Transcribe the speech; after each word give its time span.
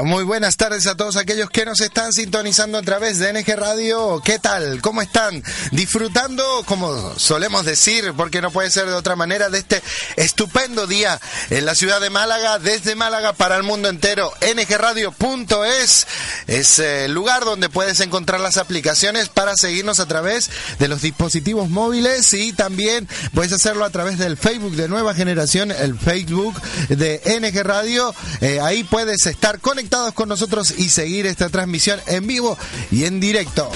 Muy 0.00 0.24
buenas 0.24 0.56
tardes 0.56 0.86
a 0.86 0.96
todos 0.96 1.16
aquellos 1.16 1.50
que 1.50 1.66
nos 1.66 1.80
están 1.80 2.14
sintonizando 2.14 2.78
a 2.78 2.82
través 2.82 3.18
de 3.18 3.30
NG 3.32 3.54
Radio. 3.56 4.22
¿Qué 4.24 4.38
tal? 4.38 4.80
¿Cómo 4.80 5.02
están? 5.02 5.44
Disfrutando, 5.70 6.42
como 6.64 7.16
solemos 7.18 7.66
decir, 7.66 8.12
porque 8.16 8.40
no 8.40 8.50
puede 8.50 8.70
ser 8.70 8.86
de 8.86 8.94
otra 8.94 9.16
manera, 9.16 9.50
de 9.50 9.58
este 9.58 9.82
estupendo 10.16 10.86
día 10.86 11.20
en 11.50 11.66
la 11.66 11.74
ciudad 11.74 12.00
de 12.00 12.08
Málaga, 12.08 12.58
desde 12.58 12.94
Málaga 12.94 13.34
para 13.34 13.56
el 13.56 13.64
mundo 13.64 13.90
entero. 13.90 14.32
NGRadio.es 14.40 16.06
es 16.46 16.78
el 16.78 17.12
lugar 17.12 17.44
donde 17.44 17.68
puedes 17.68 18.00
encontrar 18.00 18.40
las 18.40 18.56
aplicaciones 18.56 19.28
para 19.28 19.54
seguirnos 19.56 20.00
a 20.00 20.06
través 20.06 20.50
de 20.78 20.88
los 20.88 21.02
dispositivos 21.02 21.68
móviles 21.68 22.32
y 22.32 22.54
también 22.54 23.06
puedes 23.34 23.52
hacerlo 23.52 23.84
a 23.84 23.90
través 23.90 24.18
del 24.18 24.38
Facebook 24.38 24.74
de 24.74 24.88
Nueva 24.88 25.14
Generación, 25.14 25.70
el 25.70 25.98
Facebook 25.98 26.60
de 26.88 27.20
NG 27.40 27.62
Radio. 27.62 28.14
Eh, 28.40 28.58
ahí 28.60 28.84
puedes 28.84 29.26
estar 29.26 29.60
conectado 29.60 29.81
conectados 29.82 30.14
con 30.14 30.28
nosotros 30.28 30.78
y 30.78 30.90
seguir 30.90 31.26
esta 31.26 31.48
transmisión 31.48 31.98
en 32.06 32.24
vivo 32.28 32.56
y 32.92 33.04
en 33.04 33.18
directo. 33.18 33.68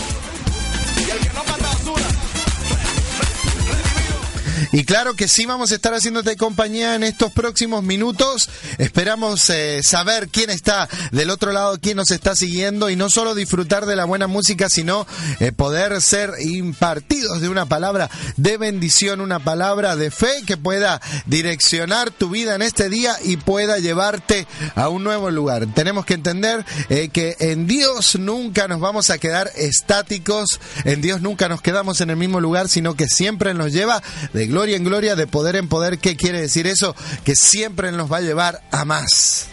Y 4.73 4.85
claro 4.85 5.15
que 5.15 5.29
sí 5.29 5.47
vamos 5.47 5.71
a 5.71 5.77
estar 5.77 5.95
haciéndote 5.95 6.37
compañía 6.37 6.95
en 6.95 7.05
estos 7.05 7.33
próximos 7.33 7.83
minutos. 7.85 8.49
Esperamos 8.79 9.49
eh, 9.51 9.83
saber 9.83 10.29
quién 10.29 10.51
está 10.51 10.89
del 11.13 11.31
otro 11.31 11.53
lado, 11.53 11.79
quién 11.81 11.97
nos 11.97 12.11
está 12.11 12.35
siguiendo 12.35 12.91
y 12.91 12.97
no 12.97 13.09
solo 13.09 13.35
disfrutar 13.35 13.87
de 13.87 13.97
la 13.97 14.05
buena 14.05 14.27
música, 14.27 14.69
sino 14.69 15.07
eh, 15.41 15.53
poder 15.53 16.01
ser 16.03 16.33
impartidos 16.41 17.41
de 17.41 17.49
una 17.49 17.67
palabra 17.67 18.11
de 18.37 18.57
bendición, 18.57 19.21
una 19.21 19.39
palabra 19.39 19.97
de 19.97 20.11
fe 20.11 20.43
que 20.47 20.57
pueda 20.57 21.01
direccionar 21.27 22.11
tu 22.11 22.31
vida 22.31 22.55
en 22.55 22.63
este 22.63 22.89
día 22.89 23.17
y 23.23 23.37
pueda 23.37 23.79
llevarte 23.79 24.47
a 24.75 24.89
un 24.89 25.05
nuevo 25.05 25.31
lugar. 25.31 25.67
Tenemos 25.75 26.05
que 26.05 26.15
entender 26.15 26.65
eh, 26.89 27.09
que 27.09 27.37
en 27.39 27.67
Dios 27.67 28.17
nunca 28.19 28.69
nos 28.69 28.81
vamos 28.81 29.11
a 29.11 29.19
quedar 29.19 29.51
estáticos, 29.57 30.61
en 30.85 31.01
Dios 31.03 31.21
nunca 31.21 31.49
nos 31.49 31.63
quedamos 31.63 32.01
en 32.01 32.11
el 32.11 32.17
mismo 32.17 32.41
lugar, 32.41 32.69
sino 32.69 32.95
que 32.95 33.09
siempre 33.09 33.55
nos 33.55 33.73
lleva 33.73 34.03
de 34.33 34.47
gloria 34.47 34.56
en 34.65 34.85
gloria, 34.85 35.17
de 35.17 35.27
poder 35.27 35.57
en 35.57 35.69
poder. 35.69 35.99
¿Qué 35.99 36.17
quiere 36.17 36.41
decir 36.41 36.67
eso? 36.67 36.97
Que 37.25 37.37
siempre 37.37 37.93
nos 37.93 38.11
va 38.11 38.19
a 38.19 38.21
llevar 38.23 38.63
a 38.71 38.85
más. 38.85 39.49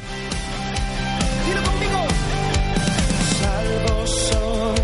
Salvo 3.40 4.08
soy, 4.08 4.82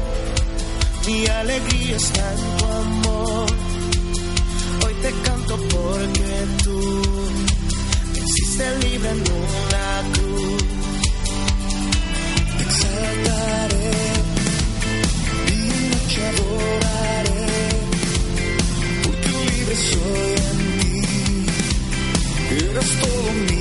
mi 1.08 1.28
alegría 1.28 1.96
está 1.96 2.34
en 2.34 2.58
tu 2.58 2.66
amor. 2.66 3.50
Hoy 4.86 4.94
te 5.02 5.12
canto 5.24 5.58
porque 5.58 6.46
tú 6.64 7.04
me 8.14 8.20
hiciste 8.20 8.80
libre 8.80 9.10
en 9.10 9.24
soy 19.76 20.36
en 20.50 20.60
ti, 22.50 22.66
eres 22.70 22.90
todo 23.00 23.32
mi 23.34 23.59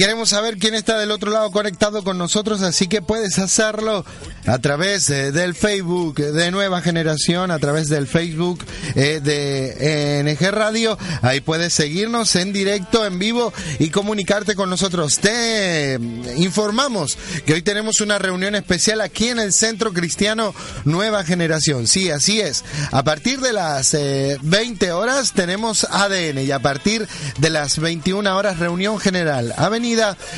queremos 0.00 0.30
saber 0.30 0.56
quién 0.56 0.72
está 0.72 0.98
del 0.98 1.10
otro 1.10 1.30
lado 1.30 1.50
conectado 1.50 2.02
con 2.02 2.16
nosotros, 2.16 2.62
así 2.62 2.88
que 2.88 3.02
puedes 3.02 3.38
hacerlo 3.38 4.06
a 4.46 4.58
través 4.58 5.10
eh, 5.10 5.30
del 5.30 5.54
Facebook 5.54 6.14
de 6.14 6.50
Nueva 6.50 6.80
Generación, 6.80 7.50
a 7.50 7.58
través 7.58 7.90
del 7.90 8.06
Facebook 8.06 8.64
eh, 8.94 9.20
de 9.22 10.24
NG 10.24 10.50
Radio. 10.52 10.96
Ahí 11.20 11.42
puedes 11.42 11.74
seguirnos 11.74 12.34
en 12.36 12.54
directo, 12.54 13.04
en 13.04 13.18
vivo 13.18 13.52
y 13.78 13.90
comunicarte 13.90 14.54
con 14.54 14.70
nosotros. 14.70 15.18
Te 15.18 15.96
eh, 15.96 15.98
informamos 16.38 17.18
que 17.44 17.52
hoy 17.52 17.60
tenemos 17.60 18.00
una 18.00 18.18
reunión 18.18 18.54
especial 18.54 19.02
aquí 19.02 19.28
en 19.28 19.38
el 19.38 19.52
Centro 19.52 19.92
Cristiano 19.92 20.54
Nueva 20.86 21.24
Generación. 21.24 21.86
Sí, 21.86 22.10
así 22.10 22.40
es. 22.40 22.64
A 22.90 23.02
partir 23.04 23.40
de 23.40 23.52
las 23.52 23.92
eh, 23.92 24.38
20 24.40 24.92
horas 24.92 25.32
tenemos 25.34 25.84
ADN 25.84 26.38
y 26.38 26.52
a 26.52 26.58
partir 26.60 27.06
de 27.36 27.50
las 27.50 27.78
21 27.78 28.34
horas 28.34 28.58
reunión 28.58 28.98
general. 28.98 29.52
Avenida 29.58 29.89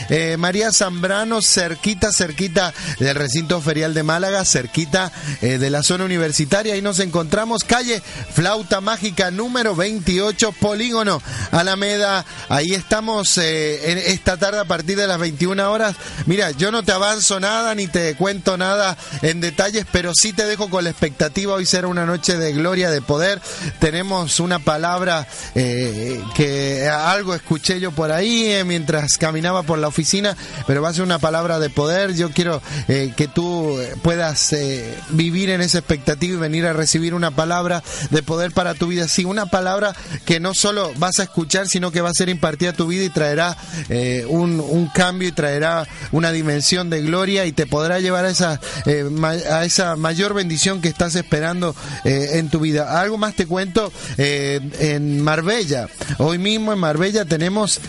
eh, 0.08 0.36
María 0.38 0.72
Zambrano, 0.72 1.42
cerquita, 1.42 2.10
cerquita 2.12 2.72
del 2.98 3.14
recinto 3.14 3.60
ferial 3.60 3.92
de 3.92 4.02
Málaga, 4.02 4.44
cerquita 4.44 5.12
eh, 5.42 5.58
de 5.58 5.70
la 5.70 5.82
zona 5.82 6.04
universitaria. 6.04 6.74
Ahí 6.74 6.82
nos 6.82 7.00
encontramos, 7.00 7.64
calle 7.64 8.02
Flauta 8.34 8.80
Mágica 8.80 9.30
número 9.30 9.76
28, 9.76 10.52
Polígono 10.52 11.20
Alameda. 11.50 12.24
Ahí 12.48 12.72
estamos 12.72 13.36
eh, 13.38 13.92
en 13.92 13.98
esta 13.98 14.36
tarde 14.38 14.60
a 14.60 14.64
partir 14.64 14.96
de 14.96 15.06
las 15.06 15.18
21 15.18 15.70
horas. 15.70 15.96
Mira, 16.26 16.50
yo 16.52 16.70
no 16.70 16.82
te 16.82 16.92
avanzo 16.92 17.38
nada 17.38 17.74
ni 17.74 17.88
te 17.88 18.14
cuento 18.14 18.56
nada 18.56 18.96
en 19.20 19.40
detalles, 19.40 19.86
pero 19.92 20.12
sí 20.14 20.32
te 20.32 20.46
dejo 20.46 20.70
con 20.70 20.84
la 20.84 20.90
expectativa. 20.90 21.54
Hoy 21.54 21.66
será 21.66 21.88
una 21.88 22.06
noche 22.06 22.38
de 22.38 22.52
gloria, 22.52 22.90
de 22.90 23.02
poder. 23.02 23.40
Tenemos 23.80 24.40
una 24.40 24.60
palabra 24.60 25.26
que 25.54 26.88
algo 26.88 27.34
escuché 27.34 27.80
yo 27.80 27.92
por 27.92 28.12
ahí 28.12 28.62
mientras 28.64 29.18
caminaba 29.18 29.41
por 29.42 29.78
la 29.78 29.88
oficina, 29.88 30.36
pero 30.66 30.82
va 30.82 30.90
a 30.90 30.94
ser 30.94 31.02
una 31.02 31.18
palabra 31.18 31.58
de 31.58 31.68
poder. 31.68 32.14
Yo 32.14 32.30
quiero 32.30 32.62
eh, 32.88 33.12
que 33.16 33.26
tú 33.26 33.76
puedas 34.02 34.52
eh, 34.52 34.96
vivir 35.10 35.50
en 35.50 35.60
esa 35.60 35.78
expectativa 35.78 36.34
y 36.34 36.36
venir 36.38 36.64
a 36.66 36.72
recibir 36.72 37.12
una 37.12 37.32
palabra 37.32 37.82
de 38.10 38.22
poder 38.22 38.52
para 38.52 38.74
tu 38.74 38.86
vida. 38.86 39.08
Sí, 39.08 39.24
una 39.24 39.46
palabra 39.46 39.94
que 40.24 40.38
no 40.38 40.54
solo 40.54 40.92
vas 40.96 41.18
a 41.18 41.24
escuchar, 41.24 41.66
sino 41.66 41.90
que 41.90 42.00
va 42.00 42.10
a 42.10 42.14
ser 42.14 42.28
impartida 42.28 42.70
a 42.70 42.72
tu 42.74 42.86
vida 42.86 43.04
y 43.04 43.10
traerá 43.10 43.56
eh, 43.88 44.24
un, 44.28 44.62
cambio 44.94 45.28
y 45.28 45.32
traerá 45.32 45.88
una 46.12 46.30
dimensión 46.30 46.88
de 46.88 47.02
gloria 47.02 47.44
y 47.46 47.52
te 47.52 47.66
podrá 47.66 47.98
llevar 47.98 48.24
a 48.24 48.30
esa, 48.30 48.60
a 49.50 49.64
esa 49.64 49.96
mayor 49.96 50.34
bendición 50.34 50.80
que 50.80 50.88
estás 50.88 51.14
esperando 51.14 51.74
en 52.04 52.48
tu 52.48 52.60
vida. 52.60 53.00
Algo 53.00 53.16
más 53.18 53.34
te 53.34 53.46
cuento 53.46 53.92
en 54.18 55.20
Marbella. 55.20 55.88
Hoy 56.18 56.38
mismo 56.38 56.72
en 56.72 56.78
Marbella 56.78 57.24
tenemos... 57.24 57.80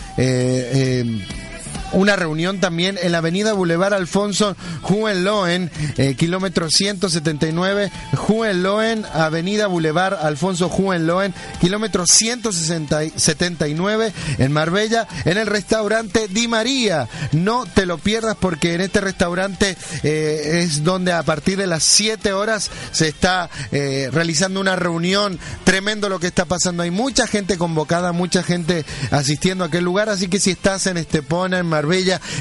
una 1.94 2.16
reunión 2.16 2.60
también 2.60 2.98
en 3.00 3.12
la 3.12 3.18
avenida 3.18 3.52
Boulevard 3.52 3.94
Alfonso 3.94 4.56
Juenloen, 4.82 5.70
eh, 5.96 6.14
kilómetro 6.14 6.68
179, 6.68 7.90
Juenloen, 8.16 9.04
avenida 9.12 9.66
Boulevard 9.66 10.14
Alfonso 10.14 10.68
Juenloen, 10.68 11.34
kilómetro 11.60 12.06
179 12.06 14.12
en 14.38 14.52
Marbella, 14.52 15.06
en 15.24 15.38
el 15.38 15.46
restaurante 15.46 16.28
Di 16.28 16.48
María. 16.48 17.08
No 17.32 17.66
te 17.66 17.86
lo 17.86 17.98
pierdas 17.98 18.36
porque 18.38 18.74
en 18.74 18.80
este 18.80 19.00
restaurante 19.00 19.76
eh, 20.02 20.60
es 20.62 20.84
donde 20.84 21.12
a 21.12 21.22
partir 21.22 21.58
de 21.58 21.66
las 21.66 21.82
7 21.84 22.32
horas 22.32 22.70
se 22.92 23.08
está 23.08 23.48
eh, 23.72 24.08
realizando 24.12 24.60
una 24.60 24.76
reunión. 24.76 25.38
Tremendo 25.64 26.08
lo 26.08 26.18
que 26.18 26.26
está 26.26 26.44
pasando. 26.44 26.82
Hay 26.82 26.90
mucha 26.90 27.26
gente 27.26 27.56
convocada, 27.56 28.12
mucha 28.12 28.42
gente 28.42 28.84
asistiendo 29.10 29.64
a 29.64 29.68
aquel 29.68 29.84
lugar, 29.84 30.08
así 30.08 30.28
que 30.28 30.40
si 30.40 30.50
estás 30.50 30.86
en 30.86 30.96
Estepona, 30.96 31.58
en 31.58 31.66
Marbella, 31.66 31.83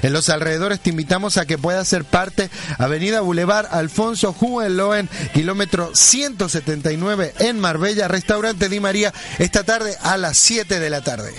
en 0.02 0.14
los 0.14 0.30
alrededores, 0.30 0.80
te 0.80 0.90
invitamos 0.90 1.38
a 1.38 1.46
que 1.46 1.58
puedas 1.58 1.88
ser 1.88 2.06
parte. 2.06 2.50
Avenida 2.78 3.22
Boulevard 3.22 3.68
Alfonso 3.72 4.34
Juenloen, 4.34 5.10
kilómetro 5.34 5.92
179 5.94 7.34
en 7.40 7.60
Marbella, 7.60 8.08
restaurante 8.08 8.70
Di 8.70 8.80
María, 8.80 9.14
esta 9.40 9.64
tarde 9.64 9.96
a 10.02 10.18
las 10.18 10.38
7 10.38 10.80
de 10.80 10.90
la 10.90 11.02
tarde. 11.02 11.34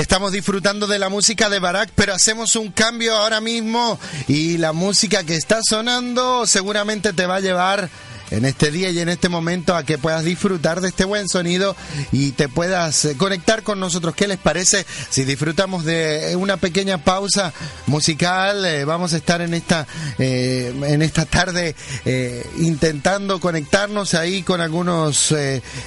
Estamos 0.00 0.32
disfrutando 0.32 0.86
de 0.86 0.98
la 0.98 1.08
música 1.08 1.50
de 1.50 1.58
Barak, 1.58 1.90
pero 1.94 2.14
hacemos 2.14 2.56
un 2.56 2.70
cambio 2.72 3.14
ahora 3.14 3.40
mismo 3.40 3.98
y 4.28 4.56
la 4.56 4.72
música 4.72 5.24
que 5.24 5.36
está 5.36 5.60
sonando 5.62 6.46
seguramente 6.46 7.12
te 7.12 7.26
va 7.26 7.36
a 7.36 7.40
llevar 7.40 7.90
en 8.30 8.44
este 8.44 8.70
día 8.70 8.90
y 8.90 8.98
en 9.00 9.08
este 9.08 9.28
momento 9.28 9.76
a 9.76 9.84
que 9.84 9.98
puedas 9.98 10.24
disfrutar 10.24 10.80
de 10.80 10.88
este 10.88 11.04
buen 11.04 11.28
sonido 11.28 11.76
y 12.12 12.32
te 12.32 12.48
puedas 12.48 13.04
eh, 13.04 13.16
conectar 13.16 13.62
con 13.62 13.80
nosotros. 13.80 14.14
¿Qué 14.14 14.28
les 14.28 14.38
parece 14.38 14.86
si 15.10 15.24
disfrutamos 15.24 15.84
de 15.84 16.36
una 16.36 16.56
pequeña 16.56 16.98
pausa 16.98 17.52
musical? 17.86 18.64
Eh, 18.64 18.84
vamos 18.84 19.12
a 19.12 19.16
estar 19.16 19.40
en 19.40 19.54
esta 19.54 19.86
eh, 20.18 20.74
en 20.86 21.02
esta 21.02 21.24
tarde 21.24 21.74
eh, 22.04 22.46
intentando 22.58 23.40
conectarnos 23.40 24.14
ahí 24.14 24.42
con 24.42 24.60
algunos 24.60 25.34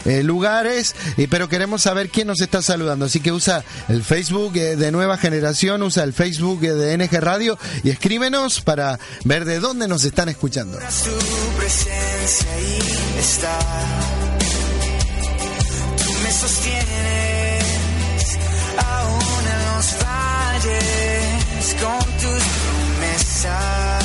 lugares, 0.06 0.96
pero 1.30 1.50
queremos 1.50 1.82
saber 1.82 2.10
quién 2.10 2.28
nos 2.28 2.42
está 2.42 2.62
saludando. 2.62 3.06
Así 3.06 3.20
que 3.20 3.32
usa 3.32 3.64
el 3.90 4.04
Facebook 4.04 4.54
de 4.54 4.92
Nueva 4.92 5.18
Generación, 5.18 5.84
usa 5.84 6.04
el 6.04 6.14
Facebook 6.14 6.62
de 6.62 6.98
NG 6.98 7.20
Radio 7.20 7.58
y 7.84 7.90
escríbenos 7.90 8.62
para 8.62 9.00
ver 9.24 9.46
de 9.46 9.60
dónde 9.60 9.88
nos 9.88 10.04
están 10.04 10.30
escuchando. 10.30 10.80
Ahí 12.42 12.80
está. 13.20 13.58
Tú 16.04 16.12
me 16.24 16.32
sostienes 16.32 17.64
aún 18.78 19.44
en 19.54 19.62
los 19.70 19.88
valles 20.04 21.66
con 21.82 22.04
tus 22.22 22.44
promesas. 22.62 24.04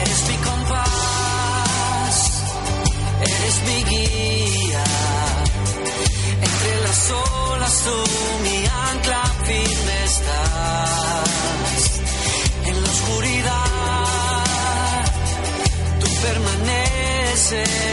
Eres 0.00 0.20
mi 0.28 0.36
compás, 0.48 2.14
eres 3.20 3.56
mi 3.66 3.78
guía. 3.90 4.84
Entre 6.46 6.72
las 6.86 7.10
olas 7.10 7.74
tú 7.84 8.27
say 17.50 17.87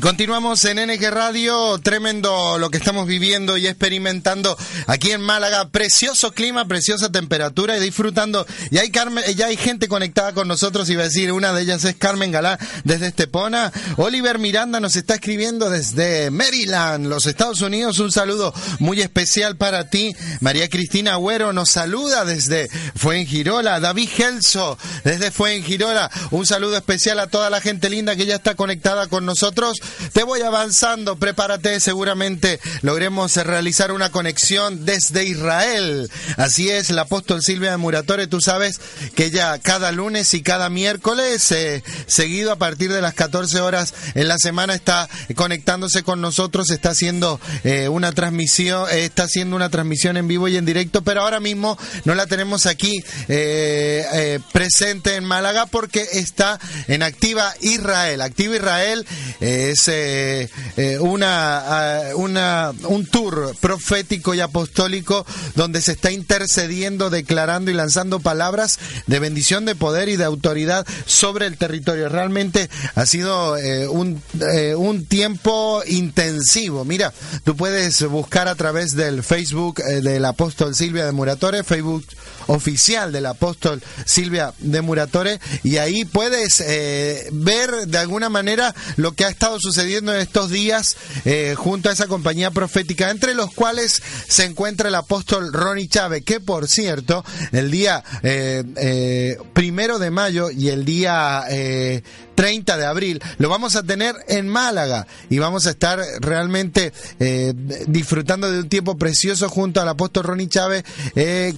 Continuamos 0.00 0.64
en 0.64 0.78
NG 0.78 1.10
Radio, 1.10 1.78
tremendo 1.78 2.58
lo 2.58 2.70
que 2.70 2.78
estamos 2.78 3.06
viviendo 3.06 3.58
y 3.58 3.66
experimentando 3.66 4.56
aquí 4.86 5.10
en 5.10 5.20
Málaga, 5.20 5.68
precioso 5.68 6.32
clima, 6.32 6.66
preciosa 6.66 7.12
temperatura 7.12 7.76
y 7.76 7.80
disfrutando. 7.80 8.46
Y 8.70 8.78
hay 8.78 8.90
Carmen, 8.90 9.22
ya 9.36 9.46
hay 9.46 9.58
gente 9.58 9.88
conectada 9.88 10.32
con 10.32 10.48
nosotros, 10.48 10.88
iba 10.88 11.02
a 11.02 11.06
decir, 11.06 11.32
una 11.32 11.52
de 11.52 11.62
ellas 11.62 11.84
es 11.84 11.96
Carmen 11.96 12.32
Galá 12.32 12.58
desde 12.84 13.08
Estepona. 13.08 13.72
Oliver 13.98 14.38
Miranda 14.38 14.80
nos 14.80 14.96
está 14.96 15.14
escribiendo 15.16 15.68
desde 15.68 16.30
Maryland, 16.30 17.06
los 17.06 17.26
Estados 17.26 17.60
Unidos. 17.60 17.98
Un 17.98 18.10
saludo 18.10 18.54
muy 18.78 19.02
especial 19.02 19.58
para 19.58 19.90
ti. 19.90 20.14
María 20.40 20.70
Cristina 20.70 21.12
Agüero 21.12 21.52
nos 21.52 21.68
saluda 21.68 22.24
desde 22.24 22.70
Fuengirola. 22.96 23.80
David 23.80 24.08
Gelso 24.08 24.78
desde 25.04 25.30
Fuengirola. 25.30 26.10
Un 26.30 26.46
saludo 26.46 26.78
especial 26.78 27.18
a 27.20 27.26
toda 27.26 27.50
la 27.50 27.60
gente 27.60 27.90
linda 27.90 28.16
que 28.16 28.24
ya 28.24 28.36
está 28.36 28.54
conectada 28.54 29.06
con 29.06 29.26
nosotros. 29.26 29.78
Te 30.12 30.22
voy 30.22 30.42
avanzando, 30.42 31.16
prepárate, 31.16 31.80
seguramente 31.80 32.60
logremos 32.82 33.36
realizar 33.36 33.92
una 33.92 34.10
conexión 34.10 34.84
desde 34.84 35.24
Israel. 35.24 36.10
Así 36.36 36.70
es, 36.70 36.90
el 36.90 36.98
apóstol 36.98 37.42
Silvia 37.42 37.70
de 37.70 37.76
Muratore, 37.76 38.26
tú 38.26 38.40
sabes 38.40 38.80
que 39.14 39.26
ella 39.26 39.58
cada 39.58 39.92
lunes 39.92 40.34
y 40.34 40.42
cada 40.42 40.68
miércoles, 40.70 41.50
eh, 41.52 41.82
seguido 42.06 42.52
a 42.52 42.56
partir 42.56 42.92
de 42.92 43.00
las 43.00 43.14
14 43.14 43.60
horas 43.60 43.94
en 44.14 44.28
la 44.28 44.38
semana, 44.38 44.74
está 44.74 45.08
conectándose 45.34 46.02
con 46.02 46.20
nosotros, 46.20 46.70
está 46.70 46.90
haciendo 46.90 47.40
eh, 47.64 47.88
una 47.88 48.12
transmisión, 48.12 48.86
eh, 48.90 49.04
está 49.04 49.24
haciendo 49.24 49.56
una 49.56 49.70
transmisión 49.70 50.16
en 50.16 50.28
vivo 50.28 50.48
y 50.48 50.56
en 50.56 50.64
directo, 50.64 51.02
pero 51.02 51.22
ahora 51.22 51.40
mismo 51.40 51.78
no 52.04 52.14
la 52.14 52.26
tenemos 52.26 52.66
aquí 52.66 53.02
presente 54.52 55.16
en 55.16 55.24
Málaga 55.24 55.66
porque 55.66 56.06
está 56.12 56.58
en 56.88 57.02
Activa 57.02 57.54
Israel. 57.60 58.20
Activa 58.20 58.56
Israel 58.56 59.06
es 59.40 59.79
eh, 59.88 60.48
eh, 60.76 60.98
una, 60.98 61.58
ah, 61.58 62.02
una, 62.16 62.72
un 62.84 63.06
tour 63.06 63.54
profético 63.60 64.34
y 64.34 64.40
apostólico 64.40 65.26
donde 65.54 65.80
se 65.80 65.92
está 65.92 66.10
intercediendo, 66.10 67.10
declarando 67.10 67.70
y 67.70 67.74
lanzando 67.74 68.20
palabras 68.20 68.78
de 69.06 69.18
bendición, 69.18 69.64
de 69.64 69.74
poder 69.74 70.08
y 70.08 70.16
de 70.16 70.24
autoridad 70.24 70.86
sobre 71.06 71.46
el 71.46 71.56
territorio. 71.56 72.08
Realmente 72.08 72.68
ha 72.94 73.06
sido 73.06 73.56
eh, 73.56 73.88
un, 73.88 74.22
un 74.76 75.04
tiempo 75.06 75.82
intensivo. 75.86 76.84
Mira, 76.84 77.12
tú 77.44 77.56
puedes 77.56 78.02
buscar 78.08 78.48
a 78.48 78.54
través 78.54 78.96
del 78.96 79.22
Facebook 79.22 79.82
del 79.82 80.24
apóstol 80.24 80.74
Silvia 80.74 81.06
de 81.06 81.12
Muratore, 81.12 81.64
Facebook 81.64 82.04
oficial 82.46 83.12
del 83.12 83.26
apóstol 83.26 83.82
Silvia 84.04 84.52
de 84.58 84.80
Muratore, 84.80 85.40
y 85.62 85.78
ahí 85.78 86.04
puedes 86.04 86.60
eh, 86.60 87.28
ver 87.32 87.70
de 87.86 87.98
alguna 87.98 88.28
manera 88.28 88.74
lo 88.96 89.12
que 89.12 89.24
ha 89.24 89.28
estado 89.28 89.58
sucediendo 89.60 90.14
en 90.14 90.20
estos 90.20 90.50
días 90.50 90.96
eh, 91.24 91.54
junto 91.56 91.88
a 91.88 91.92
esa 91.92 92.06
compañía 92.06 92.50
profética, 92.50 93.10
entre 93.10 93.34
los 93.34 93.52
cuales 93.52 94.02
se 94.28 94.44
encuentra 94.44 94.88
el 94.88 94.94
apóstol 94.94 95.52
Ronnie 95.52 95.88
Chávez, 95.88 96.24
que 96.24 96.40
por 96.40 96.68
cierto, 96.68 97.24
el 97.52 97.70
día 97.70 98.02
eh, 98.22 98.64
eh, 98.76 99.38
primero 99.52 99.98
de 99.98 100.10
mayo 100.10 100.50
y 100.50 100.68
el 100.68 100.84
día 100.84 101.44
eh, 101.48 102.02
30 102.34 102.76
de 102.76 102.86
abril 102.86 103.22
lo 103.38 103.48
vamos 103.48 103.76
a 103.76 103.82
tener 103.82 104.14
en 104.28 104.48
Málaga 104.48 105.06
y 105.28 105.38
vamos 105.38 105.66
a 105.66 105.70
estar 105.70 106.00
realmente 106.20 106.92
disfrutando 107.86 108.50
de 108.50 108.60
un 108.60 108.68
tiempo 108.68 108.96
precioso 108.96 109.50
junto 109.50 109.82
al 109.82 109.88
apóstol 109.88 110.24
Ronnie 110.24 110.48
Chávez, 110.48 110.84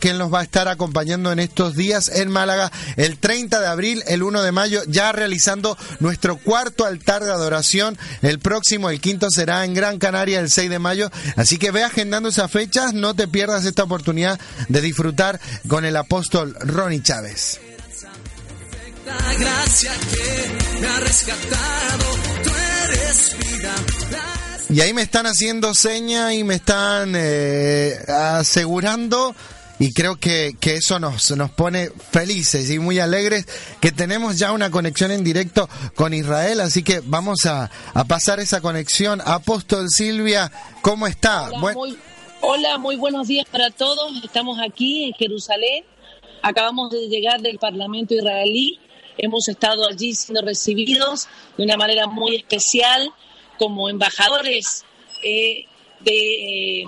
quien 0.01 0.19
nos 0.19 0.33
va 0.33 0.41
a 0.41 0.43
estar 0.43 0.67
acompañando 0.73 1.33
en 1.33 1.39
estos 1.39 1.77
días 1.77 2.09
en 2.09 2.31
Málaga 2.31 2.71
el 2.97 3.19
30 3.19 3.61
de 3.61 3.67
abril, 3.67 4.03
el 4.07 4.23
1 4.23 4.43
de 4.43 4.53
mayo, 4.53 4.83
ya 4.89 5.13
realizando 5.13 5.77
nuestro 6.01 6.37
cuarto 6.37 6.85
altar 6.85 7.25
de 7.25 7.33
adoración. 7.33 7.99
El 8.23 8.39
próximo, 8.39 8.91
el 8.91 9.01
quinto, 9.01 9.29
será 9.31 9.65
en 9.65 9.75
Gran 9.75 9.99
Canaria 9.99 10.41
el 10.41 10.51
6 10.51 10.71
de 10.71 10.79
mayo. 10.79 11.11
Así 11.37 11.59
que 11.59 11.71
ve 11.71 11.85
agendando 11.85 12.29
esas 12.29 12.51
fechas, 12.51 12.95
no 12.95 13.15
te 13.15 13.29
pierdas 13.29 13.65
esta 13.65 13.85
oportunidad 13.85 14.41
de 14.69 14.81
disfrutar 14.81 15.41
con 15.69 15.85
el 15.85 15.97
apóstol 15.97 16.57
Ronnie 16.61 17.03
Chávez. 17.03 17.61
Y 24.73 24.81
ahí 24.81 24.95
me 24.95 25.03
están 25.03 25.27
haciendo 25.27 25.75
seña 25.75 26.33
y 26.33 26.45
me 26.45 26.55
están 26.55 27.13
eh, 27.15 27.99
asegurando 28.09 29.35
y 29.83 29.93
creo 29.93 30.15
que, 30.17 30.55
que 30.61 30.77
eso 30.77 31.01
nos, 31.01 31.31
nos 31.37 31.51
pone 31.51 31.91
felices 32.13 32.71
y 32.71 32.79
muy 32.79 33.01
alegres 33.01 33.47
que 33.81 33.91
tenemos 33.91 34.39
ya 34.39 34.53
una 34.53 34.71
conexión 34.71 35.11
en 35.11 35.25
directo 35.25 35.69
con 35.97 36.15
Israel, 36.15 36.61
así 36.61 36.85
que 36.85 37.01
vamos 37.05 37.47
a, 37.47 37.69
a 37.93 38.05
pasar 38.05 38.39
esa 38.39 38.61
conexión. 38.61 39.21
Apóstol 39.25 39.89
Silvia, 39.91 40.53
¿cómo 40.83 41.09
está? 41.09 41.49
Hola, 41.49 41.59
Buen- 41.61 41.75
muy, 41.77 41.99
hola, 42.43 42.79
muy 42.79 42.95
buenos 42.97 43.27
días 43.27 43.47
para 43.51 43.71
todos. 43.71 44.13
Estamos 44.23 44.59
aquí 44.65 45.05
en 45.07 45.15
Jerusalén. 45.15 45.85
Acabamos 46.43 46.91
de 46.91 47.09
llegar 47.09 47.41
del 47.41 47.59
Parlamento 47.59 48.15
israelí. 48.15 48.79
Hemos 49.19 49.49
estado 49.49 49.89
allí 49.89 50.15
siendo 50.15 50.43
recibidos 50.43 51.27
de 51.57 51.65
una 51.65 51.77
manera 51.77 52.07
muy 52.07 52.37
especial 52.37 53.13
como 53.59 53.89
embajadores 53.89 54.85
eh, 55.25 55.67
de 56.01 56.83
eh, 56.83 56.87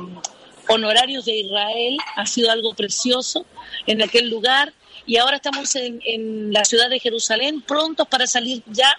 honorarios 0.69 1.25
de 1.25 1.37
Israel. 1.39 1.97
Ha 2.17 2.27
sido 2.27 2.51
algo 2.51 2.75
precioso 2.75 3.45
en 3.87 4.03
aquel 4.03 4.29
lugar. 4.29 4.73
Y 5.07 5.19
ahora 5.19 5.37
estamos 5.37 5.75
en, 5.77 6.53
la 6.53 6.65
ciudad 6.65 6.89
de 6.89 6.99
Jerusalén, 7.01 7.61
prontos 7.63 8.09
para 8.09 8.27
salir 8.27 8.63
ya 8.67 8.91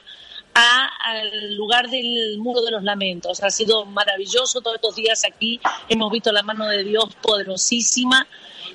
a- 0.53 0.89
al 1.11 1.55
lugar 1.55 1.89
del 1.89 2.37
Muro 2.37 2.61
de 2.61 2.71
los 2.71 2.83
Lamentos. 2.83 3.41
Ha 3.43 3.49
sido 3.49 3.85
maravilloso 3.85 4.61
todos 4.61 4.75
estos 4.75 4.95
días 4.95 5.23
aquí. 5.25 5.59
Hemos 5.89 6.11
visto 6.11 6.31
la 6.31 6.43
mano 6.43 6.67
de 6.67 6.83
Dios 6.83 7.05
poderosísima. 7.21 8.27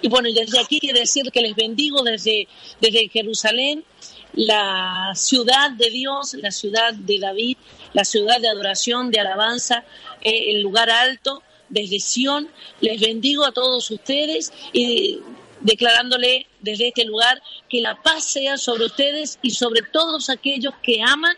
Y 0.02 0.08
bueno, 0.08 0.28
desde 0.34 0.58
aquí 0.58 0.80
quiero 0.80 0.98
decir 0.98 1.30
que 1.32 1.40
les 1.40 1.54
bendigo 1.54 2.02
desde, 2.02 2.48
desde 2.80 3.08
Jerusalén, 3.08 3.84
la 4.32 5.12
ciudad 5.14 5.70
de 5.72 5.90
Dios, 5.90 6.34
la 6.34 6.50
ciudad 6.50 6.94
de 6.94 7.18
David, 7.18 7.56
la 7.92 8.04
ciudad 8.04 8.40
de 8.40 8.48
adoración, 8.48 9.10
de 9.10 9.20
alabanza, 9.20 9.84
eh, 10.22 10.50
el 10.52 10.62
lugar 10.62 10.90
alto, 10.90 11.42
desde 11.70 11.98
Sión. 12.00 12.48
Les 12.80 13.00
bendigo 13.00 13.44
a 13.44 13.52
todos 13.52 13.90
ustedes 13.90 14.52
y 14.72 15.20
declarándole 15.60 16.46
desde 16.60 16.88
este 16.88 17.04
lugar 17.04 17.42
que 17.68 17.80
la 17.80 18.00
paz 18.02 18.24
sea 18.24 18.58
sobre 18.58 18.86
ustedes 18.86 19.38
y 19.42 19.50
sobre 19.50 19.82
todos 19.82 20.28
aquellos 20.28 20.74
que 20.82 21.02
aman 21.02 21.36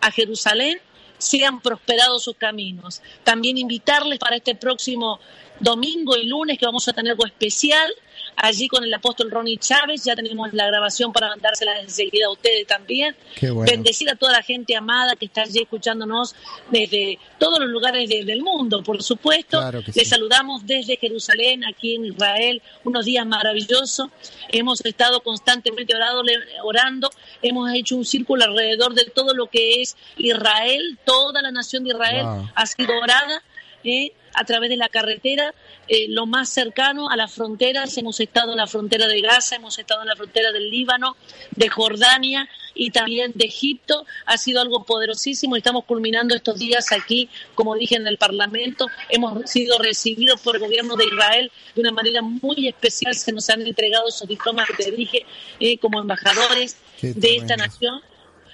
a 0.00 0.10
Jerusalén, 0.10 0.78
sean 1.18 1.60
prosperados 1.60 2.24
sus 2.24 2.36
caminos. 2.36 3.00
También 3.22 3.56
invitarles 3.56 4.18
para 4.18 4.36
este 4.36 4.54
próximo 4.56 5.20
domingo 5.60 6.16
y 6.16 6.26
lunes 6.26 6.58
que 6.58 6.66
vamos 6.66 6.88
a 6.88 6.92
tener 6.92 7.12
algo 7.12 7.26
especial 7.26 7.88
allí 8.36 8.68
con 8.68 8.82
el 8.84 8.92
apóstol 8.94 9.30
Ronnie 9.30 9.58
Chávez. 9.58 10.04
Ya 10.04 10.14
tenemos 10.16 10.52
la 10.52 10.66
grabación 10.66 11.12
para 11.12 11.28
mandársela 11.28 11.80
enseguida 11.80 12.26
a 12.26 12.30
ustedes 12.30 12.66
también. 12.66 13.14
Qué 13.36 13.50
bueno. 13.50 13.70
Bendecir 13.70 14.08
a 14.10 14.14
toda 14.16 14.32
la 14.32 14.42
gente 14.42 14.74
amada 14.76 15.14
que 15.16 15.26
está 15.26 15.42
allí 15.42 15.60
escuchándonos 15.62 16.34
desde 16.70 17.18
todos 17.38 17.58
los 17.60 17.68
lugares 17.68 18.08
de- 18.08 18.24
del 18.24 18.42
mundo, 18.42 18.82
por 18.82 19.02
supuesto. 19.02 19.58
Claro 19.58 19.82
que 19.84 19.92
sí. 19.92 20.00
Les 20.00 20.08
saludamos 20.08 20.66
desde 20.66 20.96
Jerusalén, 20.96 21.64
aquí 21.64 21.94
en 21.96 22.06
Israel, 22.06 22.62
unos 22.84 23.04
días 23.04 23.26
maravillosos. 23.26 24.08
Hemos 24.48 24.84
estado 24.84 25.20
constantemente 25.20 25.94
orado- 25.94 26.22
orando, 26.64 27.10
hemos 27.42 27.72
hecho 27.74 27.96
un 27.96 28.04
círculo 28.04 28.44
alrededor 28.44 28.94
de 28.94 29.04
todo 29.06 29.34
lo 29.34 29.46
que 29.46 29.82
es 29.82 29.96
Israel, 30.16 30.98
toda 31.04 31.42
la 31.42 31.50
nación 31.50 31.84
de 31.84 31.90
Israel 31.90 32.24
Wow. 32.24 32.48
ha 32.54 32.66
sido 32.66 32.96
orada. 32.98 33.42
¿eh? 33.84 34.12
A 34.34 34.44
través 34.44 34.70
de 34.70 34.76
la 34.76 34.88
carretera, 34.88 35.54
eh, 35.88 36.06
lo 36.08 36.26
más 36.26 36.48
cercano 36.48 37.08
a 37.10 37.16
las 37.16 37.32
fronteras. 37.32 37.96
Hemos 37.98 38.20
estado 38.20 38.52
en 38.52 38.58
la 38.58 38.66
frontera 38.66 39.06
de 39.06 39.20
Gaza, 39.20 39.56
hemos 39.56 39.78
estado 39.78 40.02
en 40.02 40.08
la 40.08 40.16
frontera 40.16 40.52
del 40.52 40.70
Líbano, 40.70 41.16
de 41.52 41.68
Jordania 41.68 42.48
y 42.74 42.90
también 42.90 43.32
de 43.34 43.46
Egipto. 43.46 44.06
Ha 44.26 44.38
sido 44.38 44.60
algo 44.60 44.84
poderosísimo. 44.84 45.56
Estamos 45.56 45.84
culminando 45.84 46.34
estos 46.34 46.58
días 46.58 46.92
aquí, 46.92 47.28
como 47.54 47.74
dije, 47.74 47.96
en 47.96 48.06
el 48.06 48.18
Parlamento. 48.18 48.86
Hemos 49.08 49.50
sido 49.50 49.78
recibidos 49.78 50.40
por 50.40 50.56
el 50.56 50.62
gobierno 50.62 50.96
de 50.96 51.04
Israel 51.06 51.52
de 51.74 51.80
una 51.80 51.92
manera 51.92 52.22
muy 52.22 52.68
especial. 52.68 53.14
Se 53.14 53.32
nos 53.32 53.48
han 53.50 53.62
entregado 53.62 54.08
esos 54.08 54.28
diplomas 54.28 54.68
que 54.68 54.84
te 54.84 54.90
dije 54.90 55.26
eh, 55.60 55.78
como 55.78 56.00
embajadores 56.00 56.76
Qué 56.98 57.12
de 57.12 57.36
esta 57.36 57.56
nación 57.56 58.00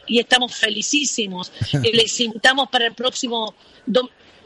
y 0.08 0.18
estamos 0.18 0.54
felicísimos. 0.54 1.52
Eh, 1.85 1.90
Les 1.92 2.18
invitamos 2.20 2.68
para 2.70 2.87
el 2.87 2.94
próximo 2.94 3.54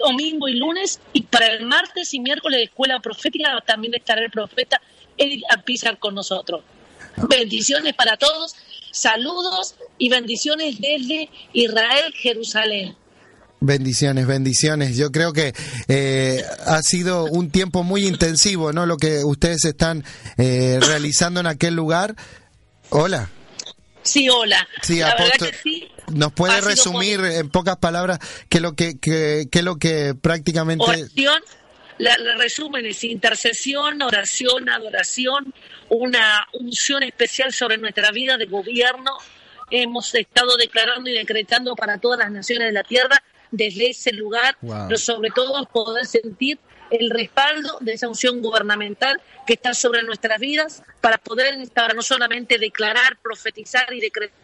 domingo 0.02 0.48
y 0.48 0.54
lunes 0.54 1.00
y 1.12 1.22
para 1.22 1.46
el 1.46 1.66
martes 1.66 2.12
y 2.14 2.20
miércoles 2.20 2.58
de 2.58 2.64
Escuela 2.64 3.00
Profética 3.00 3.62
también 3.66 3.94
estará 3.94 4.22
el 4.22 4.30
profeta 4.30 4.80
Eric 5.16 5.42
Pizar 5.64 5.98
con 5.98 6.14
nosotros. 6.14 6.62
Bendiciones 7.28 7.94
para 7.94 8.16
todos, 8.16 8.54
saludos 8.90 9.74
y 9.98 10.08
bendiciones 10.08 10.80
desde 10.80 11.28
Israel, 11.52 12.12
Jerusalén. 12.14 12.96
Bendiciones, 13.60 14.26
bendiciones. 14.26 14.96
Yo 14.96 15.12
creo 15.12 15.32
que 15.32 15.54
eh, 15.86 16.42
ha 16.66 16.82
sido 16.82 17.26
un 17.26 17.50
tiempo 17.50 17.84
muy 17.84 18.06
intensivo, 18.06 18.72
¿no? 18.72 18.86
Lo 18.86 18.96
que 18.96 19.22
ustedes 19.24 19.64
están 19.64 20.04
eh, 20.36 20.80
realizando 20.80 21.38
en 21.38 21.46
aquel 21.46 21.74
lugar. 21.74 22.16
Hola. 22.90 23.30
Sí, 24.02 24.28
hola. 24.28 24.66
Sí, 24.82 24.98
la 24.98 25.10
verdad 25.10 25.26
apóstol. 25.28 25.50
que 25.50 25.56
sí. 25.62 25.91
¿Nos 26.14 26.32
puede 26.32 26.60
resumir 26.60 27.20
en 27.20 27.50
pocas 27.50 27.76
palabras 27.76 28.18
qué 28.48 28.58
es 28.58 28.62
lo 28.62 28.74
que, 28.74 28.98
qué, 28.98 29.46
qué 29.50 29.58
es 29.60 29.64
lo 29.64 29.76
que 29.76 30.14
prácticamente... 30.14 30.84
Oración, 30.84 31.42
la, 31.98 32.16
la 32.18 32.36
resumen 32.36 32.86
es 32.86 33.04
intercesión, 33.04 34.02
oración, 34.02 34.68
adoración, 34.68 35.52
una 35.88 36.46
unción 36.54 37.02
especial 37.02 37.52
sobre 37.52 37.78
nuestra 37.78 38.10
vida 38.10 38.36
de 38.36 38.46
gobierno. 38.46 39.12
Hemos 39.70 40.14
estado 40.14 40.56
declarando 40.56 41.08
y 41.08 41.14
decretando 41.14 41.74
para 41.76 41.98
todas 41.98 42.18
las 42.18 42.30
naciones 42.30 42.68
de 42.68 42.72
la 42.72 42.82
tierra 42.84 43.22
desde 43.50 43.90
ese 43.90 44.12
lugar, 44.12 44.56
Wow. 44.62 44.86
pero 44.88 44.98
sobre 44.98 45.30
todo 45.30 45.64
poder 45.66 46.06
sentir 46.06 46.58
el 46.90 47.10
respaldo 47.10 47.78
de 47.80 47.94
esa 47.94 48.08
unción 48.08 48.42
gubernamental 48.42 49.20
que 49.46 49.54
está 49.54 49.72
sobre 49.74 50.02
nuestras 50.02 50.38
vidas 50.38 50.82
para 51.00 51.18
poder 51.18 51.56
hora 51.76 51.94
no 51.94 52.02
solamente 52.02 52.58
declarar, 52.58 53.18
profetizar 53.22 53.92
y 53.92 54.00
decretar, 54.00 54.41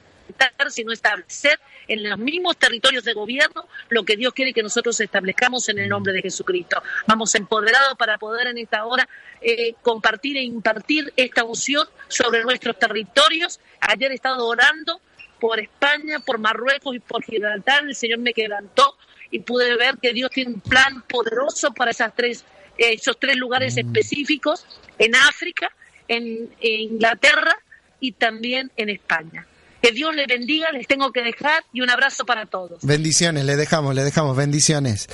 sino 0.71 0.93
establecer 0.93 1.59
en 1.87 2.09
los 2.09 2.19
mismos 2.19 2.57
territorios 2.57 3.05
de 3.05 3.15
gobierno 3.15 3.67
lo 3.89 4.05
que 4.05 4.17
Dios 4.17 4.35
quiere 4.35 4.53
que 4.53 4.63
nosotros 4.63 5.01
establezcamos 5.01 5.69
en 5.69 5.79
el 5.79 5.89
nombre 5.89 6.13
de 6.13 6.23
Jesucristo. 6.23 6.83
Vamos 7.07 7.35
empoderados 7.35 7.97
para 7.97 8.19
poder 8.19 8.49
en 8.49 8.59
esta 8.59 8.85
hora 8.85 9.09
eh, 9.41 9.75
compartir 9.83 10.37
e 10.37 10.43
impartir 10.43 11.13
esta 11.17 11.45
unción 11.45 11.87
sobre 12.09 12.43
nuestros 12.43 12.79
territorios. 12.79 13.61
Ayer 13.81 14.13
he 14.13 14.15
estado 14.15 14.47
orando 14.47 15.01
por 15.41 15.61
España, 15.61 16.21
por 16.21 16.39
Marruecos 16.39 16.97
y 16.97 17.01
por 17.01 17.23
Gibraltar. 17.25 17.85
El 17.85 17.95
Señor 17.95 18.19
me 18.19 18.35
quebrantó 18.35 18.97
y 19.31 19.41
pude 19.41 19.77
ver 19.77 19.97
que 20.01 20.13
Dios 20.13 20.31
tiene 20.31 20.55
un 20.55 20.61
plan 20.61 21.03
poderoso 21.03 21.73
para 21.73 21.91
esas 21.91 22.15
tres, 22.15 22.45
eh, 22.77 22.95
esos 22.95 23.19
tres 23.19 23.37
lugares 23.37 23.77
específicos 23.77 24.67
en 24.99 25.15
África, 25.15 25.71
en, 26.09 26.51
en 26.61 26.81
Inglaterra 26.81 27.57
y 28.01 28.13
también 28.13 28.71
en 28.77 28.89
España. 28.91 29.47
Que 29.83 29.93
Dios 29.93 30.15
les 30.15 30.27
bendiga, 30.27 30.71
les 30.73 30.87
tengo 30.87 31.13
que 31.13 31.23
dejar 31.23 31.65
y 31.73 31.81
un 31.81 31.91
abrazo 31.91 32.25
para 32.25 32.47
todos. 32.47 32.83
Bendiciones, 32.83 33.45
le 33.45 33.57
dejamos, 33.57 33.95
le 33.95 34.03
dejamos, 34.03 34.37
bendiciones. 34.37 35.09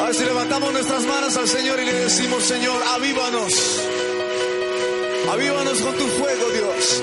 A 0.00 0.04
ver 0.06 0.14
si 0.14 0.24
levantamos 0.24 0.72
nuestras 0.72 1.02
manos 1.04 1.36
al 1.36 1.48
Señor 1.48 1.80
y 1.80 1.86
le 1.86 1.92
decimos, 1.92 2.42
Señor, 2.42 2.82
avívanos. 2.94 3.82
Avívanos 5.30 5.80
con 5.80 5.96
tu 5.96 6.06
fuego, 6.06 6.50
Dios. 6.50 7.02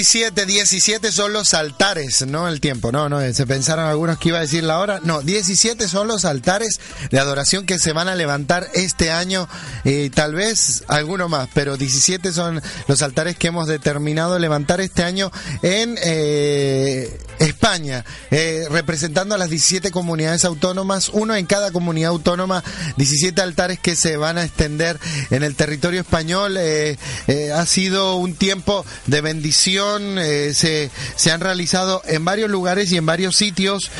17, 0.00 0.46
17 0.46 1.12
son 1.12 1.34
los 1.34 1.52
altares, 1.52 2.26
no 2.26 2.48
el 2.48 2.62
tiempo, 2.62 2.90
no, 2.90 3.10
no, 3.10 3.20
se 3.34 3.46
pensaron 3.46 3.84
algunos 3.84 4.18
que 4.18 4.30
iba 4.30 4.38
a 4.38 4.40
decir 4.40 4.64
la 4.64 4.78
hora, 4.78 4.98
no, 5.04 5.20
17 5.20 5.88
son 5.88 6.08
los 6.08 6.24
altares 6.24 6.80
de 7.10 7.18
adoración 7.18 7.66
que 7.66 7.78
se 7.78 7.92
van 7.92 8.08
a 8.08 8.14
levantar 8.14 8.66
este 8.72 9.10
año, 9.10 9.46
eh, 9.84 10.10
tal 10.14 10.34
vez 10.34 10.84
alguno 10.88 11.28
más, 11.28 11.50
pero 11.52 11.76
17 11.76 12.32
son 12.32 12.62
los 12.88 13.02
altares 13.02 13.36
que 13.36 13.48
hemos 13.48 13.66
determinado 13.66 14.38
levantar 14.38 14.80
este 14.80 15.04
año 15.04 15.30
en 15.60 15.98
eh, 16.02 17.20
España, 17.40 18.04
eh, 18.30 18.66
representando 18.70 19.34
a 19.34 19.38
las 19.38 19.48
17 19.48 19.90
comunidades 19.90 20.44
autónomas, 20.44 21.08
uno 21.08 21.34
en 21.34 21.46
cada 21.46 21.72
comunidad 21.72 22.10
autónoma, 22.10 22.62
17 22.98 23.40
altares 23.40 23.78
que 23.80 23.96
se 23.96 24.18
van 24.18 24.36
a 24.36 24.44
extender 24.44 25.00
en 25.30 25.42
el 25.42 25.56
territorio 25.56 26.02
español. 26.02 26.58
eh, 26.58 26.98
eh, 27.28 27.50
ha 27.52 27.64
sido 27.64 28.16
un 28.16 28.34
tiempo 28.34 28.84
de 29.06 29.22
bendición, 29.22 30.16
se, 30.52 30.90
se 31.16 31.30
han 31.32 31.40
realizado 31.40 32.02
en 32.06 32.24
varios 32.24 32.50
lugares 32.50 32.92
y 32.92 32.98
en 32.98 33.06
varios 33.06 33.36
sitios. 33.36 33.90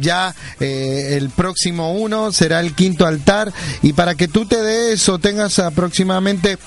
ya 0.00 0.34
el 0.60 1.30
próximo 1.30 1.92
uno 1.92 2.32
será 2.32 2.60
el 2.60 2.74
quinto 2.74 3.06
altar. 3.06 3.52
Y 3.82 3.92
para 3.92 4.14
que 4.14 4.28
tú 4.28 4.46
te 4.46 4.62
des 4.62 5.08
o 5.08 5.18
tengas 5.18 5.58
aproximadamente 5.58 6.58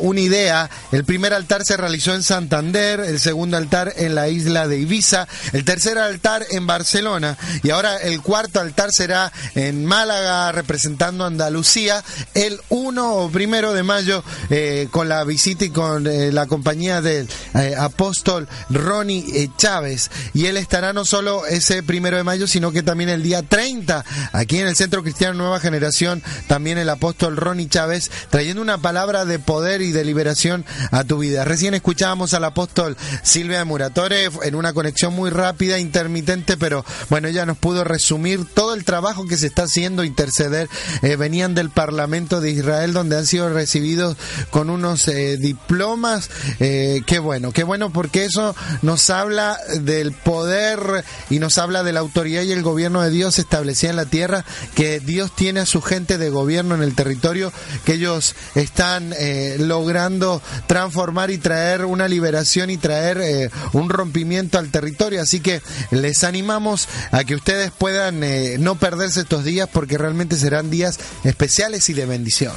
una 0.00 0.20
idea, 0.20 0.70
el 0.90 1.04
primer 1.04 1.32
altar 1.34 1.64
se 1.64 1.76
realizó 1.76 2.14
en 2.14 2.22
Santander, 2.22 3.00
el 3.00 3.20
segundo 3.20 3.56
altar 3.56 3.92
en 3.96 4.14
la 4.14 4.28
isla 4.28 4.66
de 4.66 4.78
Ibiza, 4.78 5.28
el 5.52 5.64
tercer 5.64 5.98
altar 5.98 6.44
en 6.50 6.66
Barcelona 6.66 7.36
y 7.62 7.70
ahora 7.70 7.96
el 7.98 8.20
cuarto 8.20 8.60
altar 8.60 8.92
será 8.92 9.32
en 9.54 9.84
Málaga 9.84 10.52
representando 10.52 11.24
Andalucía 11.24 12.02
el 12.34 12.60
1 12.68 13.14
o 13.14 13.30
primero 13.30 13.72
de 13.72 13.82
mayo 13.82 14.22
eh, 14.50 14.88
con 14.90 15.08
la 15.08 15.24
visita 15.24 15.64
y 15.64 15.70
con 15.70 16.06
eh, 16.06 16.32
la 16.32 16.46
compañía 16.46 17.00
del 17.00 17.28
eh, 17.54 17.74
apóstol 17.78 18.48
Ronnie 18.70 19.50
Chávez 19.56 20.10
y 20.34 20.46
él 20.46 20.56
estará 20.56 20.92
no 20.92 21.04
solo 21.04 21.46
ese 21.46 21.82
primero 21.82 22.16
de 22.16 22.24
mayo 22.24 22.46
sino 22.46 22.72
que 22.72 22.82
también 22.82 23.10
el 23.10 23.22
día 23.22 23.42
30 23.42 24.04
aquí 24.32 24.58
en 24.58 24.66
el 24.66 24.76
Centro 24.76 25.02
Cristiano 25.02 25.34
Nueva 25.34 25.60
Generación 25.60 26.22
también 26.46 26.78
el 26.78 26.88
apóstol 26.88 27.36
Ronnie 27.36 27.68
Chávez 27.68 28.10
trayendo 28.30 28.62
una 28.62 28.78
palabra 28.78 29.24
de 29.24 29.38
poder 29.38 29.82
y 29.82 29.92
de 29.92 30.04
liberación 30.04 30.64
a 30.90 31.04
tu 31.04 31.18
vida. 31.18 31.44
Recién 31.44 31.74
escuchábamos 31.74 32.34
al 32.34 32.44
apóstol 32.44 32.96
Silvia 33.22 33.64
Muratore 33.64 34.28
en 34.42 34.54
una 34.54 34.72
conexión 34.72 35.14
muy 35.16 35.30
rápida, 35.30 35.78
intermitente, 35.78 36.58
pero 36.58 36.84
bueno, 37.08 37.26
ella 37.28 37.46
nos 37.46 37.56
pudo 37.56 37.84
resumir 37.84 38.44
todo 38.44 38.74
el 38.74 38.84
trabajo 38.84 39.26
que 39.26 39.38
se 39.38 39.46
está 39.46 39.62
haciendo, 39.62 40.04
interceder. 40.04 40.68
Eh, 41.02 41.16
venían 41.16 41.54
del 41.54 41.70
Parlamento 41.70 42.40
de 42.40 42.50
Israel 42.50 42.92
donde 42.92 43.16
han 43.16 43.26
sido 43.26 43.48
recibidos 43.48 44.16
con 44.50 44.68
unos 44.68 45.08
eh, 45.08 45.38
diplomas. 45.38 46.30
Eh, 46.60 47.00
qué 47.06 47.18
bueno, 47.18 47.50
qué 47.52 47.64
bueno 47.64 47.90
porque 47.90 48.26
eso 48.26 48.54
nos 48.82 49.08
habla 49.08 49.58
del 49.80 50.12
poder 50.12 51.04
y 51.30 51.38
nos 51.38 51.56
habla 51.56 51.82
de 51.82 51.94
la 51.94 52.00
autoridad 52.00 52.42
y 52.42 52.52
el 52.52 52.62
gobierno 52.62 53.00
de 53.00 53.10
Dios 53.10 53.38
establecida 53.38 53.90
en 53.90 53.96
la 53.96 54.06
tierra, 54.06 54.44
que 54.74 55.00
Dios 55.00 55.34
tiene 55.34 55.60
a 55.60 55.66
su 55.66 55.80
gente 55.80 56.18
de 56.18 56.28
gobierno 56.28 56.74
en 56.74 56.82
el 56.82 56.94
territorio, 56.94 57.52
que 57.86 57.94
ellos 57.94 58.34
están 58.54 59.14
logrando 59.58 60.42
transformar 60.66 61.30
y 61.30 61.38
traer 61.38 61.86
una 61.86 62.06
liberación 62.06 62.68
y 62.68 62.76
traer 62.76 63.50
un 63.72 63.88
rompimiento 63.88 64.58
al 64.58 64.70
territorio. 64.70 65.05
Así 65.14 65.40
que 65.40 65.62
les 65.90 66.24
animamos 66.24 66.88
a 67.12 67.24
que 67.24 67.34
ustedes 67.34 67.70
puedan 67.70 68.24
eh, 68.24 68.56
no 68.58 68.74
perderse 68.74 69.20
estos 69.20 69.44
días 69.44 69.68
porque 69.72 69.98
realmente 69.98 70.36
serán 70.36 70.70
días 70.70 70.98
especiales 71.24 71.88
y 71.88 71.94
de 71.94 72.06
bendición. 72.06 72.52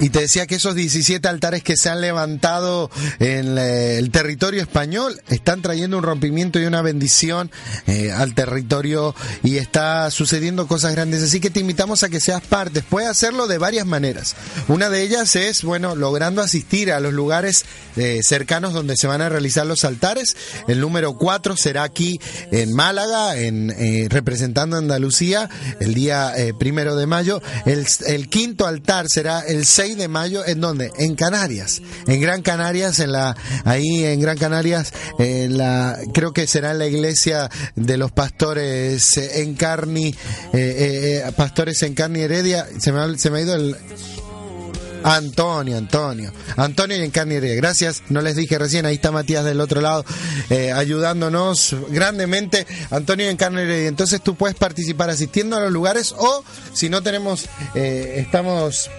Y 0.00 0.10
te 0.10 0.20
decía 0.20 0.46
que 0.46 0.56
esos 0.56 0.76
17 0.76 1.26
altares 1.26 1.64
que 1.64 1.76
se 1.76 1.90
han 1.90 2.00
levantado 2.00 2.88
en 3.18 3.58
eh, 3.58 3.98
el 3.98 4.10
territorio 4.10 4.62
español 4.62 5.20
están 5.28 5.60
trayendo 5.60 5.98
un 5.98 6.04
rompimiento 6.04 6.60
y 6.60 6.66
una 6.66 6.82
bendición 6.82 7.50
eh, 7.88 8.12
al 8.12 8.34
territorio 8.34 9.14
y 9.42 9.56
está 9.56 10.10
sucediendo 10.12 10.68
cosas 10.68 10.92
grandes. 10.92 11.22
Así 11.22 11.40
que 11.40 11.50
te 11.50 11.58
invitamos 11.60 12.04
a 12.04 12.08
que 12.08 12.20
seas 12.20 12.42
parte. 12.42 12.82
Puedes 12.82 13.10
hacerlo 13.10 13.48
de 13.48 13.58
varias 13.58 13.86
maneras. 13.86 14.36
Una 14.68 14.88
de 14.88 15.02
ellas 15.02 15.34
es, 15.34 15.64
bueno, 15.64 15.96
logrando 15.96 16.42
asistir 16.42 16.92
a 16.92 17.00
los 17.00 17.12
lugares 17.12 17.64
eh, 17.96 18.20
cercanos 18.22 18.74
donde 18.74 18.96
se 18.96 19.08
van 19.08 19.20
a 19.20 19.28
realizar 19.28 19.66
los 19.66 19.84
altares. 19.84 20.36
El 20.68 20.80
número 20.80 21.16
4 21.16 21.56
será 21.56 21.82
aquí 21.82 22.20
en 22.52 22.72
Málaga, 22.72 23.36
en 23.36 23.70
eh, 23.70 24.06
representando 24.08 24.76
a 24.76 24.78
Andalucía, 24.78 25.50
el 25.80 25.94
día 25.94 26.34
primero 26.58 26.94
de 26.94 27.06
mayo. 27.06 27.42
El, 27.66 27.84
el 28.06 28.28
quinto 28.28 28.66
altar 28.66 29.06
será 29.08 29.40
el 29.40 29.66
6 29.66 29.87
de 29.94 30.08
mayo, 30.08 30.44
¿en 30.46 30.60
dónde? 30.60 30.92
En 30.98 31.14
Canarias, 31.14 31.82
en 32.06 32.20
Gran 32.20 32.42
Canarias, 32.42 33.00
en 33.00 33.12
la, 33.12 33.36
ahí 33.64 34.04
en 34.04 34.20
Gran 34.20 34.38
Canarias, 34.38 34.92
en 35.18 35.58
la, 35.58 35.98
creo 36.12 36.32
que 36.32 36.46
será 36.46 36.74
la 36.74 36.86
iglesia 36.86 37.50
de 37.74 37.96
los 37.96 38.12
pastores 38.12 39.16
eh, 39.16 39.42
en 39.42 39.54
Carni, 39.54 40.08
eh, 40.52 41.22
eh, 41.24 41.32
pastores 41.36 41.82
en 41.82 41.94
Carni 41.94 42.20
Heredia, 42.20 42.66
se 42.78 42.92
me 42.92 43.00
ha, 43.00 43.18
se 43.18 43.30
me 43.30 43.38
ha 43.38 43.42
ido 43.42 43.54
el, 43.54 43.76
Antonio, 45.04 45.78
Antonio. 45.78 46.32
Antonio 46.56 46.96
y 46.96 47.04
en 47.04 47.12
carne 47.12 47.34
y 47.34 47.36
heredia. 47.36 47.54
Gracias, 47.54 48.02
no 48.08 48.20
les 48.20 48.34
dije 48.34 48.58
recién, 48.58 48.84
ahí 48.84 48.96
está 48.96 49.12
Matías 49.12 49.44
del 49.44 49.60
otro 49.60 49.80
lado 49.80 50.04
ayudándonos 50.74 51.76
grandemente. 51.90 52.66
Antonio 52.90 53.26
y 53.26 53.28
en 53.28 53.36
carne 53.36 53.60
y 53.60 53.64
heredia. 53.64 53.88
Entonces 53.88 54.20
tú 54.20 54.34
puedes 54.34 54.56
participar 54.56 55.08
asistiendo 55.08 55.56
a 55.56 55.60
los 55.60 55.70
lugares 55.70 56.12
o 56.18 56.42
si 56.72 56.88
no 56.88 57.00
tenemos, 57.00 57.46
estamos 57.74 58.90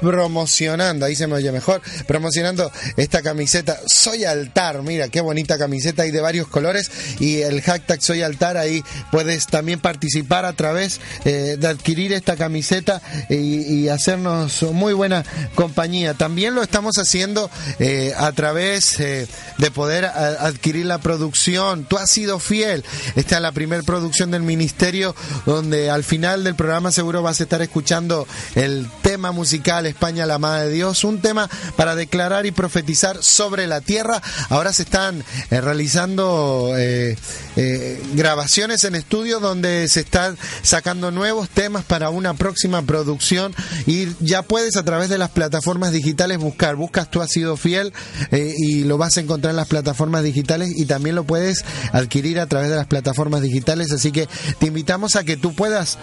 promocionando, 0.00 1.06
ahí 1.06 1.16
se 1.16 1.26
me 1.26 1.34
oye 1.34 1.52
mejor, 1.52 1.80
promocionando 2.06 2.70
esta 2.96 3.22
camiseta 3.22 3.78
Soy 3.86 4.24
Altar, 4.24 4.82
mira 4.82 5.08
qué 5.08 5.20
bonita 5.20 5.58
camiseta 5.58 6.02
hay 6.02 6.10
de 6.10 6.20
varios 6.20 6.48
colores 6.48 6.90
y 7.20 7.42
el 7.42 7.62
hashtag 7.62 8.02
Soy 8.02 8.22
Altar, 8.22 8.56
ahí 8.56 8.82
puedes 9.10 9.46
también 9.46 9.80
participar 9.80 10.44
a 10.44 10.52
través 10.52 11.00
eh, 11.24 11.56
de 11.58 11.66
adquirir 11.66 12.12
esta 12.12 12.36
camiseta 12.36 13.00
y, 13.28 13.88
hacernos 13.88 14.62
muy 14.64 14.92
buena 14.92 15.24
compañía. 15.54 16.12
También 16.12 16.54
lo 16.54 16.62
estamos 16.62 16.96
haciendo 16.98 17.50
eh, 17.78 18.12
a 18.16 18.32
través 18.32 19.00
eh, 19.00 19.26
de 19.56 19.70
poder 19.70 20.04
adquirir 20.04 20.86
la 20.86 20.98
producción. 20.98 21.84
Tú 21.84 21.96
has 21.96 22.10
sido 22.10 22.38
fiel. 22.38 22.84
Esta 23.16 23.36
es 23.36 23.42
la 23.42 23.52
primera 23.52 23.82
producción 23.82 24.30
del 24.30 24.42
ministerio 24.42 25.14
donde 25.46 25.90
al 25.90 26.04
final 26.04 26.44
del 26.44 26.54
programa 26.54 26.92
seguro 26.92 27.22
vas 27.22 27.40
a 27.40 27.44
estar 27.44 27.62
escuchando 27.62 28.26
el 28.54 28.86
tema 29.02 29.32
musical 29.32 29.86
España 29.88 30.26
la 30.26 30.34
amada 30.34 30.64
de 30.64 30.70
Dios, 30.70 31.04
un 31.04 31.20
tema 31.20 31.48
para 31.76 31.94
declarar 31.94 32.46
y 32.46 32.50
profetizar 32.50 33.22
sobre 33.22 33.66
la 33.66 33.80
tierra. 33.80 34.22
Ahora 34.48 34.72
se 34.72 34.82
están 34.82 35.24
eh, 35.50 35.60
realizando 35.60 36.74
eh, 36.76 37.16
eh, 37.56 38.02
grabaciones 38.14 38.84
en 38.84 38.94
estudio 38.94 39.40
donde 39.40 39.88
se 39.88 40.00
están 40.00 40.36
sacando 40.62 41.10
nuevos 41.10 41.48
temas 41.48 41.84
para 41.84 42.10
una 42.10 42.34
próxima 42.34 42.82
producción. 42.82 43.54
Y 43.86 44.08
ya 44.20 44.42
puedes 44.42 44.76
a 44.76 44.84
través 44.84 45.08
de 45.08 45.18
las 45.18 45.30
plataformas 45.30 45.92
digitales 45.92 46.38
buscar, 46.38 46.76
buscas 46.76 47.10
tú 47.10 47.20
has 47.20 47.30
sido 47.30 47.56
fiel 47.56 47.92
y 48.30 48.84
lo 48.84 48.98
vas 48.98 49.16
a 49.16 49.20
encontrar 49.20 49.50
en 49.50 49.56
las 49.56 49.68
plataformas 49.68 50.22
digitales 50.22 50.72
y 50.76 50.86
también 50.86 51.14
lo 51.14 51.24
puedes 51.24 51.64
adquirir 51.92 52.40
a 52.40 52.46
través 52.46 52.70
de 52.70 52.76
las 52.76 52.86
plataformas 52.86 53.42
digitales, 53.42 53.92
así 53.92 54.12
que 54.12 54.28
te 54.58 54.66
invitamos 54.66 55.16
a 55.16 55.24
que 55.24 55.36
tú 55.36 55.54
puedas 55.54 55.98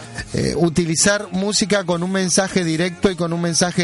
utilizar 0.56 1.28
música 1.32 1.84
con 1.84 2.04
un 2.04 2.12
mensaje 2.12 2.64
directo 2.64 3.12
y 3.12 3.16
con 3.16 3.34
un 3.34 3.42
mensaje 3.42 3.75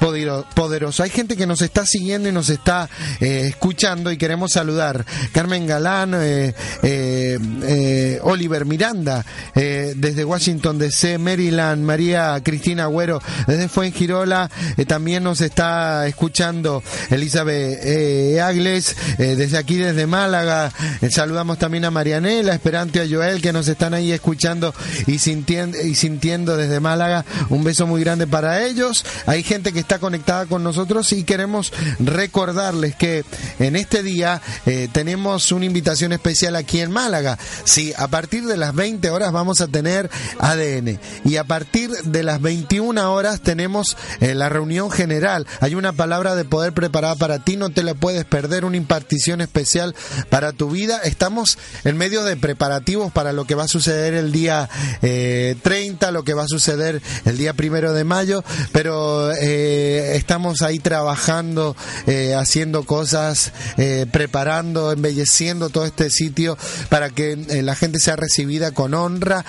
podero- 0.00 0.44
poderoso. 0.54 1.02
Hay 1.02 1.10
gente 1.10 1.36
que 1.36 1.46
nos 1.46 1.62
está 1.62 1.84
siguiendo 1.86 2.28
y 2.28 2.32
nos 2.32 2.48
está 2.48 2.88
eh, 3.20 3.46
escuchando 3.48 4.10
y 4.12 4.16
queremos 4.16 4.52
saludar. 4.52 5.04
Carmen 5.32 5.66
Galán, 5.66 6.12
eh, 6.14 6.54
eh, 6.82 8.20
Oliver 8.22 8.64
Miranda, 8.64 9.24
desde 9.54 10.24
Washington 10.24 10.78
DC, 10.78 11.18
Maryland, 11.18 11.82
María 11.84 12.40
Cristina 12.42 12.84
Agüero, 12.84 13.20
desde 13.46 13.68
Fuengirola, 13.68 14.50
también 14.86 15.24
nos 15.24 15.40
está 15.40 16.06
escuchando 16.06 16.82
Elizabeth 17.10 18.38
Agles, 18.40 18.96
desde 19.18 19.56
aquí, 19.58 19.76
desde 19.76 20.06
Málaga. 20.06 20.72
Saludamos 21.10 21.58
también 21.58 21.84
a 21.84 21.90
Marianela, 21.90 22.54
Esperante, 22.54 23.00
a 23.00 23.06
Joel, 23.08 23.40
que 23.40 23.52
nos 23.52 23.68
están 23.68 23.94
ahí 23.94 24.12
escuchando 24.12 24.74
y 25.06 25.18
sintiendo, 25.18 25.80
y 25.80 25.94
sintiendo 25.94 26.56
desde 26.56 26.80
Málaga. 26.80 27.24
Un 27.48 27.64
beso 27.64 27.86
muy 27.86 28.02
grande 28.02 28.26
para 28.26 28.64
ellos. 28.64 29.04
Gente 29.42 29.72
que 29.72 29.80
está 29.80 29.98
conectada 29.98 30.46
con 30.46 30.62
nosotros 30.62 31.12
y 31.12 31.24
queremos 31.24 31.72
recordarles 31.98 32.94
que 32.94 33.24
en 33.58 33.76
este 33.76 34.02
día 34.02 34.40
eh, 34.66 34.88
tenemos 34.92 35.52
una 35.52 35.64
invitación 35.64 36.12
especial 36.12 36.56
aquí 36.56 36.80
en 36.80 36.90
Málaga. 36.90 37.38
Sí, 37.64 37.92
a 37.96 38.08
partir 38.08 38.46
de 38.46 38.56
las 38.56 38.74
20 38.74 39.10
horas 39.10 39.32
vamos 39.32 39.60
a 39.60 39.68
tener 39.68 40.10
ADN 40.38 40.98
y 41.24 41.36
a 41.36 41.44
partir 41.44 41.90
de 41.90 42.22
las 42.22 42.40
21 42.40 43.12
horas 43.12 43.40
tenemos 43.40 43.96
eh, 44.20 44.34
la 44.34 44.48
reunión 44.48 44.90
general. 44.90 45.46
Hay 45.60 45.74
una 45.74 45.92
palabra 45.92 46.34
de 46.34 46.44
poder 46.44 46.72
preparada 46.72 47.16
para 47.16 47.38
ti, 47.40 47.56
no 47.56 47.70
te 47.70 47.82
la 47.82 47.94
puedes 47.94 48.24
perder, 48.24 48.64
una 48.64 48.76
impartición 48.76 49.40
especial 49.40 49.94
para 50.30 50.52
tu 50.52 50.70
vida. 50.70 51.00
Estamos 51.04 51.58
en 51.84 51.96
medio 51.96 52.24
de 52.24 52.36
preparativos 52.36 53.12
para 53.12 53.32
lo 53.32 53.44
que 53.44 53.54
va 53.54 53.64
a 53.64 53.68
suceder 53.68 54.14
el 54.14 54.32
día 54.32 54.68
eh, 55.02 55.56
30, 55.62 56.10
lo 56.10 56.24
que 56.24 56.34
va 56.34 56.44
a 56.44 56.48
suceder 56.48 57.02
el 57.24 57.38
día 57.38 57.54
primero 57.54 57.92
de 57.92 58.04
mayo, 58.04 58.44
pero 58.72 59.25
eh, 59.32 60.16
estamos 60.16 60.62
ahí 60.62 60.78
trabajando, 60.78 61.76
eh, 62.06 62.34
haciendo 62.34 62.84
cosas, 62.84 63.52
eh, 63.76 64.06
preparando, 64.10 64.92
embelleciendo 64.92 65.70
todo 65.70 65.86
este 65.86 66.10
sitio 66.10 66.56
para 66.88 67.10
que 67.10 67.36
la 67.62 67.74
gente 67.74 67.98
sea 67.98 68.16
recibida 68.16 68.72
con 68.72 68.94
honra, 68.94 69.44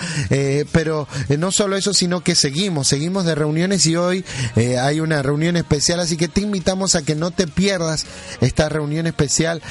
pero 0.72 1.08
no 1.36 1.52
solo 1.52 1.76
eso, 1.76 1.94
sino 1.94 2.22
que 2.22 2.34
seguimos, 2.34 2.88
seguimos 2.88 3.24
de 3.24 3.34
reuniones 3.34 3.86
y 3.86 3.96
hoy 3.96 4.24
hay 4.80 5.00
una 5.00 5.22
reunión 5.22 5.56
especial, 5.56 6.00
así 6.00 6.16
que 6.16 6.28
te 6.28 6.40
invitamos 6.40 6.94
a 6.94 7.02
que 7.02 7.14
no 7.14 7.30
te 7.30 7.46
pierdas 7.46 8.06
esta 8.40 8.68
reunión 8.68 9.06
especial 9.06 9.62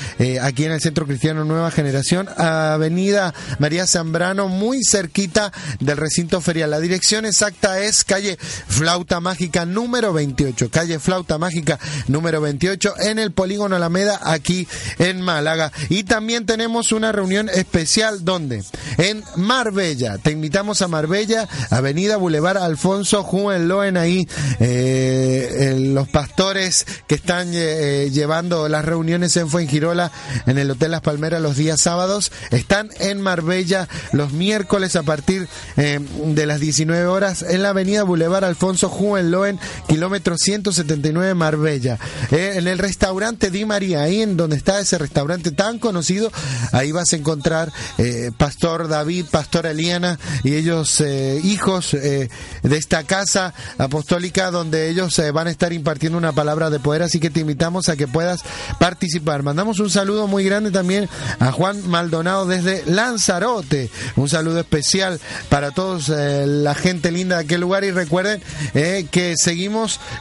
aquí 0.42 0.66
en 0.66 0.72
el 0.72 0.82
Centro 0.82 1.06
Cristiano 1.06 1.44
Nueva 1.46 1.72
Generación, 1.72 2.28
Avenida 2.38 3.34
María 3.60 3.88
Zambrano, 3.88 4.48
muy 4.48 4.84
cerquita 4.84 5.52
del 5.80 5.98
recinto 5.98 6.42
ferial. 6.42 6.72
La 6.72 6.80
dirección 6.80 7.26
exacta 7.26 7.80
es 7.80 8.04
calle 8.04 8.38
Flauta 8.68 9.20
Mágica 9.20 9.66
número 9.66 9.97
28, 10.02 10.70
calle 10.70 11.00
Flauta 11.00 11.38
Mágica 11.38 11.80
número 12.08 12.40
28 12.42 12.94
en 13.00 13.20
el 13.20 13.32
Polígono 13.32 13.76
Alameda 13.76 14.20
aquí 14.24 14.68
en 15.00 15.22
Málaga. 15.22 15.72
Y 15.90 16.04
también 16.04 16.46
tenemos 16.46 16.92
una 16.92 17.12
reunión 17.12 17.50
especial 17.50 18.24
donde 18.24 18.64
en 18.98 19.24
Marbella. 19.36 20.18
Te 20.18 20.32
invitamos 20.32 20.82
a 20.82 20.88
Marbella, 20.88 21.48
Avenida 21.70 22.18
Boulevard 22.18 22.58
Alfonso 22.58 23.24
Juvenloen 23.24 23.98
ahí 23.98 24.28
eh, 24.60 25.50
eh, 25.52 25.76
los 25.80 26.08
pastores 26.08 26.86
que 27.08 27.16
están 27.16 27.50
eh, 27.54 28.10
llevando 28.12 28.70
las 28.70 28.86
reuniones 28.86 29.36
en 29.38 29.50
Fuengirola 29.50 30.12
en 30.46 30.58
el 30.58 30.72
Hotel 30.72 30.92
Las 30.92 31.02
Palmeras 31.02 31.42
los 31.42 31.58
días 31.58 31.82
sábados 31.82 32.32
están 32.52 32.90
en 33.00 33.22
Marbella 33.22 33.88
los 34.12 34.34
miércoles 34.34 34.96
a 34.96 35.04
partir 35.04 35.48
eh, 35.76 36.00
de 36.26 36.46
las 36.46 36.60
19 36.60 37.06
horas 37.06 37.44
en 37.44 37.64
la 37.64 37.70
Avenida 37.70 38.04
Boulevard 38.04 38.44
Alfonso 38.44 38.90
Juvenloen, 38.90 39.60
kilómetro 39.88 40.38
179 40.38 41.34
Marbella. 41.34 42.00
Eh, 42.32 42.54
en 42.56 42.68
el 42.68 42.78
restaurante 42.78 43.52
Di 43.52 43.66
María, 43.66 44.02
ahí 44.02 44.22
en 44.22 44.38
donde 44.38 44.56
está 44.56 44.80
ese 44.80 44.98
restaurante 44.98 45.52
tan 45.52 45.80
conocido, 45.80 46.32
ahí 46.72 46.92
vas 46.92 47.14
a 47.14 47.16
encontrar 47.16 47.72
eh, 47.98 48.32
Pastor 48.38 48.88
David, 48.88 49.26
Pastor 49.32 49.66
Eliana 49.66 50.20
y 50.44 50.56
ellos 50.56 51.02
eh, 51.02 51.40
hijos 51.44 51.92
de 51.92 52.30
esta 52.64 53.04
casa 53.04 53.54
apostólica 53.78 54.52
donde 54.52 54.90
ellos 54.90 55.22
van 55.34 55.48
a 55.48 55.52
estar 55.52 55.74
impartiendo 55.74 56.18
una 56.18 56.32
palabra 56.32 56.70
de 56.70 56.80
poder, 56.80 57.04
así 57.04 57.20
que 57.20 57.30
te 57.30 57.40
invitamos 57.40 57.90
a 57.90 57.96
que 57.96 58.08
puedas 58.08 58.42
participar. 58.80 59.44
Mandamos 59.44 59.80
un 59.80 59.90
saludo 59.90 60.28
muy 60.28 60.44
grande 60.44 60.72
también 60.72 61.10
a 61.40 61.52
Juan 61.52 61.88
Maldonado 61.88 62.46
desde 62.46 62.84
Lanzarote. 62.86 63.90
Un 64.16 64.30
saludo 64.30 64.60
especial 64.60 65.20
para 65.50 65.72
todos 65.72 66.10
la 66.10 66.76
gente 66.76 67.12
linda 67.12 67.38
de 67.38 67.44
aquel 67.44 67.62
lugar 67.62 67.84
y 67.84 67.92
recuerden 67.92 68.42
que 68.74 69.36
seguimos 69.38 69.67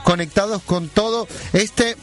conectados 0.05 0.63
con 0.63 0.89
todo. 0.89 1.27
Este 1.53 1.97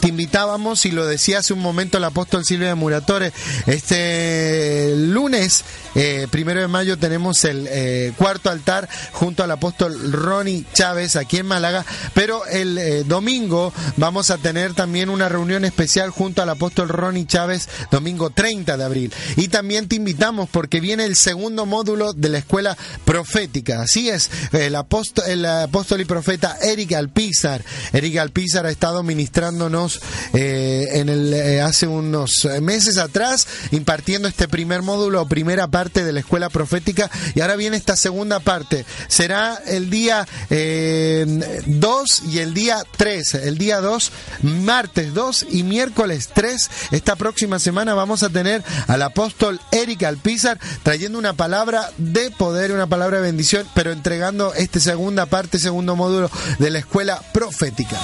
te 0.00 0.08
invitábamos 0.08 0.86
y 0.86 0.90
lo 0.90 1.06
decía 1.06 1.38
hace 1.38 1.52
un 1.52 1.60
momento 1.60 1.98
el 1.98 2.04
apóstol 2.04 2.44
Silvia 2.44 2.68
de 2.68 2.74
Muratore 2.74 3.32
este 3.66 4.92
lunes 4.96 5.64
eh, 5.94 6.26
primero 6.30 6.60
de 6.60 6.68
mayo 6.68 6.98
tenemos 6.98 7.44
el 7.44 7.68
eh, 7.70 8.12
cuarto 8.16 8.50
altar 8.50 8.88
junto 9.12 9.44
al 9.44 9.50
apóstol 9.50 10.12
Ronnie 10.12 10.64
Chávez 10.72 11.14
aquí 11.14 11.38
en 11.38 11.46
Málaga 11.46 11.84
pero 12.14 12.44
el 12.46 12.78
eh, 12.78 13.04
domingo 13.04 13.72
vamos 13.96 14.30
a 14.30 14.38
tener 14.38 14.74
también 14.74 15.08
una 15.08 15.28
reunión 15.28 15.64
especial 15.64 16.10
junto 16.10 16.42
al 16.42 16.50
apóstol 16.50 16.88
Ronnie 16.88 17.26
Chávez 17.26 17.68
domingo 17.90 18.30
30 18.30 18.76
de 18.76 18.84
abril. 18.84 19.12
Y 19.36 19.48
también 19.48 19.88
te 19.88 19.96
invitamos 19.96 20.48
porque 20.50 20.80
viene 20.80 21.04
el 21.04 21.16
segundo 21.16 21.66
módulo 21.66 22.12
de 22.12 22.28
la 22.28 22.38
escuela 22.38 22.76
profética. 23.04 23.82
Así 23.82 24.08
es 24.08 24.30
el 24.52 24.74
apóstol, 24.74 25.24
el 25.28 25.44
apóstol 25.44 26.00
y 26.00 26.04
profeta 26.04 26.56
Eric 26.62 26.92
Alpizar. 26.92 27.64
Eric 27.92 28.16
Alpizar 28.18 28.66
ha 28.66 28.70
estado 28.70 29.02
ministrándonos 29.02 30.00
en 30.32 31.08
el, 31.08 31.60
hace 31.60 31.86
unos 31.86 32.48
meses 32.60 32.98
atrás, 32.98 33.46
impartiendo 33.70 34.28
este 34.28 34.48
primer 34.48 34.82
módulo 34.82 35.26
primera 35.26 35.68
parte 35.68 35.83
de 35.92 36.12
la 36.12 36.20
escuela 36.20 36.48
profética, 36.48 37.10
y 37.34 37.40
ahora 37.40 37.56
viene 37.56 37.76
esta 37.76 37.96
segunda 37.96 38.40
parte. 38.40 38.86
Será 39.08 39.60
el 39.66 39.90
día 39.90 40.26
2 40.50 42.22
y 42.30 42.38
el 42.38 42.54
día 42.54 42.82
3. 42.96 43.34
El 43.34 43.58
día 43.58 43.80
2, 43.80 44.12
martes 44.42 45.12
2 45.14 45.46
y 45.50 45.62
miércoles 45.62 46.30
3. 46.32 46.70
Esta 46.92 47.16
próxima 47.16 47.58
semana 47.58 47.94
vamos 47.94 48.22
a 48.22 48.30
tener 48.30 48.62
al 48.86 49.02
apóstol 49.02 49.60
Eric 49.70 50.04
Alpizar 50.04 50.58
trayendo 50.82 51.18
una 51.18 51.34
palabra 51.34 51.90
de 51.98 52.30
poder, 52.30 52.72
una 52.72 52.86
palabra 52.86 53.18
de 53.18 53.24
bendición, 53.24 53.66
pero 53.74 53.92
entregando 53.92 54.54
esta 54.54 54.80
segunda 54.80 55.26
parte, 55.26 55.58
segundo 55.58 55.96
módulo 55.96 56.30
de 56.58 56.70
la 56.70 56.78
escuela 56.78 57.22
profética. 57.32 57.98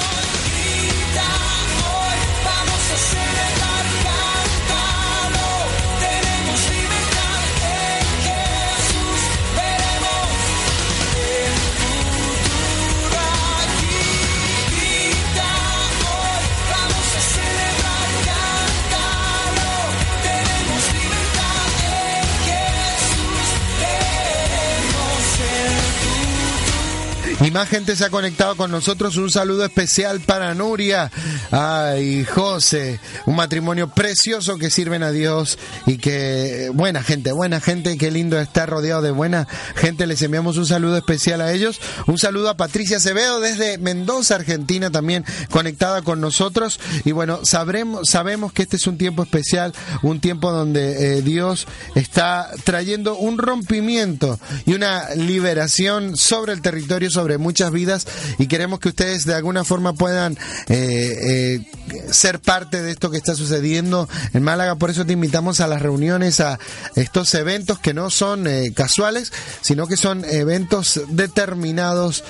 Y 27.42 27.50
más 27.50 27.70
gente 27.70 27.96
se 27.96 28.05
ha 28.05 28.11
conectado 28.11 28.55
con 28.55 28.70
nosotros. 28.70 29.16
Un 29.16 29.31
saludo 29.31 29.64
especial 29.64 30.20
para 30.20 30.55
Nuria. 30.55 31.11
Ay, 31.50 32.24
José. 32.24 33.00
Un 33.24 33.35
matrimonio 33.35 33.88
precioso 33.88 34.59
que 34.59 34.68
sirven 34.68 35.03
a 35.03 35.11
Dios 35.11 35.59
y 35.87 35.96
que 35.96 36.70
buena 36.74 37.03
gente, 37.03 37.33
buena 37.33 37.61
gente. 37.61 37.96
Qué 37.96 38.11
lindo 38.11 38.38
estar 38.38 38.68
rodeado 38.68 39.00
de 39.00 39.11
buena 39.11 39.48
gente. 39.74 40.07
Les 40.07 40.20
enviamos 40.20 40.59
un 40.59 40.66
saludo 40.66 40.98
especial 40.98 41.40
a 41.40 41.50
ellos. 41.53 41.81
Un 42.07 42.18
saludo 42.18 42.50
a 42.50 42.59
Patricia 42.59 42.98
Acevedo 42.98 43.40
desde 43.40 43.79
Mendoza, 43.79 44.35
Argentina, 44.35 44.90
también 44.90 45.24
conectada 45.50 46.03
con 46.03 46.20
nosotros. 46.20 46.79
Y 47.07 47.12
bueno, 47.12 47.40
sabremos, 47.44 48.11
sabemos 48.11 48.53
que 48.53 48.64
este 48.64 48.76
es 48.76 48.87
un 48.87 48.98
tiempo 48.98 49.22
especial, 49.22 49.72
un 50.03 50.20
tiempo 50.20 50.53
donde 50.53 51.16
eh, 51.16 51.22
Dios 51.22 51.66
está 51.94 52.50
trayendo 52.64 53.16
un 53.16 53.38
rompimiento 53.38 54.38
y 54.66 54.74
una 54.74 55.14
liberación 55.14 56.18
sobre 56.18 56.53
el 56.53 56.61
territorio, 56.61 57.11
sobre 57.11 57.30
muchas 57.38 57.71
vidas 57.71 58.07
y 58.38 58.47
queremos 58.47 58.81
que 58.81 58.88
ustedes 58.88 59.25
de 59.25 59.35
alguna 59.35 59.64
forma 59.64 59.93
puedan 59.93 60.37
eh, 60.69 61.59
eh, 61.59 62.12
ser 62.12 62.40
parte 62.40 62.83
de 62.83 62.90
esto 62.90 63.11
que 63.11 63.16
está 63.16 63.35
sucediendo 63.35 64.09
en 64.33 64.43
Málaga. 64.43 64.77
Por 64.77 64.90
eso 64.90 65.05
te 65.05 65.12
invitamos 65.12 65.61
a 65.61 65.66
las 65.66 65.83
reuniones, 65.83 66.40
a 66.40 66.59
estos 66.97 67.35
eventos 67.35 67.79
que 67.79 67.95
no 67.95 68.11
son 68.11 68.47
eh, 68.47 68.73
casuales, 68.75 69.33
sino 69.61 69.87
que 69.87 69.97
son 69.97 70.25
eventos 70.25 71.01
determinados 71.09 72.25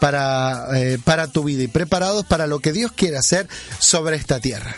para, 0.00 0.68
para 1.04 1.28
tu 1.28 1.44
vida 1.44 1.62
y 1.62 1.68
preparados 1.68 2.24
para 2.24 2.46
lo 2.46 2.60
que 2.60 2.72
Dios 2.72 2.92
quiere 2.92 3.18
hacer 3.18 3.48
sobre 3.78 4.16
esta 4.16 4.40
tierra. 4.40 4.74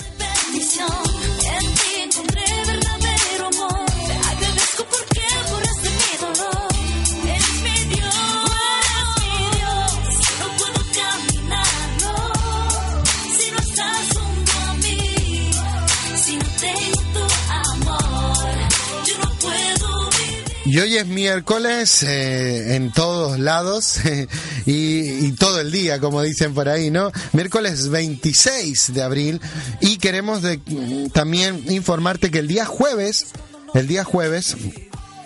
Y 20.70 20.78
hoy 20.80 20.98
es 20.98 21.06
miércoles 21.06 22.02
eh, 22.02 22.76
en 22.76 22.92
todos 22.92 23.38
lados 23.38 24.00
y, 24.66 25.32
todo 25.32 25.60
el 25.60 25.72
día, 25.72 25.98
como 25.98 26.20
dicen 26.20 26.52
por 26.52 26.68
ahí, 26.68 26.90
¿no? 26.90 27.10
Miércoles 27.32 27.88
26 27.88 28.92
de 28.92 29.02
abril 29.02 29.40
y 29.80 29.96
queremos 29.96 30.42
de- 30.42 30.60
también 31.14 31.64
informarte 31.70 32.30
que 32.30 32.40
el 32.40 32.48
día 32.48 32.66
jueves, 32.66 33.28
el 33.72 33.86
día 33.86 34.04
jueves, 34.04 34.56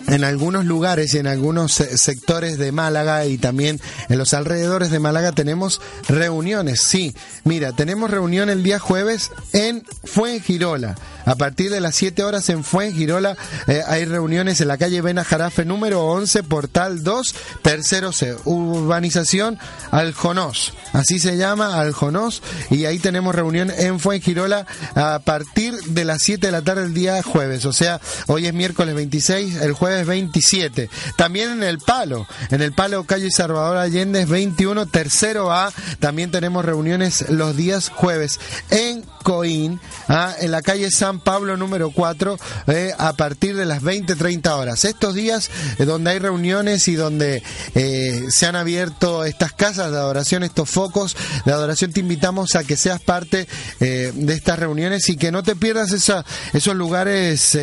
en 0.09 0.23
algunos 0.25 0.65
lugares 0.65 1.15
y 1.15 1.19
en 1.19 1.27
algunos 1.27 1.73
se- 1.73 1.99
sectores 1.99 2.57
de 2.59 2.71
Málaga 2.71 3.27
y 3.27 3.37
también 3.39 3.81
en 4.09 4.19
los 4.19 4.35
alrededores 4.35 4.91
de 4.93 5.01
Málaga 5.01 5.33
tenemos 5.33 5.81
reuniones. 6.09 6.81
Sí, 6.83 7.15
mira, 7.43 7.73
tenemos 7.73 8.11
reunión 8.13 8.49
el 8.49 8.63
día 8.63 8.79
jueves 8.79 9.33
en 9.53 9.83
Fuengirola. 10.05 10.95
A 11.25 11.35
partir 11.37 11.71
de 11.71 11.81
las 11.81 11.95
7 11.97 12.23
horas 12.25 12.49
en 12.49 12.65
Fuengirola 12.65 13.37
eh, 13.67 13.83
hay 13.87 14.05
reuniones 14.05 14.61
en 14.61 14.69
la 14.69 14.79
calle 14.79 15.01
Bena 15.01 15.25
Jarafe 15.25 15.65
número 15.65 16.05
11, 16.07 16.43
Portal 16.43 17.03
2, 17.03 17.35
tercero 17.63 18.13
C, 18.13 18.37
urbanización 18.45 19.59
Aljonós. 19.91 20.73
Así 20.93 21.19
se 21.19 21.37
llama 21.37 21.81
Aljonós 21.81 22.43
y 22.71 22.85
ahí 22.85 22.99
tenemos 22.99 23.35
reunión 23.35 23.71
en 23.77 24.01
Fuengirola 24.01 24.67
a 24.95 25.21
partir 25.21 25.75
de 25.75 26.05
las 26.05 26.23
7 26.23 26.47
de 26.47 26.53
la 26.53 26.63
tarde 26.63 26.85
el 26.85 26.95
día 26.95 27.23
jueves. 27.23 27.65
O 27.65 27.73
sea, 27.73 28.01
hoy 28.27 28.47
es 28.47 28.55
miércoles 28.55 28.95
26, 28.95 29.57
el 29.57 29.73
jueves 29.73 30.07
27. 30.07 30.91
También 31.17 31.51
en 31.51 31.63
el 31.63 31.79
Palo, 31.79 32.27
en 32.51 32.63
el 32.63 32.73
Palo 32.73 33.05
calle 33.05 33.31
Salvador 33.31 33.77
Allende 33.77 34.25
21, 34.25 34.87
tercero 34.87 35.53
A. 35.53 35.73
También 36.01 36.31
tenemos 36.31 36.65
reuniones 36.65 37.29
los 37.31 37.57
días 37.57 37.89
jueves 37.89 38.41
en 38.71 39.05
Coín, 39.23 39.81
ah, 40.09 40.35
en 40.41 40.51
la 40.51 40.63
calle 40.63 40.91
San 40.91 41.12
Pablo 41.21 41.57
número 41.57 41.91
4, 41.91 42.39
eh, 42.69 42.93
a 42.99 43.13
partir 43.15 43.57
de 43.57 43.65
las 43.65 43.83
20-30 43.83 44.57
horas. 44.57 44.85
Estos 44.85 45.15
días 45.15 45.51
eh, 45.79 45.85
donde 45.85 46.11
hay 46.11 46.19
reuniones 46.19 46.89
y 46.89 46.95
donde 46.95 47.43
eh, 47.75 48.25
se 48.29 48.47
han 48.47 48.57
abierto 48.57 49.25
estas 49.25 49.53
casas 49.53 49.91
de 49.91 49.97
adoración, 49.99 50.43
estos 50.43 50.71
focos 50.71 51.17
de 51.45 51.53
adoración, 51.53 51.93
te 51.93 52.01
invitamos 52.01 52.55
a 52.55 52.65
que 52.65 52.77
seas 52.77 53.01
parte 53.01 53.47
de 53.81 54.33
estas 54.33 54.59
reuniones 54.59 55.09
y 55.09 55.17
que 55.17 55.33
no 55.33 55.43
te 55.43 55.57
pierdas 55.57 55.93
esos 55.93 56.77
lugares 56.77 57.59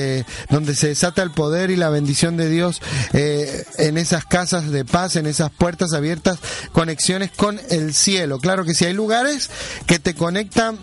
donde 0.49 0.75
se 0.75 0.87
desata 0.87 1.21
el 1.23 1.31
poder 1.31 1.71
y 1.71 1.75
la 1.75 1.89
bendición 1.89 2.37
de 2.37 2.49
Dios 2.49 2.81
en 3.13 3.97
esas 3.97 4.25
casas 4.25 4.69
de 4.71 4.85
paz, 4.85 5.15
en 5.15 5.25
esas 5.25 5.51
puertas 5.51 5.93
abiertas, 5.93 6.39
conexiones 6.71 7.31
con 7.31 7.59
el 7.69 7.93
cielo. 7.93 8.39
Claro 8.39 8.65
que 8.65 8.73
sí, 8.73 8.85
hay 8.85 8.93
lugares 8.93 9.49
que 9.85 9.99
te 9.99 10.13
conectan 10.13 10.79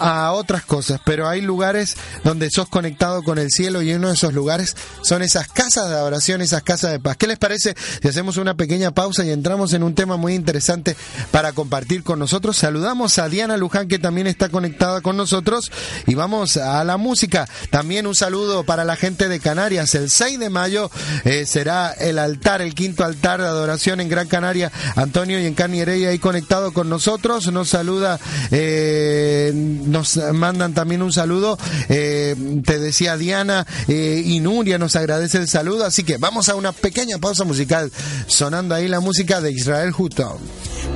a 0.00 0.32
otras 0.32 0.64
cosas, 0.64 1.00
pero 1.04 1.28
hay 1.28 1.40
lugares 1.40 1.96
donde 2.24 2.50
sos 2.50 2.68
conectado 2.68 3.22
con 3.22 3.38
el 3.38 3.50
cielo 3.50 3.82
y 3.82 3.92
uno 3.92 4.08
de 4.08 4.14
esos 4.14 4.32
lugares 4.32 4.76
son 5.02 5.22
esas 5.22 5.48
casas 5.48 5.88
de 5.88 5.94
adoración, 5.94 6.40
esas 6.40 6.62
casas 6.62 6.92
de 6.92 7.00
paz. 7.00 7.16
¿Qué 7.16 7.26
les 7.26 7.38
parece 7.38 7.74
si 8.02 8.08
hacemos 8.08 8.36
una 8.36 8.54
pequeña 8.54 8.90
pausa 8.90 9.24
y 9.24 9.30
entramos 9.30 9.72
en 9.72 9.82
un 9.82 9.94
tema 9.94 10.16
muy 10.16 10.34
interesante 10.34 10.96
para 11.30 11.52
compartir 11.52 12.02
con 12.02 12.18
nosotros? 12.18 12.56
Saludamos 12.56 13.18
a 13.18 13.28
Diana 13.28 13.56
Luján 13.56 13.88
que 13.88 13.98
también 13.98 14.26
está 14.26 14.48
conectada 14.48 15.00
con 15.00 15.16
nosotros 15.16 15.70
y 16.06 16.14
vamos 16.14 16.56
a 16.56 16.82
la 16.84 16.96
música. 16.96 17.48
También 17.70 18.06
un 18.06 18.14
saludo 18.14 18.64
para 18.64 18.84
la 18.84 18.96
gente 18.96 19.28
de 19.28 19.40
Canarias. 19.40 19.94
El 19.94 20.10
6 20.10 20.38
de 20.38 20.50
mayo 20.50 20.90
eh, 21.24 21.46
será 21.46 21.92
el 21.92 22.18
altar, 22.18 22.62
el 22.62 22.74
quinto 22.74 23.04
altar 23.04 23.40
de 23.40 23.46
adoración 23.46 24.00
en 24.00 24.08
Gran 24.08 24.28
Canaria. 24.28 24.72
Antonio 24.96 25.40
y 25.40 25.46
en 25.46 25.54
Cani 25.54 25.80
Heredia 25.80 26.10
ahí 26.10 26.18
conectado 26.18 26.72
con 26.72 26.88
nosotros. 26.88 27.50
Nos 27.52 27.68
saluda 27.68 28.18
eh, 28.50 29.52
nos 29.90 30.16
mandan 30.32 30.74
también 30.74 31.02
un 31.02 31.12
saludo. 31.12 31.58
eh, 31.88 32.34
te 32.64 32.78
decía 32.78 33.16
Diana 33.16 33.66
eh, 33.88 34.22
y 34.24 34.40
Nuria 34.40 34.78
nos 34.78 34.96
agradece 34.96 35.38
el 35.38 35.48
saludo. 35.48 35.84
Así 35.84 36.04
que 36.04 36.16
vamos 36.16 36.48
a 36.48 36.54
una 36.54 36.72
pequeña 36.72 37.18
pausa 37.18 37.44
musical, 37.44 37.90
sonando 38.26 38.74
ahí 38.74 38.88
la 38.88 39.00
música 39.00 39.40
de 39.40 39.52
Israel 39.52 39.92
Hutton. 39.96 40.38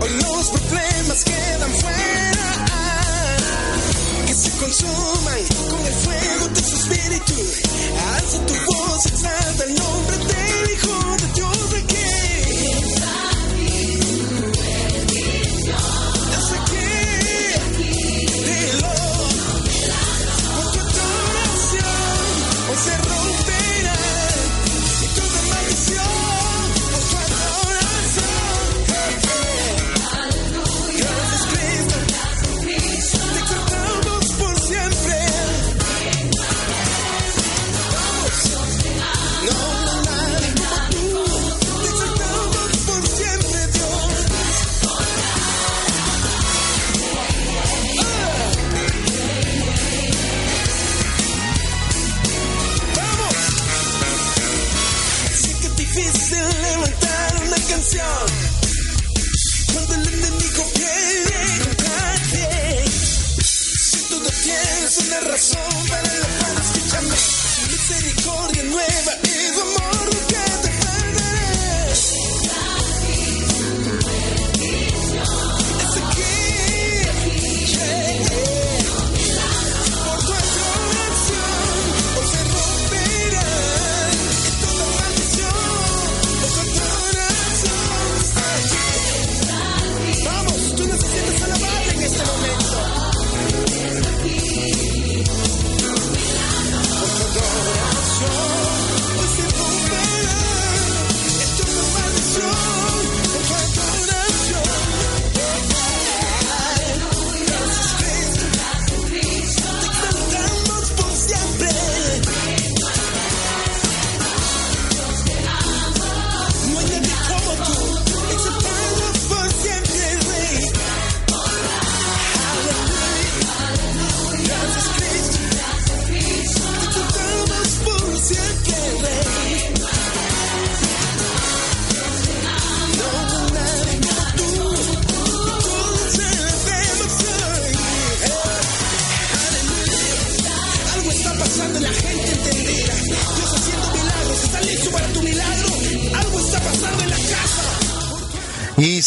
Hoy 0.00 0.10
los 0.20 0.48
problemas 0.48 1.24
quedan 1.24 1.70
fuera, 1.70 2.66
que 4.26 4.34
se 4.34 4.50
consuman 4.50 5.38
con 5.48 5.86
el 5.86 5.92
fuego 5.94 6.48
de 6.54 6.62
su 6.62 6.76
espíritu. 6.76 7.34
Alza 8.14 8.46
tu 8.46 8.54
voz, 8.72 9.06
exalta 9.06 9.64
el 9.64 9.74
nombre 9.74 10.23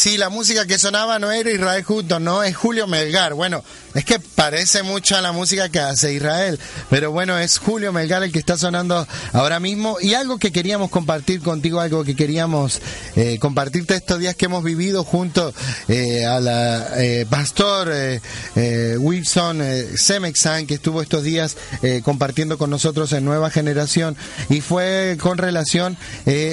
sí, 0.07 0.17
la 0.17 0.29
música 0.29 0.65
que 0.65 0.79
sonaba 0.79 1.19
no 1.19 1.31
era 1.31 1.51
Israel 1.51 1.83
Hutton, 1.85 2.23
no, 2.23 2.41
es 2.41 2.55
Julio 2.55 2.87
Melgar. 2.87 3.33
Bueno, 3.33 3.61
es 3.93 4.05
que 4.05 4.19
parece 4.37 4.83
mucho 4.83 5.17
a 5.17 5.21
la 5.21 5.31
música 5.31 5.67
que 5.69 5.79
hace 5.79 6.13
Israel, 6.13 6.59
pero 6.91 7.11
bueno, 7.11 7.39
es 7.39 7.57
Julio 7.57 7.91
Melgar 7.91 8.21
el 8.21 8.31
que 8.31 8.37
está 8.37 8.55
sonando 8.55 9.07
ahora 9.33 9.59
mismo. 9.59 9.97
Y 9.99 10.13
algo 10.13 10.37
que 10.37 10.51
queríamos 10.51 10.91
compartir 10.91 11.41
contigo, 11.41 11.79
algo 11.79 12.03
que 12.03 12.15
queríamos 12.15 12.79
eh, 13.15 13.39
compartirte 13.39 13.95
estos 13.95 14.19
días 14.19 14.35
que 14.35 14.45
hemos 14.45 14.63
vivido 14.63 15.03
junto 15.03 15.51
eh, 15.87 16.23
a 16.23 16.39
la 16.39 16.87
eh, 16.97 17.25
pastor 17.27 17.89
eh, 17.91 18.21
eh, 18.55 18.95
Wilson 18.99 19.59
Semexan, 19.95 20.67
que 20.67 20.75
estuvo 20.75 21.01
estos 21.01 21.23
días 21.23 21.57
compartiendo 22.03 22.59
con 22.59 22.69
nosotros 22.69 23.13
en 23.13 23.25
Nueva 23.25 23.49
Generación, 23.49 24.15
y 24.49 24.61
fue 24.61 25.17
con 25.19 25.39
relación 25.39 25.97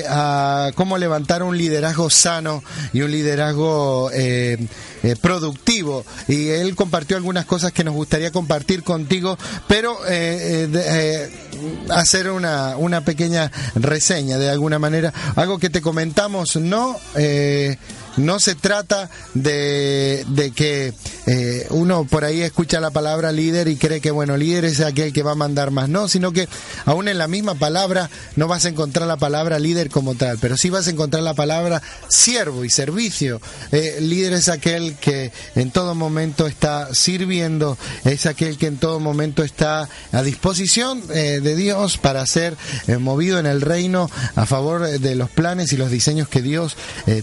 a 0.08 0.70
cómo 0.74 0.96
levantar 0.96 1.42
un 1.42 1.58
liderazgo 1.58 2.08
sano 2.08 2.64
y 2.94 3.02
un 3.02 3.10
liderazgo 3.10 4.10
productivo. 5.20 6.06
Y 6.28 6.48
él 6.48 6.74
compartió 6.76 7.16
algunas 7.18 7.44
cosas 7.44 7.73
que 7.74 7.84
nos 7.84 7.94
gustaría 7.94 8.30
compartir 8.30 8.82
contigo, 8.82 9.36
pero 9.68 9.94
eh, 10.06 10.66
eh, 10.66 10.68
eh, 10.72 11.30
hacer 11.90 12.30
una, 12.30 12.76
una 12.76 13.02
pequeña 13.02 13.50
reseña 13.74 14.38
de 14.38 14.48
alguna 14.48 14.78
manera. 14.78 15.12
Algo 15.36 15.58
que 15.58 15.68
te 15.70 15.82
comentamos, 15.82 16.56
no. 16.56 16.96
eh, 17.16 17.76
no 18.16 18.38
se 18.38 18.54
trata 18.54 19.10
de, 19.34 20.24
de 20.28 20.52
que 20.52 20.92
eh, 21.26 21.66
uno 21.70 22.04
por 22.04 22.24
ahí 22.24 22.42
escucha 22.42 22.80
la 22.80 22.90
palabra 22.90 23.32
líder 23.32 23.68
y 23.68 23.76
cree 23.76 24.00
que, 24.00 24.10
bueno, 24.10 24.36
líder 24.36 24.66
es 24.66 24.80
aquel 24.80 25.12
que 25.12 25.22
va 25.22 25.32
a 25.32 25.36
mandar 25.36 25.70
más. 25.70 25.88
No, 25.88 26.08
sino 26.08 26.32
que 26.32 26.48
aún 26.84 27.08
en 27.08 27.18
la 27.18 27.28
misma 27.28 27.54
palabra 27.54 28.10
no 28.36 28.46
vas 28.48 28.64
a 28.64 28.68
encontrar 28.68 29.08
la 29.08 29.16
palabra 29.16 29.58
líder 29.58 29.90
como 29.90 30.14
tal, 30.14 30.38
pero 30.40 30.56
sí 30.56 30.70
vas 30.70 30.86
a 30.86 30.90
encontrar 30.90 31.22
la 31.22 31.34
palabra 31.34 31.82
siervo 32.08 32.64
y 32.64 32.70
servicio. 32.70 33.40
Eh, 33.72 33.98
líder 34.00 34.34
es 34.34 34.48
aquel 34.48 34.96
que 34.96 35.32
en 35.54 35.70
todo 35.70 35.94
momento 35.94 36.46
está 36.46 36.94
sirviendo, 36.94 37.78
es 38.04 38.26
aquel 38.26 38.58
que 38.58 38.66
en 38.66 38.76
todo 38.76 39.00
momento 39.00 39.42
está 39.42 39.88
a 40.12 40.22
disposición 40.22 41.02
eh, 41.10 41.40
de 41.42 41.56
Dios 41.56 41.96
para 41.98 42.26
ser 42.26 42.56
movido 42.98 43.38
en 43.38 43.46
el 43.46 43.60
reino 43.60 44.10
a 44.34 44.46
favor 44.46 44.86
de 44.86 45.14
los 45.14 45.30
planes 45.30 45.72
y 45.72 45.76
los 45.76 45.90
diseños 45.90 46.28
que 46.28 46.42
Dios 46.42 46.76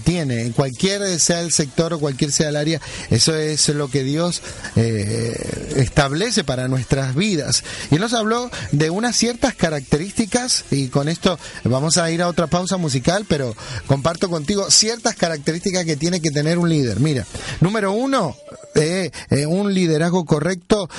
tiene. 0.04 0.42
En 0.42 0.54
cualquier 0.54 1.20
sea 1.20 1.42
el 1.42 1.52
sector 1.52 1.94
o 1.94 2.00
cualquier 2.00 2.32
sea 2.32 2.50
el 2.50 2.56
área, 2.56 2.82
eso 3.10 3.36
es 3.36 3.70
lo 3.70 3.91
que 3.92 4.04
Dios 4.04 4.42
eh, 4.76 5.74
establece 5.76 6.44
para 6.44 6.68
nuestras 6.68 7.16
vidas. 7.16 7.64
Y 7.92 7.96
nos 7.96 8.14
habló 8.14 8.50
de 8.72 8.90
unas 8.90 9.16
ciertas 9.16 9.54
características, 9.54 10.66
y 10.72 10.88
con 10.88 11.10
esto 11.10 11.38
vamos 11.64 11.98
a 11.98 12.10
ir 12.10 12.22
a 12.22 12.28
otra 12.28 12.48
pausa 12.48 12.78
musical, 12.78 13.26
pero 13.28 13.56
comparto 13.86 14.30
contigo 14.30 14.72
ciertas 14.72 15.16
características 15.16 15.86
que 15.86 15.98
tiene 15.98 16.22
que 16.22 16.32
tener 16.32 16.58
un 16.58 16.70
líder. 16.70 17.00
Mira, 17.00 17.26
número 17.60 17.92
uno, 17.92 18.36
eh, 18.76 19.12
eh, 19.30 19.46
un 19.46 19.74
liderazgo 19.74 20.26
correcto 20.26 20.90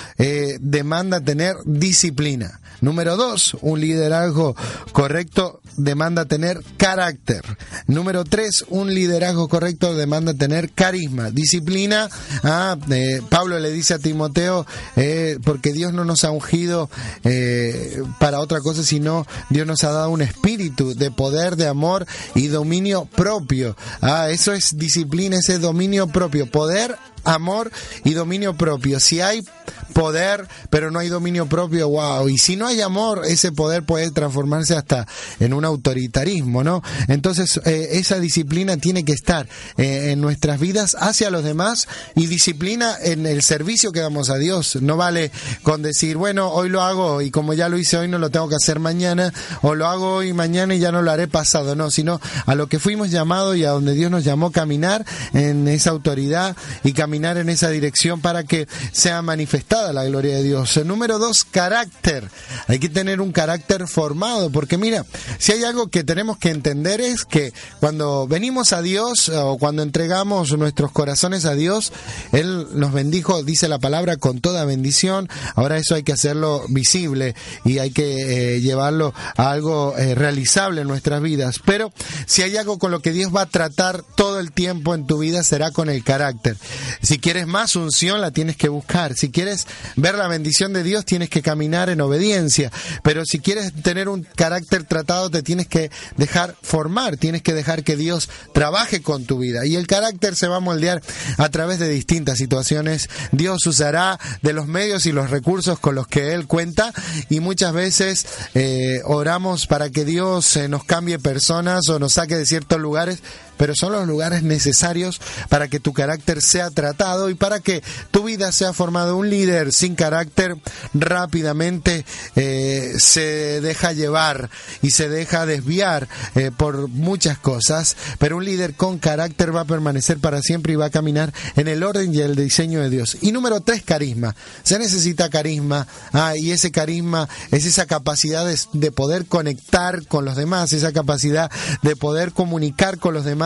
demanda 0.61 1.21
tener 1.21 1.57
disciplina. 1.65 2.61
Número 2.83 3.17
dos, 3.17 3.57
un 3.61 3.81
liderazgo 3.81 4.57
correcto 4.91 5.61
demanda 5.77 6.25
tener 6.25 6.61
carácter. 6.77 7.43
Número 7.87 8.25
tres, 8.25 8.65
un 8.69 8.93
liderazgo 8.93 9.49
correcto 9.49 9.95
demanda 9.95 10.35
tener 10.35 10.71
carisma. 10.71 11.31
Disciplina, 11.31 12.09
ah, 12.43 12.77
eh, 12.91 13.23
Pablo 13.29 13.59
le 13.59 13.71
dice 13.71 13.95
a 13.95 13.99
Timoteo, 13.99 14.67
eh, 14.97 15.39
porque 15.45 15.73
Dios 15.73 15.93
no 15.93 16.05
nos 16.05 16.25
ha 16.25 16.31
ungido 16.31 16.91
eh, 17.25 18.03
para 18.19 18.41
otra 18.41 18.61
cosa, 18.61 18.83
sino 18.83 19.27
Dios 19.51 19.67
nos 19.67 19.85
ha 19.85 19.93
dado 19.93 20.11
un 20.11 20.23
espíritu 20.23 20.95
de 20.95 21.11
poder, 21.11 21.57
de 21.57 21.69
amor 21.69 22.07
y 22.35 22.49
dominio 22.49 23.05
propio. 23.05 23.77
Ah, 24.01 24.31
eso 24.31 24.53
es 24.53 24.77
disciplina, 24.77 25.37
ese 25.39 25.59
dominio 25.59 26.09
propio. 26.09 26.51
Poder, 26.51 26.97
amor 27.25 27.71
y 28.05 28.13
dominio 28.13 28.55
propio. 28.55 29.01
Si 29.01 29.21
hay 29.21 29.45
poder, 29.93 30.49
pero 30.71 30.91
no 30.91 30.99
hay 30.99 31.09
dominio 31.09 31.47
propio, 31.47 31.89
wow. 31.89 32.29
Y 32.29 32.39
si 32.39 32.57
no 32.57 32.67
hay 32.67 32.81
amor, 32.81 33.23
ese 33.27 33.53
poder 33.53 33.85
puede 33.85 34.11
transformarse 34.11 34.75
hasta 34.75 35.07
en 35.39 35.53
un 35.53 35.65
autoritarismo, 35.65 36.65
¿no? 36.65 36.83
Entonces, 37.09 37.61
eh, 37.65 37.91
esa 37.93 38.19
disciplina 38.19 38.77
tiene 38.77 39.05
que 39.05 39.13
estar 39.13 39.47
eh, 39.77 40.11
en 40.13 40.21
nuestras 40.21 40.59
vidas 40.59 40.97
hacia 40.99 41.31
los 41.31 41.45
demás 41.45 41.87
y 42.15 42.27
disciplina 42.27 42.97
en 43.03 43.27
el 43.27 43.43
servicio 43.43 43.93
que 43.93 44.01
damos 44.01 44.31
a 44.31 44.39
Dios. 44.39 44.77
No 44.81 44.97
vale 44.97 45.31
con 45.63 45.83
decir, 45.83 46.17
bueno, 46.17 46.49
hoy 46.49 46.69
lo 46.69 46.83
hago 46.83 47.23
y 47.23 47.31
como 47.31 47.55
ya 47.55 47.69
lo 47.69 47.79
hice 47.79 47.99
hoy 47.99 48.09
no 48.09 48.19
lo 48.19 48.31
tengo 48.31 48.49
que 48.49 48.57
hacer 48.57 48.79
mañana, 48.79 49.33
o 49.61 49.75
lo 49.75 49.87
hago 49.87 50.15
hoy 50.15 50.33
mañana 50.33 50.75
y 50.75 50.79
ya 50.79 50.93
no 50.93 51.03
lo 51.03 51.11
haré 51.11 51.29
pasado, 51.29 51.75
no, 51.77 51.91
sino 51.91 52.21
a 52.47 52.55
lo 52.55 52.67
que 52.69 52.79
fuimos 52.79 53.11
llamados 53.11 53.57
y 53.57 53.65
a 53.65 53.71
donde 53.71 53.95
Dios 53.95 54.11
nos 54.11 54.25
llamó 54.25 54.51
caminar 54.51 55.05
en 55.35 55.69
esa 55.69 55.91
autoridad 55.91 56.57
y 56.83 56.93
caminar 56.93 57.12
en 57.15 57.51
esa 57.51 57.69
dirección 57.69 58.21
para 58.23 58.45
que 58.45 58.67
sea 58.91 59.21
manifestada 59.21 59.93
la 59.93 60.05
gloria 60.05 60.37
de 60.37 60.43
Dios. 60.43 60.77
El 60.79 60.89
número 60.89 61.19
dos, 61.19 61.45
carácter. 61.45 62.29
Hay 62.69 62.79
que 62.79 62.89
tener 62.89 63.21
un 63.21 63.33
carácter 63.33 63.87
formado, 63.87 64.51
porque 64.51 64.79
mira, 64.79 65.05
si 65.39 65.53
hay 65.53 65.65
algo 65.65 65.89
que 65.89 66.05
tenemos 66.05 66.39
que 66.39 66.49
entender 66.49 67.03
es 67.03 67.25
que 67.25 67.53
cuando 67.81 68.27
venimos 68.27 68.73
a 68.73 68.81
Dios 68.81 69.29
o 69.29 69.59
cuando 69.59 69.83
entregamos 69.83 70.57
nuestros 70.57 70.91
corazones 70.91 71.45
a 71.45 71.55
Dios, 71.55 71.93
Él 72.33 72.67
nos 72.73 72.93
bendijo, 72.93 73.43
dice 73.45 73.69
la 73.69 73.79
palabra, 73.79 74.17
con 74.17 74.41
toda 74.41 74.65
bendición. 74.65 75.29
Ahora 75.55 75.77
eso 75.77 75.95
hay 75.95 76.05
que 76.05 76.13
hacerlo 76.13 76.65
visible 76.69 77.35
y 77.65 77.79
hay 77.79 77.91
que 77.91 78.57
eh, 78.57 78.61
llevarlo 78.61 79.13
a 79.37 79.51
algo 79.51 79.97
eh, 79.99 80.15
realizable 80.15 80.81
en 80.81 80.89
nuestras 80.89 81.21
vidas. 81.21 81.61
Pero 81.65 81.93
si 82.27 82.43
hay 82.43 82.57
algo 82.57 82.79
con 82.79 82.91
lo 82.91 83.01
que 83.01 83.13
Dios 83.13 83.35
va 83.35 83.43
a 83.43 83.47
tratar 83.47 84.03
todo 84.17 84.41
el 84.41 84.51
tiempo 84.53 84.95
en 84.95 85.07
tu 85.07 85.19
vida 85.19 85.43
será 85.43 85.71
con 85.73 85.91
el 85.91 86.03
carácter. 86.03 86.57
Si 87.03 87.19
quieres 87.19 87.47
más 87.47 87.77
unción, 87.77 88.21
la 88.21 88.31
tienes 88.31 88.57
que 88.57 88.69
buscar. 88.69 89.15
Si 89.15 89.31
quieres 89.31 89.67
ver 89.97 90.15
la 90.15 90.29
bendición 90.29 90.73
de 90.73 90.83
Dios, 90.83 91.05
tienes 91.05 91.29
que 91.29 91.43
caminar 91.43 91.91
en 91.91 92.01
obediencia. 92.01 92.71
Pero 93.03 93.25
si 93.25 93.41
quieres 93.41 93.73
tener 93.83 94.09
un 94.09 94.27
carácter 94.37 94.85
tratado, 94.85 95.31
te 95.31 95.43
tienes 95.43 95.67
que 95.67 95.91
dejar 96.17 96.57
formar, 96.63 97.17
tienes 97.17 97.43
que 97.43 97.55
dejar 97.55 97.85
que 97.85 97.97
Dios 97.97 98.29
trabaje 98.55 99.03
con 99.03 99.25
tu 99.25 99.39
vida. 99.39 99.67
Y 99.67 99.77
el 99.77 99.87
carácter 99.87 100.37
se 100.37 100.49
va 100.49 100.57
a 100.57 100.61
moldear 100.61 101.03
a 101.39 101.49
través 101.49 101.79
de 101.79 101.89
distintas 101.89 102.39
situaciones. 102.39 103.09
Dios 103.33 103.67
usará 103.67 104.19
de 104.43 104.53
los 104.53 104.67
medios 104.67 105.07
y 105.07 105.13
los 105.13 105.31
recursos 105.31 105.79
con 105.79 105.95
los 105.95 106.07
que 106.07 106.33
Él 106.35 106.47
cuenta 106.47 106.93
y 107.29 107.41
muchas 107.41 107.73
veces 107.73 108.27
eh, 108.55 109.01
oramos 109.05 109.67
para 109.67 109.91
que 109.91 110.05
Dios 110.05 110.57
eh, 110.57 110.69
nos 110.69 110.85
cambie 110.85 111.19
personas 111.19 111.89
o 111.89 111.99
nos 111.99 112.15
saque 112.15 112.37
de 112.37 112.47
ciertos 112.47 112.81
lugares, 112.81 113.23
pero 113.57 113.75
son 113.75 113.93
los 113.93 114.07
lugares 114.07 114.43
necesarios 114.43 115.21
para 115.49 115.69
que 115.69 115.81
tu 115.81 115.93
carácter 115.93 116.41
sea 116.43 116.71
tratado 116.71 117.31
y 117.31 117.35
para 117.35 117.61
que 117.61 117.83
tu 118.11 118.25
vida 118.25 118.53
sea 118.53 118.73
formado. 118.73 119.17
Un 119.17 119.31
líder 119.31 119.73
sin 119.73 119.95
carácter 119.95 120.57
rápidamente 120.95 122.05
eh, 122.37 122.95
se 122.99 123.61
deja 123.61 123.93
llevar 123.93 124.51
y 124.81 124.91
se 124.91 125.09
deja 125.09 125.47
desviar 125.47 126.09
eh, 126.35 126.51
por 126.57 126.89
muchas 126.89 127.39
cosas, 127.39 127.97
pero 128.19 128.37
un 128.37 128.45
líder 128.45 128.75
con 128.75 128.99
carácter 128.99 129.55
va 129.55 129.63
a 129.63 129.67
permanecer 129.67 130.19
para 130.19 130.43
siempre 130.43 130.73
y 130.73 130.77
va 130.77 130.87
a 130.87 130.91
caminar 130.91 131.33
en 131.57 131.69
el 131.69 131.83
orden 131.83 132.15
y 132.15 132.21
el 132.21 132.37
diseño 132.37 132.81
de 132.81 132.91
Dios. 132.91 133.19
Y 133.21 133.33
número 133.33 133.61
tres, 133.61 133.83
carisma. 133.83 134.35
Se 134.63 134.79
necesita 134.79 135.31
carisma 135.31 135.87
ah, 136.13 136.37
y 136.37 136.53
ese 136.53 136.71
carisma 136.71 137.29
es 137.51 137.65
esa 137.65 137.87
capacidad 137.87 138.47
de, 138.47 138.59
de 138.73 138.93
poder 138.93 139.27
conectar 139.27 140.07
con 140.07 140.25
los 140.25 140.37
demás, 140.37 140.73
esa 140.73 140.93
capacidad 140.93 141.51
de 141.83 141.97
poder 141.97 142.33
comunicar 142.33 142.99
con 142.99 143.15
los 143.15 143.25
demás 143.25 143.42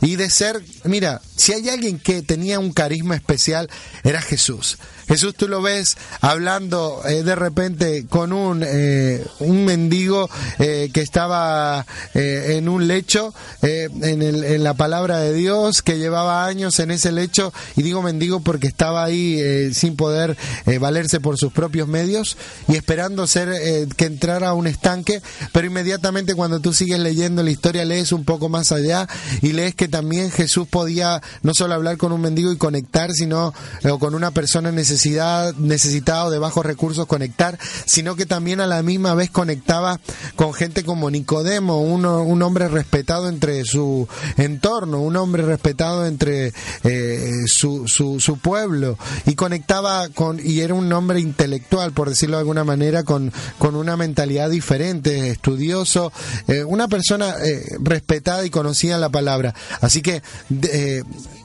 y 0.00 0.16
de 0.16 0.30
ser, 0.30 0.62
mira, 0.84 1.20
si 1.36 1.52
hay 1.52 1.68
alguien 1.68 1.98
que 1.98 2.22
tenía 2.22 2.58
un 2.58 2.72
carisma 2.72 3.14
especial, 3.14 3.70
era 4.02 4.20
Jesús. 4.20 4.78
Jesús 5.08 5.34
tú 5.34 5.48
lo 5.48 5.60
ves 5.62 5.96
hablando 6.20 7.02
eh, 7.06 7.22
de 7.22 7.34
repente 7.34 8.06
con 8.08 8.32
un, 8.32 8.62
eh, 8.66 9.24
un 9.40 9.64
mendigo 9.64 10.28
eh, 10.58 10.90
que 10.92 11.00
estaba 11.02 11.86
eh, 12.14 12.56
en 12.56 12.68
un 12.68 12.86
lecho, 12.88 13.34
eh, 13.62 13.88
en, 14.02 14.22
el- 14.22 14.44
en 14.44 14.64
la 14.64 14.74
palabra 14.74 15.18
de 15.18 15.32
Dios, 15.32 15.82
que 15.82 15.98
llevaba 15.98 16.46
años 16.46 16.78
en 16.80 16.90
ese 16.90 17.12
lecho, 17.12 17.52
y 17.76 17.82
digo 17.82 18.02
mendigo 18.02 18.40
porque 18.40 18.66
estaba 18.66 19.04
ahí 19.04 19.72
sin 19.74 19.96
poder 19.96 20.36
valerse 20.80 21.20
por 21.20 21.38
sus 21.38 21.52
propios 21.52 21.88
medios 21.88 22.36
y 22.68 22.76
esperando 22.76 23.26
ser 23.26 23.48
que 23.96 24.06
entrara 24.06 24.48
a 24.50 24.54
un 24.54 24.66
estanque, 24.66 25.22
pero 25.52 25.66
inmediatamente 25.66 26.34
cuando 26.34 26.60
tú 26.60 26.72
sigues 26.72 26.98
leyendo 26.98 27.42
la 27.42 27.50
historia 27.50 27.84
lees 27.84 28.12
un 28.12 28.24
poco 28.24 28.48
más 28.48 28.72
allá 28.72 29.06
y 29.42 29.52
lees 29.52 29.74
que 29.74 29.88
también 29.88 30.30
Jesús 30.30 30.66
podía 30.68 31.22
no 31.42 31.54
solo 31.54 31.74
hablar 31.74 31.96
con 31.96 32.12
un 32.12 32.20
mendigo 32.20 32.52
y 32.52 32.56
conectar, 32.56 33.12
sino 33.12 33.52
o 33.90 33.98
con 33.98 34.14
una 34.14 34.30
persona 34.30 34.68
en 34.70 34.78
necesidad, 34.94 35.54
necesitada 35.56 36.26
o 36.26 36.30
de 36.30 36.38
bajos 36.38 36.64
recursos 36.64 37.06
conectar, 37.06 37.58
sino 37.84 38.14
que 38.14 38.26
también 38.26 38.60
a 38.60 38.66
la 38.66 38.82
misma 38.82 39.14
vez 39.14 39.28
conectaba 39.30 39.98
con 40.36 40.54
gente 40.54 40.84
como 40.84 41.10
Nicodemo, 41.10 41.80
uno- 41.80 42.22
un 42.22 42.42
hombre 42.42 42.68
respetado 42.68 43.28
entre 43.28 43.64
su 43.64 44.06
entorno, 44.36 45.00
un 45.00 45.16
hombre 45.16 45.42
respetado 45.42 46.06
entre 46.06 46.52
eh, 46.84 47.30
su, 47.46 47.88
su, 47.88 48.20
su 48.20 48.38
pueblo 48.38 48.96
y 49.26 49.34
conectaba 49.34 50.08
con 50.10 50.38
y 50.42 50.60
era 50.60 50.74
un 50.74 50.92
hombre 50.92 51.18
intelectual, 51.18 51.92
por 51.92 52.08
decirlo 52.08 52.36
de 52.36 52.40
alguna 52.42 52.62
manera, 52.64 53.02
con, 53.02 53.32
con 53.58 53.74
una 53.74 53.96
mentalidad 53.96 54.48
diferente, 54.50 55.30
estudioso, 55.30 56.12
eh, 56.46 56.62
una 56.62 56.86
persona 56.86 57.34
eh, 57.44 57.76
respetada 57.80 58.44
y 58.46 58.50
conocida 58.50 58.96
la 58.98 59.08
palabra. 59.08 59.54
Así 59.80 60.02
que 60.02 60.22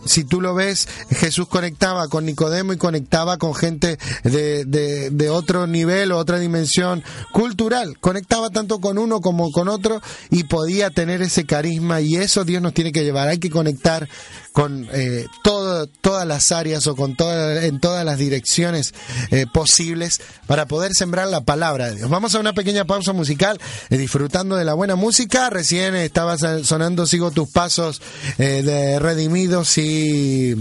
si 0.05 0.23
tú 0.23 0.39
lo 0.41 0.53
ves, 0.53 0.87
Jesús 1.09 1.47
conectaba 1.47 2.07
con 2.07 2.25
Nicodemo 2.25 2.73
y 2.73 2.77
conectaba 2.77 3.37
con 3.39 3.55
gente 3.55 3.97
de, 4.23 4.65
de, 4.65 5.29
otro 5.29 5.65
nivel 5.65 6.11
o 6.11 6.17
otra 6.19 6.37
dimensión 6.37 7.03
cultural. 7.31 7.97
Conectaba 7.99 8.51
tanto 8.51 8.79
con 8.79 8.99
uno 8.99 9.21
como 9.21 9.51
con 9.51 9.67
otro 9.67 10.01
y 10.29 10.43
podía 10.43 10.91
tener 10.91 11.23
ese 11.23 11.45
carisma 11.45 12.01
y 12.01 12.17
eso 12.17 12.45
Dios 12.45 12.61
nos 12.61 12.73
tiene 12.75 12.91
que 12.91 13.03
llevar. 13.03 13.27
Hay 13.29 13.39
que 13.39 13.49
conectar 13.49 14.07
con 14.51 14.87
eh, 14.91 15.25
todas 15.43 16.27
las 16.27 16.51
áreas 16.51 16.85
o 16.87 16.95
con 16.95 17.15
toda- 17.15 17.63
en 17.65 17.79
todas 17.79 18.03
las 18.03 18.17
direcciones 18.17 18.93
eh, 19.31 19.45
posibles 19.53 20.19
para 20.47 20.65
poder 20.67 20.93
sembrar 20.93 21.27
la 21.27 21.41
palabra 21.41 21.89
de 21.89 21.97
Dios. 21.97 22.09
Vamos 22.09 22.35
a 22.35 22.39
una 22.39 22.53
pequeña 22.53 22.83
pausa 22.85 23.13
musical 23.13 23.59
eh, 23.89 23.97
disfrutando 23.97 24.55
de 24.57 24.65
la 24.65 24.73
buena 24.73 24.95
música. 24.95 25.49
Recién 25.49 25.95
estaba 25.95 26.37
sonando 26.37 27.05
Sigo 27.05 27.31
tus 27.31 27.49
pasos 27.51 28.01
eh, 28.37 28.63
de 28.63 28.99
Redimidos 28.99 29.77
y 29.77 30.55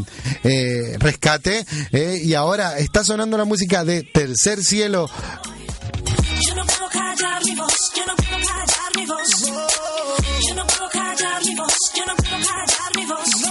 Rescate 0.98 1.64
y 2.22 2.34
ahora 2.34 2.67
está 2.76 3.04
sonando 3.04 3.38
la 3.38 3.44
música 3.44 3.84
de 3.84 4.02
Tercer 4.02 4.62
Cielo 4.62 5.08
Yo 6.48 6.54
no 6.54 6.66
puedo 6.66 6.88
callar 6.90 7.44
mi 11.44 11.54
voz, 11.54 11.72
yo 11.96 12.04
no 12.06 12.14
puedo 12.16 12.42
callar 12.42 12.96
mi 12.96 13.06
voz 13.06 13.47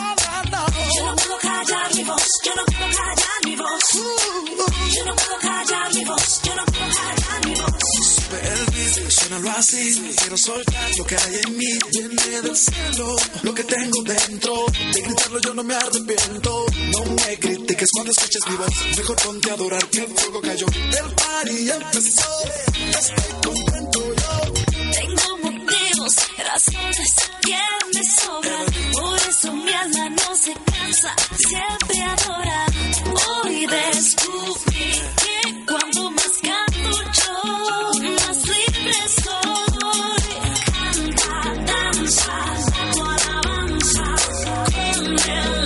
mi 1.97 2.03
voz, 2.03 2.27
yo 2.43 2.53
no 2.55 2.63
puedo 2.65 2.91
callar 2.91 3.39
mi 3.45 3.55
voz. 3.55 3.83
Yo 4.93 5.05
no 5.05 5.15
puedo 5.15 5.37
callar 5.41 5.95
mi 5.95 6.05
voz, 6.05 6.41
yo 6.43 6.55
no 6.55 6.65
puedo 6.65 6.89
callar 6.89 7.45
mi 7.45 7.55
voz. 7.55 7.71
Sube 8.15 8.39
el 8.53 8.65
beat, 8.73 9.09
suénalo 9.09 9.51
así. 9.51 10.15
Quiero 10.17 10.37
soltar 10.37 10.91
lo 10.97 11.05
que 11.05 11.15
hay 11.15 11.39
en 11.43 11.57
mí. 11.57 11.79
Llené 11.91 12.41
del 12.41 12.55
cielo 12.55 13.15
lo 13.41 13.53
que 13.53 13.63
tengo 13.63 14.03
dentro. 14.03 14.65
De 14.93 15.01
gritarlo 15.01 15.39
yo 15.39 15.53
no 15.55 15.63
me 15.63 15.75
arrepiento. 15.75 16.65
No 16.93 17.05
me 17.15 17.39
critiques 17.39 17.89
cuando 17.91 18.11
escuches 18.11 18.41
mi 18.47 18.55
voz. 18.57 18.97
Mejor 18.97 19.15
ponte 19.15 19.49
a 19.49 19.53
adorar 19.53 19.89
que 19.89 19.99
el 19.99 20.07
fuego 20.07 20.41
cayó. 20.41 20.67
El 20.67 21.15
party 21.15 21.71
empezó. 21.71 22.31
Estoy 22.99 23.65
contento 23.65 24.15
yo. 24.15 24.46
Motivos, 26.07 26.15
razones 26.37 27.13
que 27.41 27.57
me 27.93 28.03
sobran. 28.03 28.65
Por 28.93 29.17
eso 29.29 29.51
mi 29.53 29.73
alma 29.73 30.09
no 30.09 30.35
se 30.35 30.53
cansa, 30.53 31.13
siempre 31.35 32.01
adora. 32.01 32.65
Hoy 33.43 33.67
descubrí 33.67 34.91
que 35.21 35.65
cuando 35.65 36.11
más 36.11 36.31
canto 36.41 36.91
yo, 37.19 37.35
más 38.13 38.37
libre 38.47 38.99
soy. 39.25 40.23
Canta, 40.71 41.31
danza, 41.65 42.37
tu 42.93 43.03
alabanza 43.03 44.15
con 44.45 45.29
el 45.29 45.56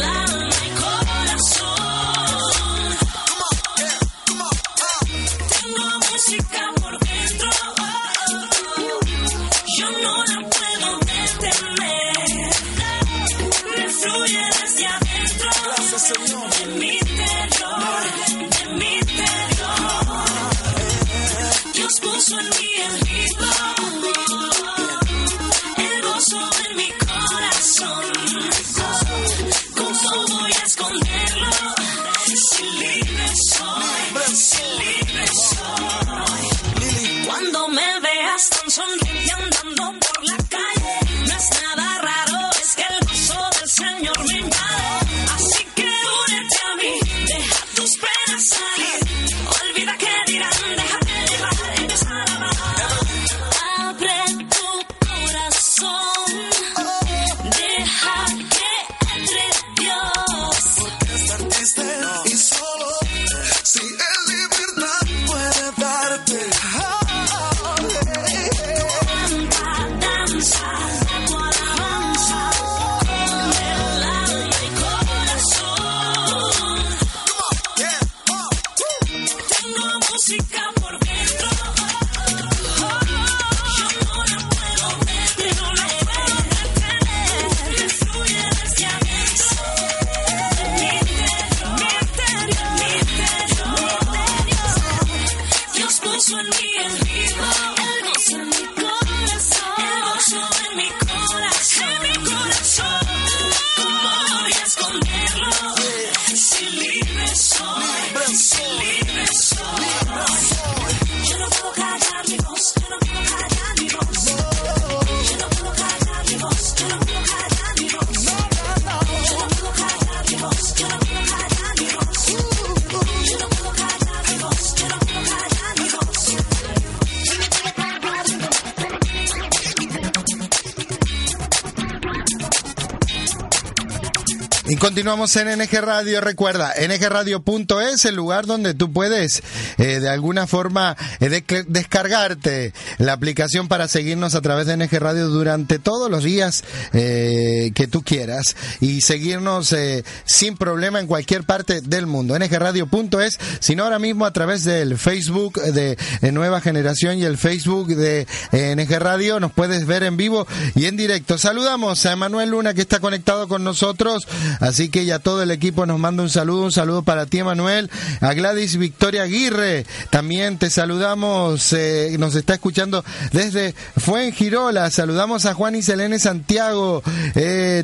continuamos 134.82 135.36
en 135.36 135.60
NG 135.60 135.80
Radio. 135.80 136.22
Recuerda, 136.22 136.74
ngradio.es, 136.76 138.04
el 138.06 138.16
lugar 138.16 138.48
donde 138.48 138.74
tú 138.74 138.92
puedes 138.92 139.44
eh, 139.78 140.00
de 140.00 140.10
alguna 140.10 140.48
forma 140.48 140.98
eh, 141.20 141.30
de- 141.30 141.66
descargarte 141.68 142.74
la 142.98 143.14
aplicación 143.14 143.68
para 143.68 143.88
seguirnos 143.88 144.34
a 144.34 144.42
través 144.42 144.66
de 144.66 144.76
NG 144.78 144.94
Radio 145.00 145.28
durante 145.28 145.78
todos 145.78 146.10
los 146.10 146.24
días 146.24 146.64
eh, 146.94 147.72
que 147.76 147.86
tú 147.86 148.02
quieras 148.02 148.56
y 148.80 149.02
seguirnos 149.02 149.72
eh, 149.74 150.04
sin 150.26 150.58
problema 150.58 151.00
en 151.00 151.06
cualquier 151.06 151.44
parte 151.44 151.82
del 151.82 152.08
mundo. 152.08 152.36
ngradio.es, 152.40 153.38
sino 153.60 153.84
ahora 153.84 154.00
mismo 154.00 154.26
a 154.26 154.34
través 154.34 154.64
del 154.64 154.98
Facebook 154.98 155.62
de 155.62 155.96
Nueva 156.32 156.60
Generación 156.60 157.20
y 157.20 157.24
el 157.24 157.38
Facebook 157.38 157.90
de 157.90 158.26
NG 158.52 158.98
Radio 159.00 159.40
nos 159.40 159.52
puedes 159.52 159.86
ver 159.86 160.02
en 160.02 160.18
vivo 160.18 160.48
y 160.74 160.86
en 160.88 160.98
directo. 160.98 161.38
Saludamos 161.38 162.04
a 162.08 162.14
Emanuel 162.14 162.50
Luna 162.50 162.74
que 162.74 162.82
está 162.82 163.00
conectado 163.00 163.48
con 163.48 163.64
nosotros, 163.64 164.28
así 164.72 164.90
que 164.90 165.06
ya 165.06 165.20
todo 165.20 165.44
el 165.44 165.52
equipo 165.52 165.86
nos 165.86 166.00
manda 166.00 166.24
un 166.24 166.30
saludo, 166.30 166.64
un 166.64 166.72
saludo 166.72 167.04
para 167.04 167.26
ti 167.26 167.40
Emanuel, 167.40 167.90
a 168.20 168.34
Gladys 168.34 168.78
Victoria 168.78 169.24
Aguirre, 169.24 169.86
también 170.10 170.58
te 170.58 170.70
saludamos, 170.70 171.74
eh, 171.74 172.16
nos 172.18 172.36
está 172.36 172.54
escuchando 172.56 173.04
desde 173.32 173.76
Fuengirola, 173.98 174.90
saludamos 174.92 175.46
a 175.46 175.54
Juan 175.54 175.76
y 175.76 175.82
Selene 175.82 176.20
Santiago, 176.20 177.04
eh, 177.36 177.84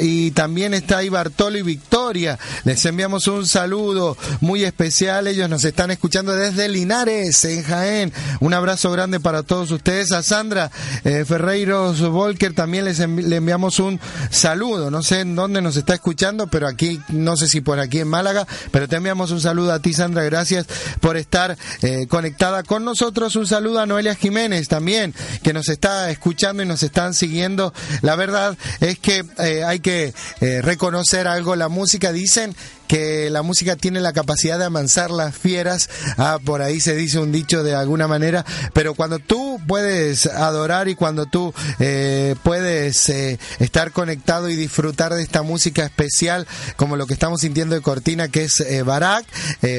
y 0.00 0.30
también 0.30 0.74
está 0.74 0.98
ahí 0.98 1.08
Bartolo 1.08 1.58
y 1.58 1.62
Victoria, 1.62 2.38
les 2.64 2.84
enviamos 2.86 3.26
un 3.26 3.46
saludo 3.46 4.16
muy 4.40 4.64
especial, 4.64 5.26
ellos 5.26 5.48
nos 5.50 5.64
están 5.64 5.90
escuchando 5.90 6.32
desde 6.34 6.68
Linares, 6.68 7.44
en 7.44 7.62
Jaén, 7.62 8.12
un 8.40 8.54
abrazo 8.54 8.90
grande 8.92 9.20
para 9.20 9.42
todos 9.42 9.70
ustedes, 9.70 10.12
a 10.12 10.22
Sandra 10.22 10.70
eh, 11.04 11.24
Ferreiros 11.26 12.00
Volker 12.00 12.54
también 12.54 12.84
les 12.84 13.00
envi- 13.00 13.22
le 13.22 13.36
enviamos 13.36 13.78
un 13.80 14.00
saludo, 14.30 14.90
no 14.90 15.02
sé 15.02 15.20
en 15.20 15.34
dónde 15.34 15.60
nos 15.60 15.76
está 15.76 15.94
escuchando, 15.94 16.11
pero 16.50 16.68
aquí, 16.68 17.00
no 17.08 17.36
sé 17.36 17.48
si 17.48 17.60
por 17.60 17.80
aquí 17.80 18.00
en 18.00 18.08
Málaga, 18.08 18.46
pero 18.70 18.88
te 18.88 18.96
enviamos 18.96 19.30
un 19.30 19.40
saludo 19.40 19.72
a 19.72 19.80
ti 19.80 19.92
Sandra, 19.92 20.22
gracias 20.24 20.66
por 21.00 21.16
estar 21.16 21.56
eh, 21.82 22.06
conectada 22.08 22.62
con 22.62 22.84
nosotros, 22.84 23.36
un 23.36 23.46
saludo 23.46 23.80
a 23.80 23.86
Noelia 23.86 24.14
Jiménez 24.14 24.68
también, 24.68 25.14
que 25.42 25.52
nos 25.52 25.68
está 25.68 26.10
escuchando 26.10 26.62
y 26.62 26.66
nos 26.66 26.82
están 26.82 27.14
siguiendo, 27.14 27.72
la 28.02 28.16
verdad 28.16 28.56
es 28.80 28.98
que 28.98 29.24
eh, 29.38 29.64
hay 29.64 29.80
que 29.80 30.14
eh, 30.40 30.60
reconocer 30.62 31.26
algo, 31.26 31.56
la 31.56 31.68
música 31.68 32.12
dicen 32.12 32.54
que 32.92 33.30
la 33.30 33.40
música 33.40 33.74
tiene 33.74 34.00
la 34.00 34.12
capacidad 34.12 34.58
de 34.58 34.66
amansar 34.66 35.10
las 35.10 35.34
fieras, 35.34 35.88
ah, 36.18 36.38
por 36.44 36.60
ahí 36.60 36.78
se 36.78 36.94
dice 36.94 37.18
un 37.18 37.32
dicho 37.32 37.64
de 37.64 37.74
alguna 37.74 38.06
manera, 38.06 38.44
pero 38.74 38.92
cuando 38.92 39.18
tú 39.18 39.58
puedes 39.66 40.26
adorar 40.26 40.88
y 40.88 40.94
cuando 40.94 41.24
tú 41.24 41.54
eh, 41.78 42.36
puedes 42.42 43.08
eh, 43.08 43.38
estar 43.60 43.92
conectado 43.92 44.50
y 44.50 44.56
disfrutar 44.56 45.14
de 45.14 45.22
esta 45.22 45.40
música 45.40 45.86
especial, 45.86 46.46
como 46.76 46.96
lo 46.98 47.06
que 47.06 47.14
estamos 47.14 47.40
sintiendo 47.40 47.74
de 47.74 47.80
Cortina, 47.80 48.28
que 48.28 48.44
es 48.44 48.60
eh, 48.60 48.82
Barak, 48.82 49.24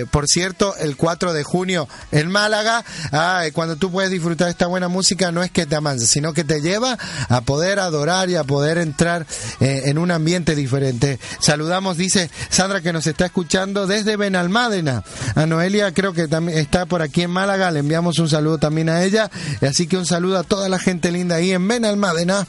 por 0.09 0.27
cierto, 0.27 0.75
el 0.77 0.97
4 0.97 1.33
de 1.33 1.43
junio 1.43 1.87
en 2.11 2.31
Málaga, 2.31 2.83
ah, 3.11 3.43
cuando 3.53 3.75
tú 3.75 3.91
puedes 3.91 4.09
disfrutar 4.09 4.47
de 4.47 4.53
esta 4.53 4.65
buena 4.65 4.87
música, 4.87 5.31
no 5.31 5.43
es 5.43 5.51
que 5.51 5.67
te 5.67 5.75
amansa, 5.75 6.07
sino 6.07 6.33
que 6.33 6.43
te 6.43 6.61
lleva 6.61 6.97
a 7.29 7.41
poder 7.41 7.77
adorar 7.77 8.31
y 8.31 8.37
a 8.37 8.43
poder 8.43 8.79
entrar 8.79 9.27
en 9.59 9.99
un 9.99 10.09
ambiente 10.09 10.55
diferente. 10.55 11.19
Saludamos, 11.39 11.95
dice 11.95 12.31
Sandra, 12.49 12.81
que 12.81 12.91
nos 12.91 13.02
está 13.07 13.25
escuchando 13.25 13.87
desde 13.87 14.17
Benalmádena. 14.17 15.03
A 15.35 15.45
Noelia 15.45 15.93
creo 15.93 16.13
que 16.13 16.27
también 16.27 16.57
está 16.57 16.85
por 16.85 17.01
aquí 17.01 17.23
en 17.23 17.31
Málaga, 17.31 17.71
le 17.71 17.79
enviamos 17.79 18.19
un 18.19 18.29
saludo 18.29 18.57
también 18.57 18.89
a 18.89 19.03
ella. 19.03 19.29
Así 19.61 19.87
que 19.87 19.97
un 19.97 20.05
saludo 20.05 20.37
a 20.37 20.43
toda 20.43 20.69
la 20.69 20.79
gente 20.79 21.11
linda 21.11 21.35
ahí 21.35 21.51
en 21.51 21.67
Benalmádena. 21.67 22.47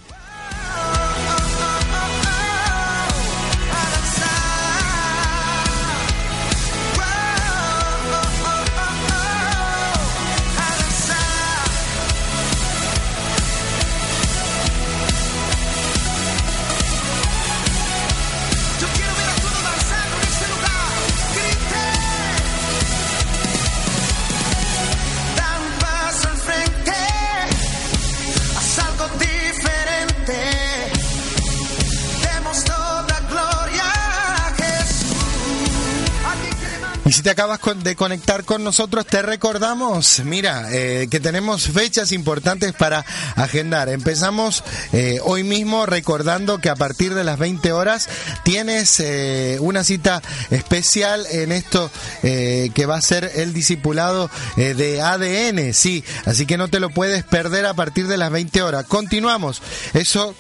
De 37.83 37.97
conectar 37.97 38.45
con 38.45 38.63
nosotros, 38.63 39.07
te 39.07 39.23
recordamos, 39.23 40.23
mira, 40.25 40.69
eh, 40.71 41.09
que 41.11 41.21
tenemos 41.21 41.69
fechas 41.69 42.13
importantes 42.13 42.73
para 42.73 43.05
agendar. 43.37 43.89
Empezamos 43.89 44.63
eh, 44.93 45.19
hoy 45.25 45.43
mismo 45.43 45.87
recordando 45.87 46.59
que 46.59 46.71
a 46.71 46.77
partir 46.77 47.15
de 47.15 47.25
las 47.25 47.39
20 47.39 47.73
horas 47.73 48.09
tienes 48.45 49.01
eh, 49.01 49.59
una 49.61 49.83
cita 49.83 50.23
especial 50.51 51.27
en 51.31 51.53
esto 51.53 51.91
que 52.23 52.87
va 52.87 52.97
a 52.97 53.03
ser 53.03 53.31
el 53.35 53.53
discipulado 53.53 54.31
de 54.57 55.01
ADN, 55.01 55.75
sí, 55.75 56.05
así 56.25 56.47
que 56.47 56.57
no 56.57 56.69
te 56.69 56.81
lo 56.81 56.91
puedes 56.91 57.25
perder 57.25 57.67
a 57.67 57.75
partir 57.75 58.07
de 58.07 58.17
las 58.17 58.31
20 58.31 58.63
horas. 58.63 58.85
Continuamos, 58.87 59.63
eso 59.93 60.35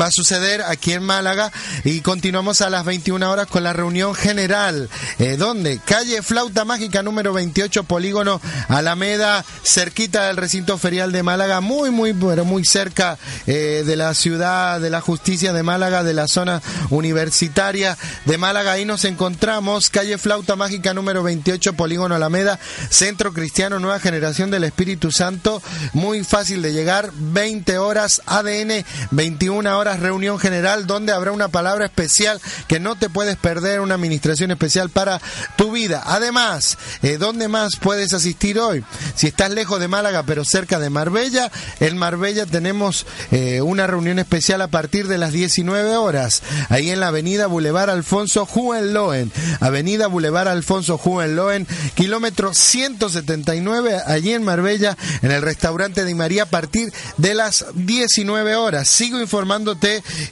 va 0.00 0.06
a 0.06 0.10
suceder 0.10 0.62
aquí 0.62 0.92
en 0.92 1.02
Málaga 1.02 1.52
y 1.84 2.00
continuamos 2.00 2.60
a 2.60 2.70
las 2.70 2.84
21 2.84 3.30
horas 3.30 3.46
con 3.46 3.62
la 3.62 3.72
reunión 3.72 4.14
general. 4.14 4.88
Eh. 5.18 5.38
Calle 5.84 6.22
Flauta 6.22 6.64
Mágica 6.64 7.02
número 7.02 7.32
28, 7.32 7.84
Polígono 7.84 8.40
Alameda, 8.68 9.44
cerquita 9.62 10.28
del 10.28 10.36
recinto 10.36 10.78
ferial 10.78 11.12
de 11.12 11.22
Málaga, 11.22 11.60
muy, 11.60 11.90
muy, 11.90 12.12
pero 12.12 12.44
muy 12.44 12.64
cerca 12.64 13.18
eh, 13.46 13.82
de 13.84 13.96
la 13.96 14.14
ciudad 14.14 14.80
de 14.80 14.90
la 14.90 15.00
justicia 15.00 15.52
de 15.52 15.62
Málaga, 15.62 16.02
de 16.02 16.14
la 16.14 16.28
zona 16.28 16.62
universitaria 16.90 17.96
de 18.24 18.38
Málaga. 18.38 18.72
Ahí 18.72 18.84
nos 18.84 19.04
encontramos, 19.04 19.90
calle 19.90 20.18
Flauta 20.18 20.56
Mágica 20.56 20.94
número 20.94 21.22
28, 21.22 21.74
Polígono 21.74 22.14
Alameda, 22.14 22.58
Centro 22.90 23.32
Cristiano 23.32 23.78
Nueva 23.78 24.00
Generación 24.00 24.50
del 24.50 24.64
Espíritu 24.64 25.12
Santo, 25.12 25.62
muy 25.92 26.24
fácil 26.24 26.62
de 26.62 26.72
llegar, 26.72 27.10
20 27.14 27.78
horas 27.78 28.22
ADN, 28.26 28.84
21 29.10 29.73
horas 29.78 30.00
reunión 30.00 30.38
general, 30.38 30.86
donde 30.86 31.12
habrá 31.12 31.32
una 31.32 31.48
palabra 31.48 31.86
especial 31.86 32.40
que 32.68 32.80
no 32.80 32.96
te 32.96 33.08
puedes 33.08 33.36
perder, 33.36 33.80
una 33.80 33.94
administración 33.94 34.50
especial 34.50 34.90
para 34.90 35.20
tu 35.56 35.72
vida. 35.72 36.02
Además, 36.06 36.78
eh, 37.02 37.18
¿dónde 37.18 37.48
más 37.48 37.76
puedes 37.76 38.12
asistir 38.12 38.58
hoy? 38.58 38.84
Si 39.14 39.26
estás 39.26 39.50
lejos 39.50 39.80
de 39.80 39.88
Málaga, 39.88 40.24
pero 40.24 40.44
cerca 40.44 40.78
de 40.78 40.90
Marbella, 40.90 41.50
en 41.80 41.96
Marbella 41.96 42.46
tenemos 42.46 43.06
eh, 43.30 43.60
una 43.60 43.86
reunión 43.86 44.18
especial 44.18 44.62
a 44.62 44.68
partir 44.68 45.08
de 45.08 45.18
las 45.18 45.32
19 45.32 45.96
horas, 45.96 46.42
ahí 46.68 46.90
en 46.90 47.00
la 47.00 47.08
avenida 47.08 47.46
Boulevard 47.46 47.90
Alfonso 47.90 48.46
Juenloen, 48.46 49.32
avenida 49.60 50.06
Boulevard 50.06 50.48
Alfonso 50.48 50.98
Juenloen, 50.98 51.66
kilómetro 51.94 52.54
179, 52.54 54.00
allí 54.06 54.32
en 54.32 54.44
Marbella, 54.44 54.96
en 55.22 55.30
el 55.30 55.42
restaurante 55.42 56.04
de 56.04 56.14
María, 56.14 56.44
a 56.44 56.46
partir 56.46 56.92
de 57.16 57.34
las 57.34 57.66
19 57.74 58.56
horas. 58.56 58.88
Sigo 58.88 59.18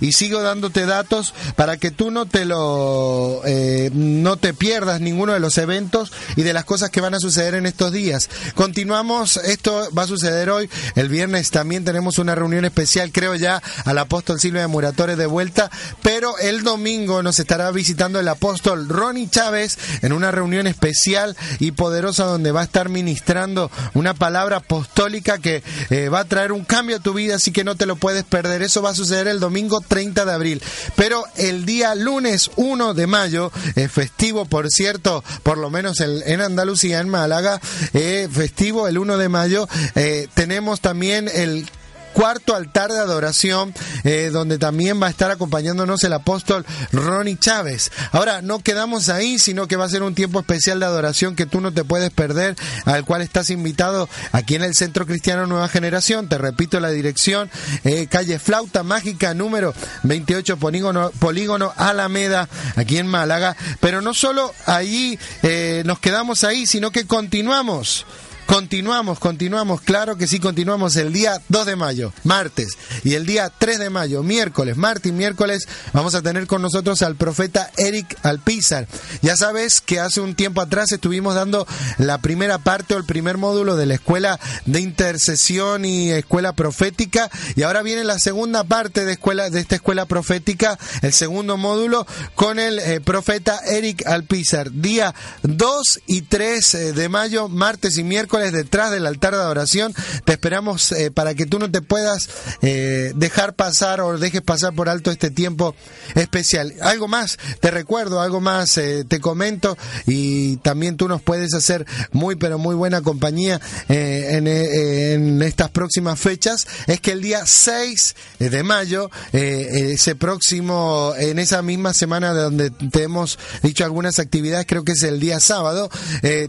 y 0.00 0.12
sigo 0.12 0.42
dándote 0.42 0.86
datos 0.86 1.34
para 1.56 1.76
que 1.76 1.90
tú 1.90 2.10
no 2.10 2.26
te 2.26 2.44
lo 2.44 3.40
eh, 3.44 3.90
no 3.92 4.36
te 4.36 4.54
pierdas 4.54 5.00
ninguno 5.00 5.32
de 5.32 5.40
los 5.40 5.58
eventos 5.58 6.12
y 6.36 6.42
de 6.42 6.52
las 6.52 6.64
cosas 6.64 6.90
que 6.90 7.00
van 7.00 7.14
a 7.14 7.20
suceder 7.20 7.54
en 7.54 7.66
estos 7.66 7.92
días. 7.92 8.28
Continuamos, 8.54 9.38
esto 9.38 9.88
va 9.96 10.02
a 10.02 10.06
suceder 10.06 10.50
hoy, 10.50 10.68
el 10.94 11.08
viernes 11.08 11.50
también 11.50 11.84
tenemos 11.84 12.18
una 12.18 12.34
reunión 12.34 12.64
especial, 12.64 13.10
creo 13.12 13.34
ya, 13.34 13.62
al 13.84 13.98
apóstol 13.98 14.40
Silvia 14.40 14.62
de 14.62 14.66
Muratores 14.66 15.16
de 15.16 15.26
vuelta, 15.26 15.70
pero 16.02 16.38
el 16.38 16.62
domingo 16.62 17.22
nos 17.22 17.38
estará 17.38 17.70
visitando 17.70 18.20
el 18.20 18.28
apóstol 18.28 18.88
Ronnie 18.88 19.28
Chávez 19.28 19.78
en 20.02 20.12
una 20.12 20.30
reunión 20.30 20.66
especial 20.66 21.36
y 21.58 21.72
poderosa 21.72 22.24
donde 22.24 22.52
va 22.52 22.60
a 22.62 22.64
estar 22.64 22.88
ministrando 22.88 23.70
una 23.94 24.14
palabra 24.14 24.58
apostólica 24.58 25.38
que 25.38 25.62
eh, 25.90 26.08
va 26.08 26.20
a 26.20 26.24
traer 26.24 26.52
un 26.52 26.64
cambio 26.64 26.96
a 26.96 27.00
tu 27.00 27.14
vida, 27.14 27.36
así 27.36 27.52
que 27.52 27.64
no 27.64 27.76
te 27.76 27.86
lo 27.86 27.96
puedes 27.96 28.24
perder. 28.24 28.62
Eso 28.62 28.82
va 28.82 28.90
a 28.90 28.94
suceder 28.94 29.21
el 29.28 29.40
domingo 29.40 29.80
30 29.80 30.24
de 30.24 30.32
abril. 30.32 30.62
Pero 30.96 31.24
el 31.36 31.64
día 31.64 31.94
lunes 31.94 32.50
1 32.56 32.94
de 32.94 33.06
mayo, 33.06 33.50
eh, 33.76 33.88
festivo 33.88 34.44
por 34.44 34.68
cierto, 34.70 35.24
por 35.42 35.58
lo 35.58 35.70
menos 35.70 36.00
en, 36.00 36.22
en 36.26 36.40
Andalucía, 36.40 37.00
en 37.00 37.08
Málaga, 37.08 37.60
eh, 37.92 38.28
festivo 38.30 38.88
el 38.88 38.98
1 38.98 39.18
de 39.18 39.28
mayo, 39.28 39.68
eh, 39.94 40.28
tenemos 40.34 40.80
también 40.80 41.28
el 41.32 41.68
cuarto 42.12 42.54
altar 42.54 42.90
de 42.90 42.98
adoración, 42.98 43.74
eh, 44.04 44.30
donde 44.32 44.58
también 44.58 45.00
va 45.02 45.06
a 45.06 45.10
estar 45.10 45.30
acompañándonos 45.30 46.04
el 46.04 46.12
apóstol 46.12 46.64
Ronnie 46.92 47.38
Chávez. 47.38 47.90
Ahora, 48.12 48.42
no 48.42 48.60
quedamos 48.60 49.08
ahí, 49.08 49.38
sino 49.38 49.66
que 49.66 49.76
va 49.76 49.84
a 49.84 49.88
ser 49.88 50.02
un 50.02 50.14
tiempo 50.14 50.40
especial 50.40 50.80
de 50.80 50.86
adoración 50.86 51.36
que 51.36 51.46
tú 51.46 51.60
no 51.60 51.72
te 51.72 51.84
puedes 51.84 52.10
perder, 52.10 52.56
al 52.84 53.04
cual 53.04 53.22
estás 53.22 53.50
invitado 53.50 54.08
aquí 54.32 54.54
en 54.54 54.62
el 54.62 54.74
Centro 54.74 55.06
Cristiano 55.06 55.46
Nueva 55.46 55.68
Generación. 55.68 56.28
Te 56.28 56.38
repito 56.38 56.80
la 56.80 56.90
dirección, 56.90 57.50
eh, 57.84 58.06
calle 58.08 58.38
Flauta 58.38 58.82
Mágica, 58.82 59.34
número 59.34 59.74
28, 60.04 60.56
Polígono, 60.56 61.10
Polígono 61.18 61.72
Alameda, 61.76 62.48
aquí 62.76 62.98
en 62.98 63.06
Málaga. 63.06 63.56
Pero 63.80 64.00
no 64.00 64.14
solo 64.14 64.54
ahí 64.66 65.18
eh, 65.42 65.82
nos 65.86 65.98
quedamos 65.98 66.44
ahí, 66.44 66.66
sino 66.66 66.90
que 66.90 67.06
continuamos. 67.06 68.06
Continuamos, 68.52 69.18
continuamos, 69.18 69.80
claro 69.80 70.18
que 70.18 70.26
sí, 70.26 70.38
continuamos 70.38 70.96
el 70.96 71.10
día 71.10 71.40
2 71.48 71.64
de 71.64 71.74
mayo, 71.74 72.12
martes, 72.22 72.76
y 73.02 73.14
el 73.14 73.24
día 73.24 73.50
3 73.56 73.78
de 73.78 73.88
mayo, 73.88 74.22
miércoles, 74.22 74.76
martes 74.76 75.10
y 75.10 75.14
miércoles, 75.14 75.66
vamos 75.94 76.14
a 76.14 76.20
tener 76.20 76.46
con 76.46 76.60
nosotros 76.60 77.00
al 77.00 77.16
profeta 77.16 77.70
Eric 77.78 78.14
Alpizar. 78.22 78.86
Ya 79.22 79.38
sabes 79.38 79.80
que 79.80 80.00
hace 80.00 80.20
un 80.20 80.34
tiempo 80.34 80.60
atrás 80.60 80.92
estuvimos 80.92 81.34
dando 81.34 81.66
la 81.96 82.18
primera 82.18 82.58
parte 82.58 82.92
o 82.92 82.98
el 82.98 83.04
primer 83.04 83.38
módulo 83.38 83.74
de 83.74 83.86
la 83.86 83.94
escuela 83.94 84.38
de 84.66 84.82
intercesión 84.82 85.86
y 85.86 86.10
escuela 86.10 86.52
profética, 86.52 87.30
y 87.56 87.62
ahora 87.62 87.80
viene 87.80 88.04
la 88.04 88.18
segunda 88.18 88.64
parte 88.64 89.06
de, 89.06 89.12
escuela, 89.12 89.48
de 89.48 89.60
esta 89.60 89.76
escuela 89.76 90.04
profética, 90.04 90.78
el 91.00 91.14
segundo 91.14 91.56
módulo, 91.56 92.06
con 92.34 92.58
el 92.58 92.78
eh, 92.80 93.00
profeta 93.00 93.60
Eric 93.66 94.06
Alpizar, 94.06 94.70
día 94.72 95.14
2 95.40 96.00
y 96.06 96.20
3 96.20 96.74
eh, 96.74 96.92
de 96.92 97.08
mayo, 97.08 97.48
martes 97.48 97.96
y 97.96 98.04
miércoles 98.04 98.41
detrás 98.50 98.90
del 98.90 99.06
altar 99.06 99.34
de 99.34 99.40
adoración. 99.40 99.94
Te 100.24 100.32
esperamos 100.32 100.92
eh, 100.92 101.10
para 101.10 101.34
que 101.34 101.46
tú 101.46 101.58
no 101.58 101.70
te 101.70 101.82
puedas 101.82 102.28
eh, 102.62 103.12
dejar 103.14 103.54
pasar 103.54 104.00
o 104.00 104.18
dejes 104.18 104.40
pasar 104.40 104.74
por 104.74 104.88
alto 104.88 105.10
este 105.10 105.30
tiempo 105.30 105.74
especial. 106.14 106.74
Algo 106.80 107.08
más, 107.08 107.38
te 107.60 107.70
recuerdo, 107.70 108.20
algo 108.20 108.40
más, 108.40 108.76
eh, 108.78 109.04
te 109.06 109.20
comento 109.20 109.76
y 110.06 110.56
también 110.58 110.96
tú 110.96 111.08
nos 111.08 111.22
puedes 111.22 111.54
hacer 111.54 111.86
muy 112.10 112.36
pero 112.36 112.58
muy 112.58 112.74
buena 112.74 113.02
compañía 113.02 113.60
en, 113.88 115.42
estas 115.42 115.70
próximas 115.70 116.18
fechas. 116.18 116.66
Es 116.86 117.00
que 117.00 117.12
el 117.12 117.20
día 117.20 117.42
6 117.44 118.14
de 118.38 118.62
mayo, 118.62 119.10
ese 119.32 120.14
próximo, 120.14 121.14
en 121.18 121.38
esa 121.38 121.62
misma 121.62 121.92
semana 121.94 122.32
de 122.32 122.42
donde 122.42 122.70
te 122.70 123.02
hemos 123.02 123.38
dicho 123.62 123.84
algunas 123.84 124.18
actividades, 124.18 124.66
creo 124.66 124.84
que 124.84 124.92
es 124.92 125.02
el 125.02 125.20
día 125.20 125.40
sábado, 125.40 125.90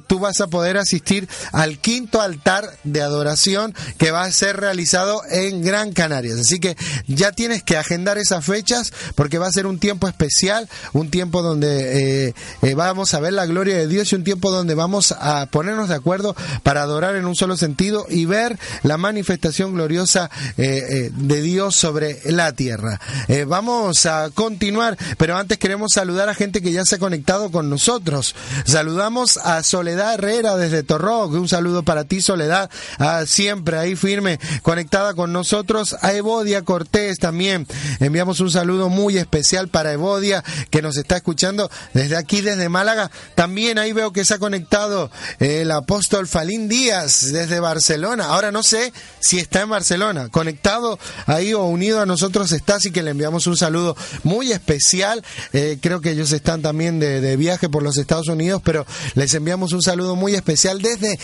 tú 0.08 0.20
vas 0.20 0.42
a 0.42 0.48
poder 0.48 0.78
asistir 0.78 1.28
al 1.52 1.73
quinto 1.80 2.22
altar 2.22 2.70
de 2.84 3.02
adoración 3.02 3.74
que 3.98 4.12
va 4.12 4.24
a 4.24 4.32
ser 4.32 4.58
realizado 4.58 5.22
en 5.30 5.62
Gran 5.64 5.94
Canarias. 5.94 6.40
Así 6.40 6.60
que 6.60 6.76
ya 7.08 7.32
tienes 7.32 7.64
que 7.64 7.78
agendar 7.78 8.18
esas 8.18 8.46
fechas 8.46 8.92
porque 9.16 9.38
va 9.38 9.48
a 9.48 9.52
ser 9.52 9.68
un 9.68 9.80
tiempo 9.80 10.08
especial, 10.08 10.70
un 10.94 11.10
tiempo 11.10 11.42
donde 11.42 12.28
eh, 12.28 12.36
eh, 12.62 12.74
vamos 12.74 13.14
a 13.14 13.20
ver 13.20 13.34
la 13.34 13.46
gloria 13.46 13.78
de 13.78 13.88
Dios 13.88 14.12
y 14.12 14.16
un 14.16 14.24
tiempo 14.24 14.52
donde 14.52 14.76
vamos 14.76 15.14
a 15.18 15.48
ponernos 15.48 15.90
de 15.90 15.96
acuerdo 15.96 16.36
para 16.64 16.82
adorar 16.82 17.16
en 17.16 17.26
un 17.26 17.36
solo 17.36 17.58
sentido 17.58 18.06
y 18.10 18.26
ver 18.26 18.58
la 18.84 18.98
manifestación 18.98 19.74
gloriosa 19.74 20.30
eh, 20.58 21.10
de 21.14 21.42
Dios 21.42 21.76
sobre 21.76 22.20
la 22.26 22.54
tierra. 22.54 23.00
Vamos 23.48 24.06
a 24.06 24.30
continuar, 24.34 24.98
pero 25.18 25.38
antes 25.38 25.58
queremos 25.58 25.92
saludar 25.94 26.30
a 26.30 26.36
gente 26.36 26.62
que 26.62 26.72
ya 26.72 26.84
se 26.86 26.96
ha 26.96 27.00
conectado 27.00 27.52
con 27.52 27.70
nosotros. 27.70 28.36
Saludamos 28.66 29.38
a 29.38 29.64
Soledad 29.64 30.16
Herrera 30.16 30.56
desde 30.56 30.84
Torroc, 30.84 31.32
un 31.34 31.48
saludo 31.48 31.63
para 31.84 32.04
ti 32.04 32.22
Soledad, 32.22 32.70
ah, 33.00 33.24
siempre 33.26 33.78
ahí 33.78 33.96
firme, 33.96 34.40
conectada 34.62 35.14
con 35.14 35.34
nosotros. 35.34 35.96
A 36.02 36.14
Evodia 36.14 36.62
Cortés 36.62 37.18
también, 37.18 37.68
enviamos 38.00 38.40
un 38.40 38.52
saludo 38.52 38.90
muy 38.90 39.18
especial 39.18 39.68
para 39.70 39.94
Evodia 39.94 40.44
que 40.70 40.82
nos 40.82 40.98
está 40.98 41.18
escuchando 41.18 41.70
desde 41.94 42.18
aquí, 42.18 42.42
desde 42.42 42.70
Málaga. 42.70 43.12
También 43.36 43.78
ahí 43.78 43.94
veo 43.94 44.12
que 44.12 44.26
se 44.26 44.36
ha 44.36 44.40
conectado 44.40 45.10
el 45.40 45.72
apóstol 45.72 46.28
Falín 46.28 46.68
Díaz 46.68 47.32
desde 47.32 47.60
Barcelona. 47.60 48.26
Ahora 48.26 48.52
no 48.52 48.64
sé 48.64 48.94
si 49.20 49.40
está 49.40 49.62
en 49.62 49.70
Barcelona, 49.70 50.30
conectado 50.30 51.00
ahí 51.26 51.54
o 51.54 51.64
unido 51.64 52.02
a 52.02 52.06
nosotros 52.06 52.52
está, 52.52 52.76
así 52.76 52.92
que 52.92 53.04
le 53.04 53.12
enviamos 53.12 53.48
un 53.48 53.58
saludo 53.58 53.96
muy 54.24 54.52
especial. 54.52 55.24
Eh, 55.54 55.78
creo 55.82 56.02
que 56.02 56.12
ellos 56.12 56.32
están 56.32 56.62
también 56.62 57.00
de, 57.00 57.22
de 57.22 57.38
viaje 57.38 57.70
por 57.70 57.84
los 57.84 57.98
Estados 57.98 58.28
Unidos, 58.28 58.62
pero 58.64 58.86
les 59.16 59.34
enviamos 59.34 59.74
un 59.74 59.82
saludo 59.82 60.16
muy 60.16 60.36
especial 60.36 60.82
desde 60.82 61.20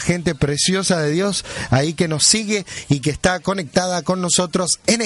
gente 0.00 0.34
preciosa 0.34 1.00
de 1.00 1.10
Dios 1.10 1.44
ahí 1.70 1.94
que 1.94 2.08
nos 2.08 2.24
sigue 2.24 2.66
y 2.88 3.00
que 3.00 3.10
está 3.10 3.40
conectada 3.40 4.02
con 4.02 4.20
nosotros, 4.20 4.80
en 4.86 5.02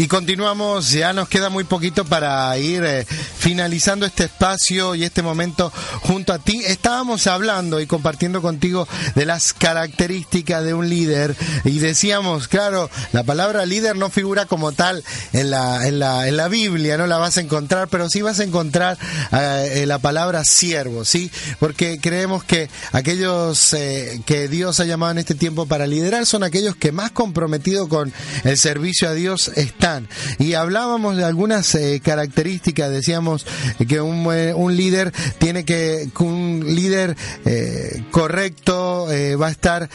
Y 0.00 0.08
continuamos, 0.08 0.92
ya 0.92 1.12
nos 1.12 1.28
queda 1.28 1.50
muy 1.50 1.64
poquito 1.64 2.06
para 2.06 2.56
ir 2.56 2.82
eh, 2.84 3.04
finalizando 3.04 4.06
este 4.06 4.24
espacio 4.24 4.94
y 4.94 5.04
este 5.04 5.20
momento 5.20 5.70
junto 6.00 6.32
a 6.32 6.38
ti. 6.38 6.62
Estábamos 6.66 7.26
hablando 7.26 7.82
y 7.82 7.86
compartiendo 7.86 8.40
contigo 8.40 8.88
de 9.14 9.26
las 9.26 9.52
características 9.52 10.64
de 10.64 10.72
un 10.72 10.88
líder 10.88 11.36
y 11.66 11.80
decíamos, 11.80 12.48
claro, 12.48 12.88
la 13.12 13.24
palabra 13.24 13.66
líder 13.66 13.96
no 13.96 14.08
figura 14.08 14.46
como 14.46 14.72
tal 14.72 15.04
en 15.34 15.50
la, 15.50 15.86
en 15.86 15.98
la, 15.98 16.26
en 16.28 16.38
la 16.38 16.48
Biblia, 16.48 16.96
no 16.96 17.06
la 17.06 17.18
vas 17.18 17.36
a 17.36 17.42
encontrar, 17.42 17.88
pero 17.88 18.08
sí 18.08 18.22
vas 18.22 18.40
a 18.40 18.44
encontrar 18.44 18.96
eh, 19.32 19.84
la 19.86 19.98
palabra 19.98 20.46
siervo, 20.46 21.04
¿sí? 21.04 21.30
Porque 21.58 21.98
creemos 22.00 22.42
que 22.42 22.70
aquellos 22.92 23.74
eh, 23.74 24.22
que 24.24 24.48
Dios 24.48 24.80
ha 24.80 24.86
llamado 24.86 25.12
en 25.12 25.18
este 25.18 25.34
tiempo 25.34 25.66
para 25.66 25.86
liderar 25.86 26.24
son 26.24 26.42
aquellos 26.42 26.74
que 26.74 26.90
más 26.90 27.10
comprometidos 27.10 27.86
con 27.88 28.10
el 28.44 28.56
servicio 28.56 29.06
a 29.06 29.12
Dios 29.12 29.48
están. 29.56 29.89
Y 30.38 30.54
hablábamos 30.54 31.16
de 31.16 31.24
algunas 31.24 31.74
eh, 31.74 32.00
características, 32.02 32.90
decíamos 32.90 33.46
que 33.88 34.00
un, 34.00 34.26
un 34.26 34.76
líder 34.76 35.12
tiene 35.38 35.64
que, 35.64 36.10
un 36.18 36.62
líder 36.66 37.16
eh, 37.44 38.04
correcto 38.10 39.10
eh, 39.10 39.36
va 39.36 39.48
a 39.48 39.50
estar 39.50 39.88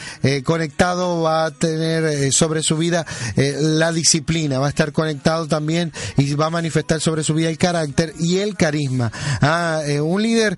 conectado, 0.44 1.22
va 1.22 1.46
a 1.46 1.50
tener 1.50 2.32
sobre 2.32 2.62
su 2.62 2.76
vida 2.76 3.06
la 3.36 3.92
disciplina, 3.92 4.58
va 4.58 4.66
a 4.66 4.70
estar 4.70 4.92
conectado 4.92 5.46
también 5.46 5.92
y 6.16 6.34
va 6.34 6.46
a 6.46 6.50
manifestar 6.50 7.00
sobre 7.00 7.22
su 7.22 7.34
vida 7.34 7.48
el 7.48 7.58
carácter 7.58 8.12
y 8.18 8.38
el 8.38 8.56
carisma. 8.56 9.12
Ah, 9.40 9.82
un 10.02 10.22
líder 10.22 10.56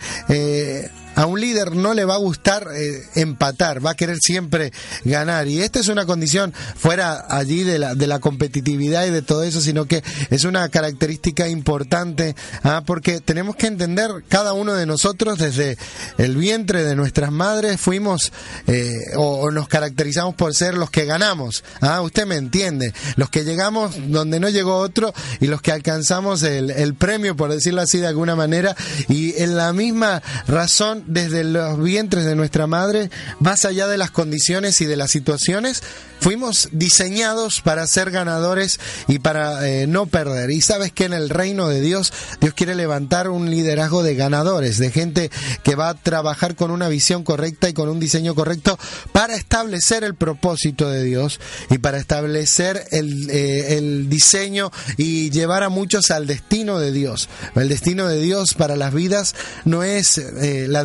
a 1.19 1.27
un 1.27 1.41
líder 1.41 1.75
no 1.75 1.95
le 1.95 2.05
va 2.05 2.15
a 2.15 2.19
gustar 2.19 2.69
eh, 2.73 3.03
empatar, 3.17 3.85
va 3.85 3.91
a 3.91 3.97
querer 3.97 4.19
siempre 4.21 4.73
ganar. 5.05 5.49
Y 5.49 5.61
esta 5.63 5.81
es 5.81 5.89
una 5.89 6.07
condición 6.07 6.55
fuera 6.77 7.25
allí 7.29 7.65
de 7.65 7.81
la, 7.81 7.97
de 7.97 8.07
la 8.07 8.21
competitividad 8.21 9.05
y 9.05 9.11
de 9.11 9.23
todo 9.23 9.43
eso, 9.43 9.61
sino 9.61 9.87
que 9.87 10.05
es 10.31 10.45
una 10.45 10.69
característica 10.69 11.49
importante, 11.49 12.37
ah, 12.63 12.85
porque 12.87 13.21
tenemos 13.21 13.57
que 13.57 13.67
entender 13.67 14.13
cada 14.29 14.53
uno 14.53 14.75
de 14.75 14.87
nosotros 14.87 15.39
desde 15.39 15.77
el 16.19 16.37
vientre 16.37 16.85
de 16.85 16.95
nuestras 16.95 17.33
madres 17.33 17.81
fuimos 17.81 18.33
eh, 18.69 18.95
o, 19.17 19.51
nos 19.51 19.67
caracterizamos 19.67 20.37
por 20.37 20.55
ser 20.55 20.75
los 20.75 20.89
que 20.89 21.05
ganamos. 21.05 21.65
Ah, 21.81 22.01
usted 22.01 22.27
me 22.27 22.37
entiende, 22.37 22.95
los 23.17 23.29
que 23.29 23.43
llegamos 23.43 23.97
donde 24.07 24.39
no 24.39 24.51
llegó 24.51 24.77
otro 24.77 25.13
y 25.41 25.49
los 25.49 25.63
que 25.63 25.73
alcanzamos 25.73 26.45
el 26.45 26.95
premio, 26.95 27.35
por 27.35 27.51
decirlo 27.51 27.81
así 27.81 27.99
de 27.99 28.07
alguna 28.07 28.37
manera, 28.37 28.77
y 29.09 29.35
en 29.43 29.57
la 29.57 29.73
misma 29.73 30.23
razón 30.47 31.08
desde 31.09 31.45
los 31.45 31.83
vientres 31.83 32.25
de 32.25 32.37
nuestra 32.37 32.67
madre, 32.67 33.11
más 33.41 33.65
allá 33.65 33.87
de 33.89 33.99
las 33.99 34.11
condiciones 34.11 34.81
y 34.81 34.87
de 34.87 34.97
las 34.97 35.11
situaciones, 35.11 35.83
fuimos 36.21 36.69
diseñados 36.73 37.61
para 37.61 37.87
ser 37.87 38.11
ganadores 38.11 38.81
y 39.07 39.19
para 39.19 39.67
eh, 39.69 39.87
no 39.87 40.07
perder. 40.07 40.51
Y 40.51 40.61
sabes 40.61 40.93
que 40.93 41.05
en 41.05 41.13
el 41.13 41.31
reino 41.31 41.69
de 41.69 41.81
Dios, 41.81 42.13
Dios 42.41 42.55
quiere 42.55 42.75
levantar 42.75 43.29
un 43.29 43.51
liderazgo 43.51 44.03
de 44.03 44.15
ganadores, 44.15 44.79
de 44.79 44.91
gente 44.91 45.31
que 45.63 45.75
va 45.75 45.91
a 45.91 45.95
trabajar 45.95 46.55
con 46.55 46.71
una 46.71 46.89
visión 46.89 47.25
correcta 47.25 47.69
y 47.69 47.73
con 47.73 47.89
un 47.89 48.01
diseño 48.01 48.35
correcto 48.35 48.79
para 49.13 49.35
establecer 49.35 50.05
el 50.05 50.15
propósito 50.15 50.91
de 50.91 51.05
Dios 51.05 51.41
y 51.71 51.79
para 51.79 51.99
establecer 51.99 52.85
el, 52.91 53.31
eh, 53.31 53.77
el 53.79 54.09
diseño 54.09 54.71
y 54.97 55.31
llevar 55.31 55.63
a 55.63 55.69
muchos 55.69 56.11
al 56.11 56.27
destino 56.27 56.79
de 56.79 56.93
Dios. 56.93 57.29
El 57.55 57.69
destino 57.69 58.09
de 58.09 58.21
Dios 58.21 58.55
para 58.55 58.77
las 58.77 58.93
vidas 58.93 59.35
no 59.65 59.83
es 59.83 60.19
eh, 60.19 60.67
la 60.69 60.85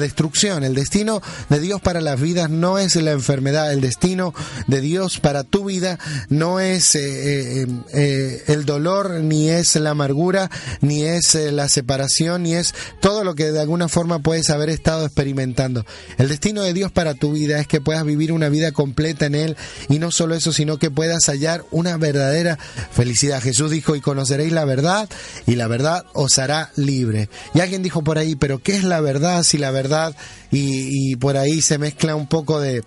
el 0.63 0.75
destino 0.75 1.21
de 1.49 1.59
Dios 1.59 1.81
para 1.81 2.01
las 2.01 2.19
vidas 2.19 2.49
no 2.49 2.77
es 2.77 2.95
la 2.95 3.11
enfermedad, 3.11 3.71
el 3.71 3.81
destino 3.81 4.33
de 4.67 4.81
Dios 4.81 5.19
para 5.19 5.43
tu 5.43 5.65
vida 5.65 5.99
no 6.29 6.59
es 6.59 6.95
eh, 6.95 7.61
eh, 7.61 7.67
eh, 7.93 8.43
el 8.47 8.65
dolor, 8.65 9.11
ni 9.21 9.49
es 9.49 9.75
la 9.75 9.91
amargura, 9.91 10.49
ni 10.81 11.03
es 11.03 11.35
la 11.35 11.69
separación, 11.69 12.43
ni 12.43 12.55
es 12.55 12.73
todo 12.99 13.23
lo 13.23 13.35
que 13.35 13.51
de 13.51 13.59
alguna 13.61 13.87
forma 13.87 14.19
puedes 14.19 14.49
haber 14.49 14.69
estado 14.69 15.05
experimentando. 15.05 15.85
El 16.17 16.29
destino 16.29 16.61
de 16.61 16.73
Dios 16.73 16.91
para 16.91 17.13
tu 17.13 17.31
vida 17.31 17.59
es 17.59 17.67
que 17.67 17.81
puedas 17.81 18.05
vivir 18.05 18.31
una 18.31 18.49
vida 18.49 18.71
completa 18.71 19.25
en 19.25 19.35
Él 19.35 19.57
y 19.89 19.99
no 19.99 20.11
solo 20.11 20.35
eso, 20.35 20.51
sino 20.51 20.77
que 20.77 20.91
puedas 20.91 21.25
hallar 21.25 21.63
una 21.71 21.97
verdadera 21.97 22.57
felicidad. 22.91 23.41
Jesús 23.41 23.71
dijo, 23.71 23.95
y 23.95 24.01
conoceréis 24.01 24.51
la 24.51 24.65
verdad 24.65 25.09
y 25.45 25.55
la 25.55 25.67
verdad 25.67 26.05
os 26.13 26.37
hará 26.37 26.71
libre. 26.75 27.29
Y 27.53 27.61
alguien 27.61 27.83
dijo 27.83 28.03
por 28.03 28.17
ahí, 28.17 28.35
pero 28.35 28.59
¿qué 28.59 28.75
es 28.75 28.83
la 28.83 28.99
verdad 29.01 29.43
si 29.43 29.57
la 29.57 29.71
verdad 29.71 29.92
sociedade 29.93 30.15
y, 30.53 31.11
y 31.11 31.15
por 31.15 31.35
ahí 31.35 31.61
se 31.61 31.77
mezcla 31.77 32.15
un 32.15 32.27
poco 32.27 32.59
de, 32.59 32.83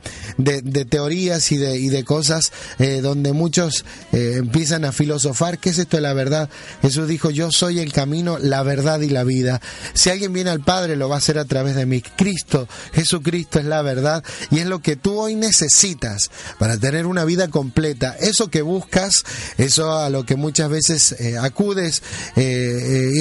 teorías 0.89 1.51
y 1.53 1.57
de, 1.57 1.79
y 1.79 1.89
de 1.89 2.05
cosas 2.05 2.53
eh, 2.79 3.01
donde 3.03 3.33
muchos 3.33 3.85
eh, 4.13 4.35
empiezan 4.37 4.85
a 4.85 4.93
filosofar. 4.93 5.59
¿Qué 5.59 5.71
es 5.71 5.79
esto 5.79 5.97
de 5.97 6.03
la 6.03 6.15
verdad? 6.15 6.49
Jesús 6.83 7.09
dijo, 7.09 7.31
yo 7.31 7.51
soy 7.51 7.81
el 7.81 7.93
camino, 7.93 8.39
la 8.39 8.63
verdad 8.63 9.01
y 9.01 9.09
la 9.09 9.25
vida. 9.25 9.61
Si 9.95 10.11
alguien 10.11 10.33
viene 10.33 10.51
al 10.51 10.61
Padre, 10.61 10.97
lo 10.97 11.09
va 11.09 11.17
a 11.17 11.19
hacer 11.19 11.39
a 11.39 11.45
través 11.45 11.75
de 11.75 11.87
mí. 11.87 12.03
Cristo, 12.03 12.69
Jesucristo 12.93 13.59
es 13.59 13.65
la 13.65 13.83
verdad 13.83 14.23
y 14.51 14.61
es 14.61 14.67
lo 14.67 14.81
que 14.81 14.97
tú 14.97 15.19
hoy 15.19 15.35
necesitas 15.35 16.31
para 16.59 16.79
tener 16.79 17.07
una 17.07 17.25
vida 17.25 17.49
completa. 17.49 18.17
Eso 18.21 18.49
que 18.49 18.63
buscas, 18.63 19.25
eso 19.59 19.93
a 19.93 20.09
lo 20.09 20.25
que 20.25 20.37
muchas 20.37 20.71
veces 20.71 21.13
eh, 21.19 21.37
acudes 21.39 22.03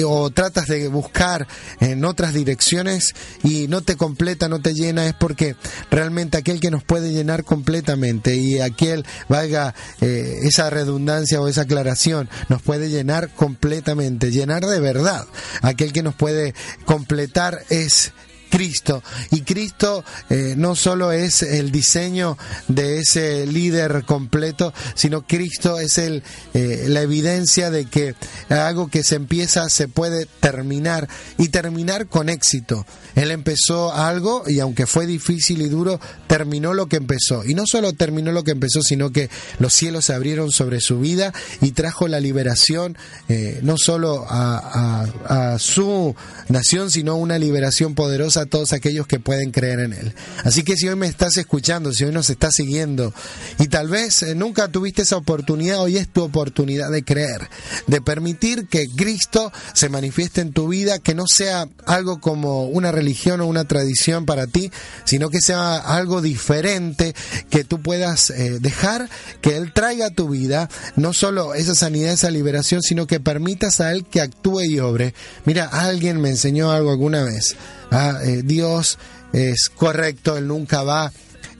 o 0.04 0.30
tratas 0.30 0.66
de 0.68 0.88
buscar 0.88 1.46
en 1.80 2.04
otras 2.04 2.32
direcciones 2.32 3.14
y 3.42 3.66
no 3.68 3.82
te 3.82 3.96
completa, 3.96 4.35
no 4.48 4.60
te 4.60 4.74
llena, 4.74 5.06
es 5.06 5.14
porque 5.14 5.56
realmente 5.90 6.36
aquel 6.36 6.60
que 6.60 6.70
nos 6.70 6.84
puede 6.84 7.12
llenar 7.12 7.44
completamente 7.44 8.36
y 8.36 8.60
aquel, 8.60 9.04
valga 9.28 9.74
eh, 10.00 10.40
esa 10.42 10.70
redundancia 10.70 11.40
o 11.40 11.48
esa 11.48 11.62
aclaración, 11.62 12.28
nos 12.48 12.62
puede 12.62 12.88
llenar 12.88 13.30
completamente, 13.30 14.30
llenar 14.30 14.64
de 14.66 14.80
verdad. 14.80 15.26
Aquel 15.62 15.92
que 15.92 16.02
nos 16.02 16.14
puede 16.14 16.54
completar 16.84 17.60
es 17.70 18.12
Cristo. 18.48 19.02
Y 19.30 19.42
Cristo 19.42 20.04
eh, 20.30 20.54
no 20.56 20.76
solo 20.76 21.12
es 21.12 21.42
el 21.42 21.70
diseño 21.70 22.38
de 22.68 23.00
ese 23.00 23.46
líder 23.46 24.04
completo, 24.04 24.72
sino 24.94 25.26
Cristo 25.26 25.78
es 25.78 25.98
el, 25.98 26.22
eh, 26.54 26.86
la 26.88 27.02
evidencia 27.02 27.70
de 27.70 27.86
que 27.86 28.14
algo 28.48 28.88
que 28.88 29.02
se 29.02 29.16
empieza 29.16 29.68
se 29.68 29.88
puede 29.88 30.26
terminar 30.40 31.08
y 31.38 31.48
terminar 31.48 32.06
con 32.06 32.28
éxito. 32.28 32.86
Él 33.14 33.30
empezó 33.30 33.94
algo 33.94 34.44
y 34.46 34.60
aunque 34.60 34.86
fue 34.86 35.06
difícil 35.06 35.62
y 35.62 35.68
duro, 35.68 36.00
terminó 36.26 36.74
lo 36.74 36.86
que 36.86 36.96
empezó. 36.96 37.44
Y 37.44 37.54
no 37.54 37.64
solo 37.66 37.94
terminó 37.94 38.32
lo 38.32 38.44
que 38.44 38.50
empezó, 38.52 38.82
sino 38.82 39.10
que 39.10 39.30
los 39.58 39.72
cielos 39.72 40.04
se 40.04 40.14
abrieron 40.14 40.50
sobre 40.50 40.80
su 40.80 41.00
vida 41.00 41.32
y 41.60 41.72
trajo 41.72 42.08
la 42.08 42.20
liberación 42.20 42.96
eh, 43.28 43.60
no 43.62 43.76
solo 43.78 44.26
a, 44.28 45.56
su 45.58 46.14
nación, 46.48 46.90
sino 46.90 47.16
una 47.16 47.38
liberación 47.38 47.94
poderosa 47.94 48.35
a 48.36 48.46
todos 48.46 48.72
aquellos 48.72 49.06
que 49.06 49.20
pueden 49.20 49.50
creer 49.50 49.80
en 49.80 49.92
Él. 49.92 50.14
Así 50.44 50.62
que 50.62 50.76
si 50.76 50.88
hoy 50.88 50.96
me 50.96 51.06
estás 51.06 51.36
escuchando, 51.36 51.92
si 51.92 52.04
hoy 52.04 52.12
nos 52.12 52.30
estás 52.30 52.54
siguiendo 52.54 53.12
y 53.58 53.68
tal 53.68 53.88
vez 53.88 54.22
eh, 54.22 54.34
nunca 54.34 54.68
tuviste 54.68 55.02
esa 55.02 55.16
oportunidad, 55.16 55.80
hoy 55.80 55.96
es 55.96 56.08
tu 56.08 56.22
oportunidad 56.22 56.90
de 56.90 57.04
creer, 57.04 57.48
de 57.86 58.00
permitir 58.00 58.68
que 58.68 58.86
Cristo 58.88 59.52
se 59.72 59.88
manifieste 59.88 60.40
en 60.40 60.52
tu 60.52 60.68
vida, 60.68 60.98
que 60.98 61.14
no 61.14 61.24
sea 61.26 61.68
algo 61.86 62.20
como 62.20 62.64
una 62.64 62.92
religión 62.92 63.40
o 63.40 63.46
una 63.46 63.64
tradición 63.64 64.26
para 64.26 64.46
ti, 64.46 64.70
sino 65.04 65.30
que 65.30 65.40
sea 65.40 65.76
algo 65.76 66.22
diferente, 66.22 67.14
que 67.50 67.64
tú 67.64 67.80
puedas 67.80 68.30
eh, 68.30 68.58
dejar 68.60 69.08
que 69.40 69.56
Él 69.56 69.72
traiga 69.72 70.06
a 70.06 70.10
tu 70.10 70.28
vida 70.28 70.68
no 70.96 71.12
solo 71.12 71.54
esa 71.54 71.74
sanidad, 71.74 72.12
esa 72.12 72.30
liberación, 72.30 72.82
sino 72.82 73.06
que 73.06 73.20
permitas 73.20 73.80
a 73.80 73.92
Él 73.92 74.04
que 74.04 74.20
actúe 74.20 74.62
y 74.62 74.80
obre. 74.80 75.14
Mira, 75.44 75.66
alguien 75.66 76.20
me 76.20 76.30
enseñó 76.30 76.70
algo 76.70 76.90
alguna 76.90 77.22
vez. 77.22 77.56
Ah, 77.90 78.18
eh, 78.24 78.42
Dios 78.44 78.98
es 79.32 79.68
correcto, 79.68 80.36
Él 80.36 80.48
nunca 80.48 80.82
va 80.82 81.12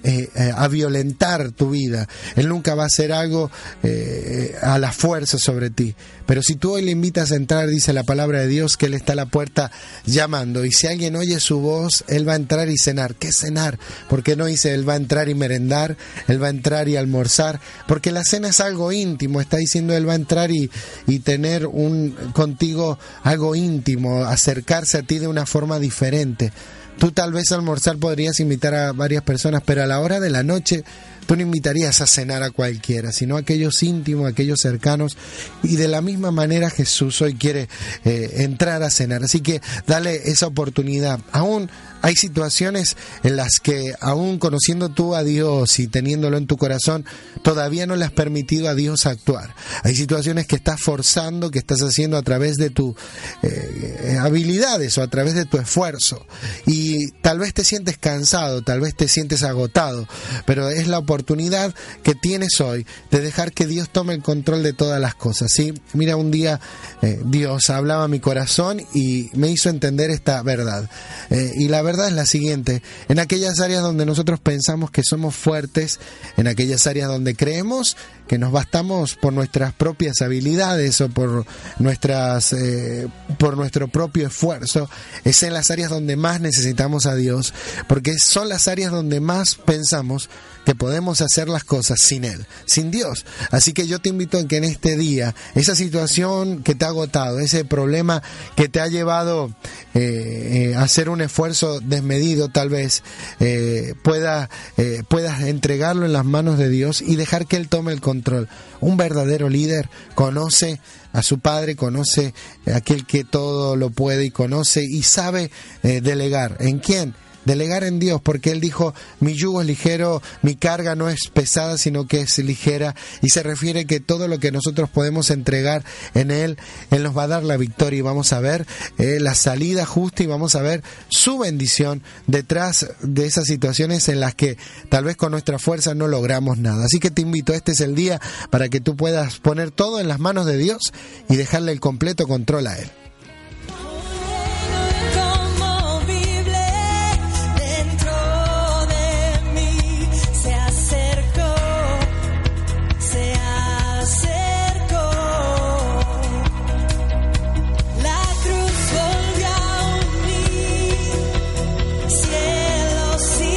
eh, 0.09 0.30
eh, 0.36 0.52
a 0.54 0.68
violentar 0.68 1.50
tu 1.50 1.70
vida. 1.70 2.07
Él 2.36 2.48
nunca 2.48 2.76
va 2.76 2.84
a 2.84 2.86
hacer 2.86 3.12
algo 3.12 3.50
eh, 3.82 4.54
a 4.62 4.78
la 4.78 4.92
fuerza 4.92 5.36
sobre 5.36 5.70
ti. 5.70 5.96
Pero 6.26 6.44
si 6.44 6.54
tú 6.54 6.74
hoy 6.74 6.82
le 6.82 6.92
invitas 6.92 7.32
a 7.32 7.34
entrar, 7.34 7.68
dice 7.68 7.92
la 7.92 8.04
palabra 8.04 8.38
de 8.38 8.46
Dios, 8.46 8.76
que 8.76 8.86
Él 8.86 8.94
está 8.94 9.14
a 9.14 9.16
la 9.16 9.26
puerta 9.26 9.72
llamando. 10.04 10.64
Y 10.64 10.70
si 10.70 10.86
alguien 10.86 11.16
oye 11.16 11.40
su 11.40 11.59
voz, 11.59 12.04
Él 12.07 12.28
va 12.28 12.34
a 12.34 12.36
entrar 12.36 12.68
y 12.68 12.78
cenar. 12.78 13.16
¿Qué 13.16 13.32
cenar? 13.32 13.80
Porque 14.09 14.36
no 14.36 14.46
dice 14.46 14.74
Él 14.74 14.88
va 14.88 14.92
a 14.92 14.96
entrar 14.96 15.28
y 15.28 15.34
merendar, 15.34 15.96
Él 16.28 16.40
va 16.40 16.46
a 16.46 16.50
entrar 16.50 16.88
y 16.88 16.94
almorzar. 16.94 17.59
Porque 17.88 18.12
la 18.12 18.22
cena 18.22 18.50
es 18.50 18.61
algo 18.61 18.92
íntimo. 18.92 19.40
Está 19.40 19.57
diciendo 19.57 19.92
Él 19.92 20.09
va 20.09 20.12
a 20.12 20.16
entrar 20.16 20.52
y, 20.52 20.70
y 21.09 21.18
tener 21.18 21.66
un 21.66 22.12
contigo 22.32 22.96
algo 23.24 23.57
íntimo, 23.57 24.22
acercarse 24.22 24.98
a 24.98 25.02
ti 25.02 25.18
de 25.18 25.26
una 25.26 25.46
forma 25.46 25.80
diferente. 25.80 26.52
Tú 26.99 27.12
tal 27.12 27.32
vez 27.32 27.53
al 27.53 27.61
almorzar 27.61 27.99
podrías 27.99 28.40
invitar 28.40 28.74
a 28.74 28.92
varias 28.92 29.22
personas, 29.22 29.62
pero 29.64 29.82
a 29.82 29.86
la 29.86 30.01
hora 30.01 30.18
de 30.18 30.30
la 30.30 30.42
noche 30.42 30.82
tú 31.26 31.36
no 31.36 31.42
invitarías 31.42 32.01
a 32.01 32.07
cenar 32.07 32.42
a 32.42 32.51
cualquiera, 32.51 33.12
sino 33.12 33.36
a 33.36 33.40
aquellos 33.40 33.82
íntimos, 33.82 34.26
a 34.26 34.30
aquellos 34.30 34.61
cercanos. 34.61 35.16
Y 35.62 35.76
de 35.76 35.88
la 35.88 36.01
misma 36.01 36.30
manera 36.30 36.70
Jesús 36.70 37.20
hoy 37.20 37.34
quiere 37.34 37.68
eh, 38.05 38.36
entrar 38.38 38.82
a 38.82 38.90
cenar. 38.90 39.24
Así 39.24 39.40
que 39.40 39.61
dale 39.86 40.30
esa 40.30 40.47
oportunidad. 40.47 41.20
Aún 41.32 41.68
hay 42.07 42.14
situaciones 42.14 42.96
en 43.24 43.34
las 43.34 43.59
que, 43.61 43.92
aún 44.00 44.38
conociendo 44.38 44.90
tú 44.90 45.16
a 45.16 45.24
Dios 45.24 45.80
y 45.80 45.88
teniéndolo 45.88 46.36
en 46.36 46.46
tu 46.46 46.57
corazón, 46.57 47.04
todavía 47.42 47.84
no 47.84 47.96
le 47.96 48.04
has 48.04 48.12
permitido 48.12 48.68
a 48.68 48.76
Dios 48.76 49.07
actuar. 49.07 49.57
Hay 49.82 49.96
situaciones 49.96 50.46
que 50.46 50.54
estás 50.54 50.80
forzando, 50.80 51.50
que 51.50 51.59
estás 51.59 51.80
haciendo 51.82 52.16
a 52.16 52.22
través 52.22 52.59
de 52.59 52.70
tus 52.70 52.94
eh, 53.42 54.18
habilidades 54.20 54.96
o 54.98 55.02
a 55.02 55.09
través 55.09 55.34
de 55.34 55.46
tu 55.46 55.59
esfuerzo. 55.59 56.24
Y 56.64 57.11
tal 57.22 57.40
vez 57.40 57.52
te 57.52 57.64
sientes 57.64 57.98
cansado, 57.98 58.62
tal 58.62 58.80
vez 58.80 58.94
te 58.94 59.09
sientes 59.09 59.42
agotado, 59.42 60.07
pero 60.46 60.70
es 60.70 60.86
la 60.86 61.00
oportunidad 61.00 61.74
que 62.04 62.14
tienes 62.14 62.61
hoy 62.61 62.86
de 63.11 63.18
dejar 63.18 63.50
que 63.50 63.66
Dios 63.66 63.88
tome 63.90 64.14
el 64.14 64.22
control 64.22 64.62
de 64.62 64.74
todas 64.74 65.00
las 65.00 65.16
cosas. 65.16 65.50
¿sí? 65.52 65.74
Mira, 65.92 66.14
un 66.14 66.30
día 66.30 66.61
eh, 67.02 67.20
Dios 67.24 67.68
hablaba 67.68 68.04
a 68.04 68.09
mi 68.09 68.20
corazón 68.20 68.80
y 68.94 69.28
me 69.32 69.50
hizo 69.50 69.70
entender 69.70 70.11
esta 70.11 70.40
verdad. 70.44 70.88
Eh, 71.30 71.50
y 71.57 71.66
la 71.66 71.82
verdad 71.82 71.95
es 72.05 72.12
la 72.12 72.26
siguiente, 72.26 72.82
en 73.09 73.18
aquellas 73.18 73.61
áreas 73.61 73.82
donde 73.82 74.07
nosotros 74.07 74.40
pensamos 74.40 74.90
que 74.90 75.03
somos 75.03 75.34
fuertes, 75.34 75.99
en 76.36 76.47
aquellas 76.47 76.86
áreas 76.86 77.09
donde 77.09 77.34
creemos 77.34 77.97
que 78.28 78.38
nos 78.38 78.53
bastamos 78.53 79.14
por 79.14 79.32
nuestras 79.32 79.72
propias 79.72 80.20
habilidades 80.20 81.01
o 81.01 81.09
por 81.09 81.47
nuestras 81.78 82.53
eh, 82.53 83.09
por 83.38 83.57
nuestro 83.57 83.88
propio 83.88 84.26
esfuerzo, 84.26 84.90
es 85.24 85.42
en 85.42 85.53
las 85.53 85.70
áreas 85.70 85.90
donde 85.90 86.16
más 86.16 86.40
necesitamos 86.40 87.07
a 87.07 87.14
Dios, 87.14 87.55
porque 87.88 88.18
son 88.18 88.49
las 88.49 88.68
áreas 88.68 88.90
donde 88.90 89.20
más 89.20 89.55
pensamos 89.55 90.28
que 90.66 90.74
podemos 90.74 91.20
hacer 91.20 91.48
las 91.48 91.62
cosas 91.62 92.00
sin 92.02 92.24
Él, 92.24 92.44
sin 92.64 92.90
Dios. 92.90 93.24
Así 93.52 93.72
que 93.72 93.86
yo 93.86 94.00
te 94.00 94.08
invito 94.08 94.36
a 94.36 94.48
que 94.48 94.56
en 94.56 94.64
este 94.64 94.96
día, 94.96 95.32
esa 95.54 95.76
situación 95.76 96.64
que 96.64 96.74
te 96.74 96.84
ha 96.84 96.88
agotado, 96.88 97.38
ese 97.38 97.64
problema 97.64 98.20
que 98.56 98.68
te 98.68 98.80
ha 98.80 98.88
llevado 98.88 99.54
eh, 99.94 100.70
eh, 100.72 100.74
a 100.74 100.82
hacer 100.82 101.08
un 101.08 101.20
esfuerzo 101.20 101.78
desmedido 101.78 102.48
tal 102.48 102.68
vez, 102.68 103.04
eh, 103.38 103.94
pueda, 104.02 104.50
eh, 104.76 105.04
puedas 105.06 105.42
entregarlo 105.42 106.04
en 106.04 106.12
las 106.12 106.24
manos 106.24 106.58
de 106.58 106.68
Dios 106.68 107.00
y 107.00 107.14
dejar 107.14 107.46
que 107.46 107.56
Él 107.56 107.68
tome 107.68 107.92
el 107.92 108.00
control. 108.00 108.48
Un 108.80 108.96
verdadero 108.96 109.48
líder 109.48 109.88
conoce 110.16 110.80
a 111.12 111.22
su 111.22 111.38
padre, 111.38 111.76
conoce 111.76 112.34
a 112.66 112.78
aquel 112.78 113.06
que 113.06 113.22
todo 113.22 113.76
lo 113.76 113.90
puede 113.90 114.24
y 114.24 114.30
conoce 114.32 114.82
y 114.84 115.04
sabe 115.04 115.52
delegar. 115.82 116.56
¿En 116.58 116.80
quién? 116.80 117.14
Delegar 117.47 117.84
en 117.84 117.99
Dios, 117.99 118.20
porque 118.22 118.51
Él 118.51 118.61
dijo, 118.61 118.94
mi 119.20 119.34
yugo 119.34 119.62
es 119.62 119.66
ligero, 119.66 120.22
mi 120.42 120.57
carga 120.57 120.94
no 120.94 121.09
es 121.09 121.28
pesada, 121.32 121.78
sino 121.78 122.07
que 122.07 122.20
es 122.20 122.36
ligera, 122.38 122.94
y 123.22 123.30
se 123.30 123.42
refiere 123.42 123.86
que 123.86 124.01
todo 124.01 124.28
lo 124.28 124.38
que 124.38 124.53
nosotros 124.53 124.90
podemos 124.90 125.30
entregar 125.30 125.84
en 126.14 126.30
Él, 126.30 126.59
Él 126.90 127.03
nos 127.03 127.16
va 127.16 127.22
a 127.22 127.28
dar 127.28 127.42
la 127.42 127.57
victoria 127.57 127.99
y 127.99 128.03
vamos 128.03 128.32
a 128.32 128.40
ver 128.40 128.66
eh, 128.99 129.18
la 129.20 129.34
salida 129.34 129.86
justa 129.86 130.22
y 130.22 130.26
vamos 130.26 130.55
a 130.55 130.62
ver 130.62 130.82
su 131.09 131.38
bendición 131.38 132.03
detrás 132.26 132.88
de 133.01 133.26
esas 133.26 133.47
situaciones 133.47 134.09
en 134.09 134.20
las 134.20 134.34
que 134.34 134.59
tal 134.88 135.05
vez 135.05 135.16
con 135.16 135.32
nuestra 135.32 135.59
fuerza 135.59 135.94
no 135.94 136.09
logramos 136.09 136.59
nada. 136.59 136.84
Así 136.84 136.99
que 136.99 137.11
te 137.11 137.22
invito, 137.22 137.53
este 137.55 137.72
es 137.72 137.80
el 137.80 137.94
día 137.94 138.20
para 138.51 138.68
que 138.68 138.80
tú 138.80 138.97
puedas 138.97 139.38
poner 139.38 139.70
todo 139.70 140.01
en 140.01 140.09
las 140.09 140.18
manos 140.18 140.47
de 140.47 140.57
Dios 140.59 140.92
y 141.28 141.36
dejarle 141.36 141.72
el 141.72 141.80
completo 141.80 142.26
control 142.26 142.66
a 142.66 142.78
Él. 142.78 142.90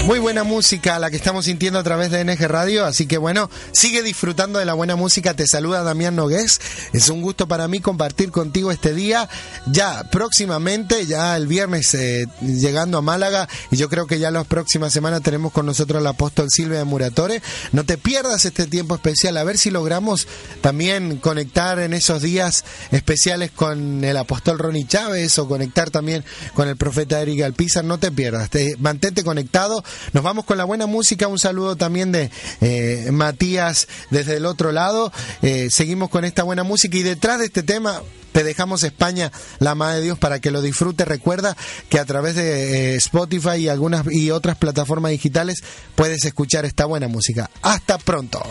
Muy 0.09 0.17
buena 0.17 0.43
música 0.43 0.97
la 0.97 1.11
que 1.11 1.17
estamos 1.17 1.45
sintiendo 1.45 1.77
a 1.77 1.83
través 1.83 2.09
de 2.09 2.25
NG 2.25 2.47
Radio, 2.47 2.83
así 2.87 3.05
que 3.05 3.19
bueno, 3.19 3.47
sigue 3.73 4.01
disfrutando 4.01 4.57
de 4.57 4.65
la 4.65 4.73
buena 4.73 4.95
música. 4.95 5.35
Te 5.35 5.45
saluda 5.45 5.83
Damián 5.83 6.15
Nogués. 6.15 6.59
Es 6.93 7.09
un 7.09 7.21
gusto 7.21 7.47
para 7.47 7.67
mí 7.67 7.79
compartir 7.79 8.31
contigo 8.31 8.71
este 8.71 8.95
día. 8.95 9.29
Ya 9.67 10.09
próximamente, 10.09 11.05
ya 11.05 11.37
el 11.37 11.45
viernes 11.45 11.93
eh, 11.93 12.25
llegando 12.41 12.97
a 12.97 13.03
Málaga, 13.03 13.47
y 13.69 13.77
yo 13.77 13.87
creo 13.87 14.07
que 14.07 14.17
ya 14.17 14.31
la 14.31 14.43
próxima 14.45 14.89
semana 14.89 15.19
tenemos 15.19 15.51
con 15.51 15.67
nosotros 15.67 15.99
al 15.99 16.07
apóstol 16.07 16.49
Silvia 16.49 16.79
de 16.79 16.85
Muratore. 16.85 17.43
No 17.71 17.83
te 17.83 17.99
pierdas 17.99 18.45
este 18.45 18.65
tiempo 18.65 18.95
especial, 18.95 19.37
a 19.37 19.43
ver 19.43 19.59
si 19.59 19.69
logramos 19.69 20.27
también 20.61 21.17
conectar 21.17 21.77
en 21.77 21.93
esos 21.93 22.23
días 22.23 22.65
especiales 22.89 23.51
con 23.51 24.03
el 24.03 24.17
apóstol 24.17 24.57
Ronnie 24.57 24.87
Chávez 24.87 25.37
o 25.37 25.47
conectar 25.47 25.91
también 25.91 26.25
con 26.55 26.67
el 26.67 26.77
profeta 26.77 27.21
Eric 27.21 27.43
Alpizar. 27.43 27.85
No 27.85 27.99
te 27.99 28.11
pierdas, 28.11 28.49
te, 28.49 28.75
mantente 28.79 29.23
conectado. 29.23 29.83
Nos 30.13 30.23
vamos 30.23 30.45
con 30.45 30.57
la 30.57 30.65
buena 30.65 30.85
música. 30.85 31.27
Un 31.27 31.39
saludo 31.39 31.75
también 31.75 32.11
de 32.11 32.29
eh, 32.61 33.09
Matías 33.11 33.87
desde 34.09 34.37
el 34.37 34.45
otro 34.45 34.71
lado. 34.71 35.11
Eh, 35.41 35.69
seguimos 35.69 36.09
con 36.09 36.25
esta 36.25 36.43
buena 36.43 36.63
música 36.63 36.97
y 36.97 37.03
detrás 37.03 37.39
de 37.39 37.45
este 37.45 37.63
tema 37.63 38.01
te 38.31 38.43
dejamos 38.43 38.83
España, 38.83 39.31
la 39.59 39.75
Madre 39.75 39.97
de 39.97 40.03
Dios, 40.03 40.19
para 40.19 40.39
que 40.39 40.51
lo 40.51 40.61
disfrutes. 40.61 41.07
Recuerda 41.07 41.57
que 41.89 41.99
a 41.99 42.05
través 42.05 42.35
de 42.35 42.93
eh, 42.93 42.95
Spotify 42.95 43.57
y 43.57 43.69
algunas 43.69 44.05
y 44.11 44.31
otras 44.31 44.57
plataformas 44.57 45.11
digitales 45.11 45.63
puedes 45.95 46.23
escuchar 46.25 46.65
esta 46.65 46.85
buena 46.85 47.07
música. 47.07 47.49
Hasta 47.61 47.97
pronto. 47.97 48.41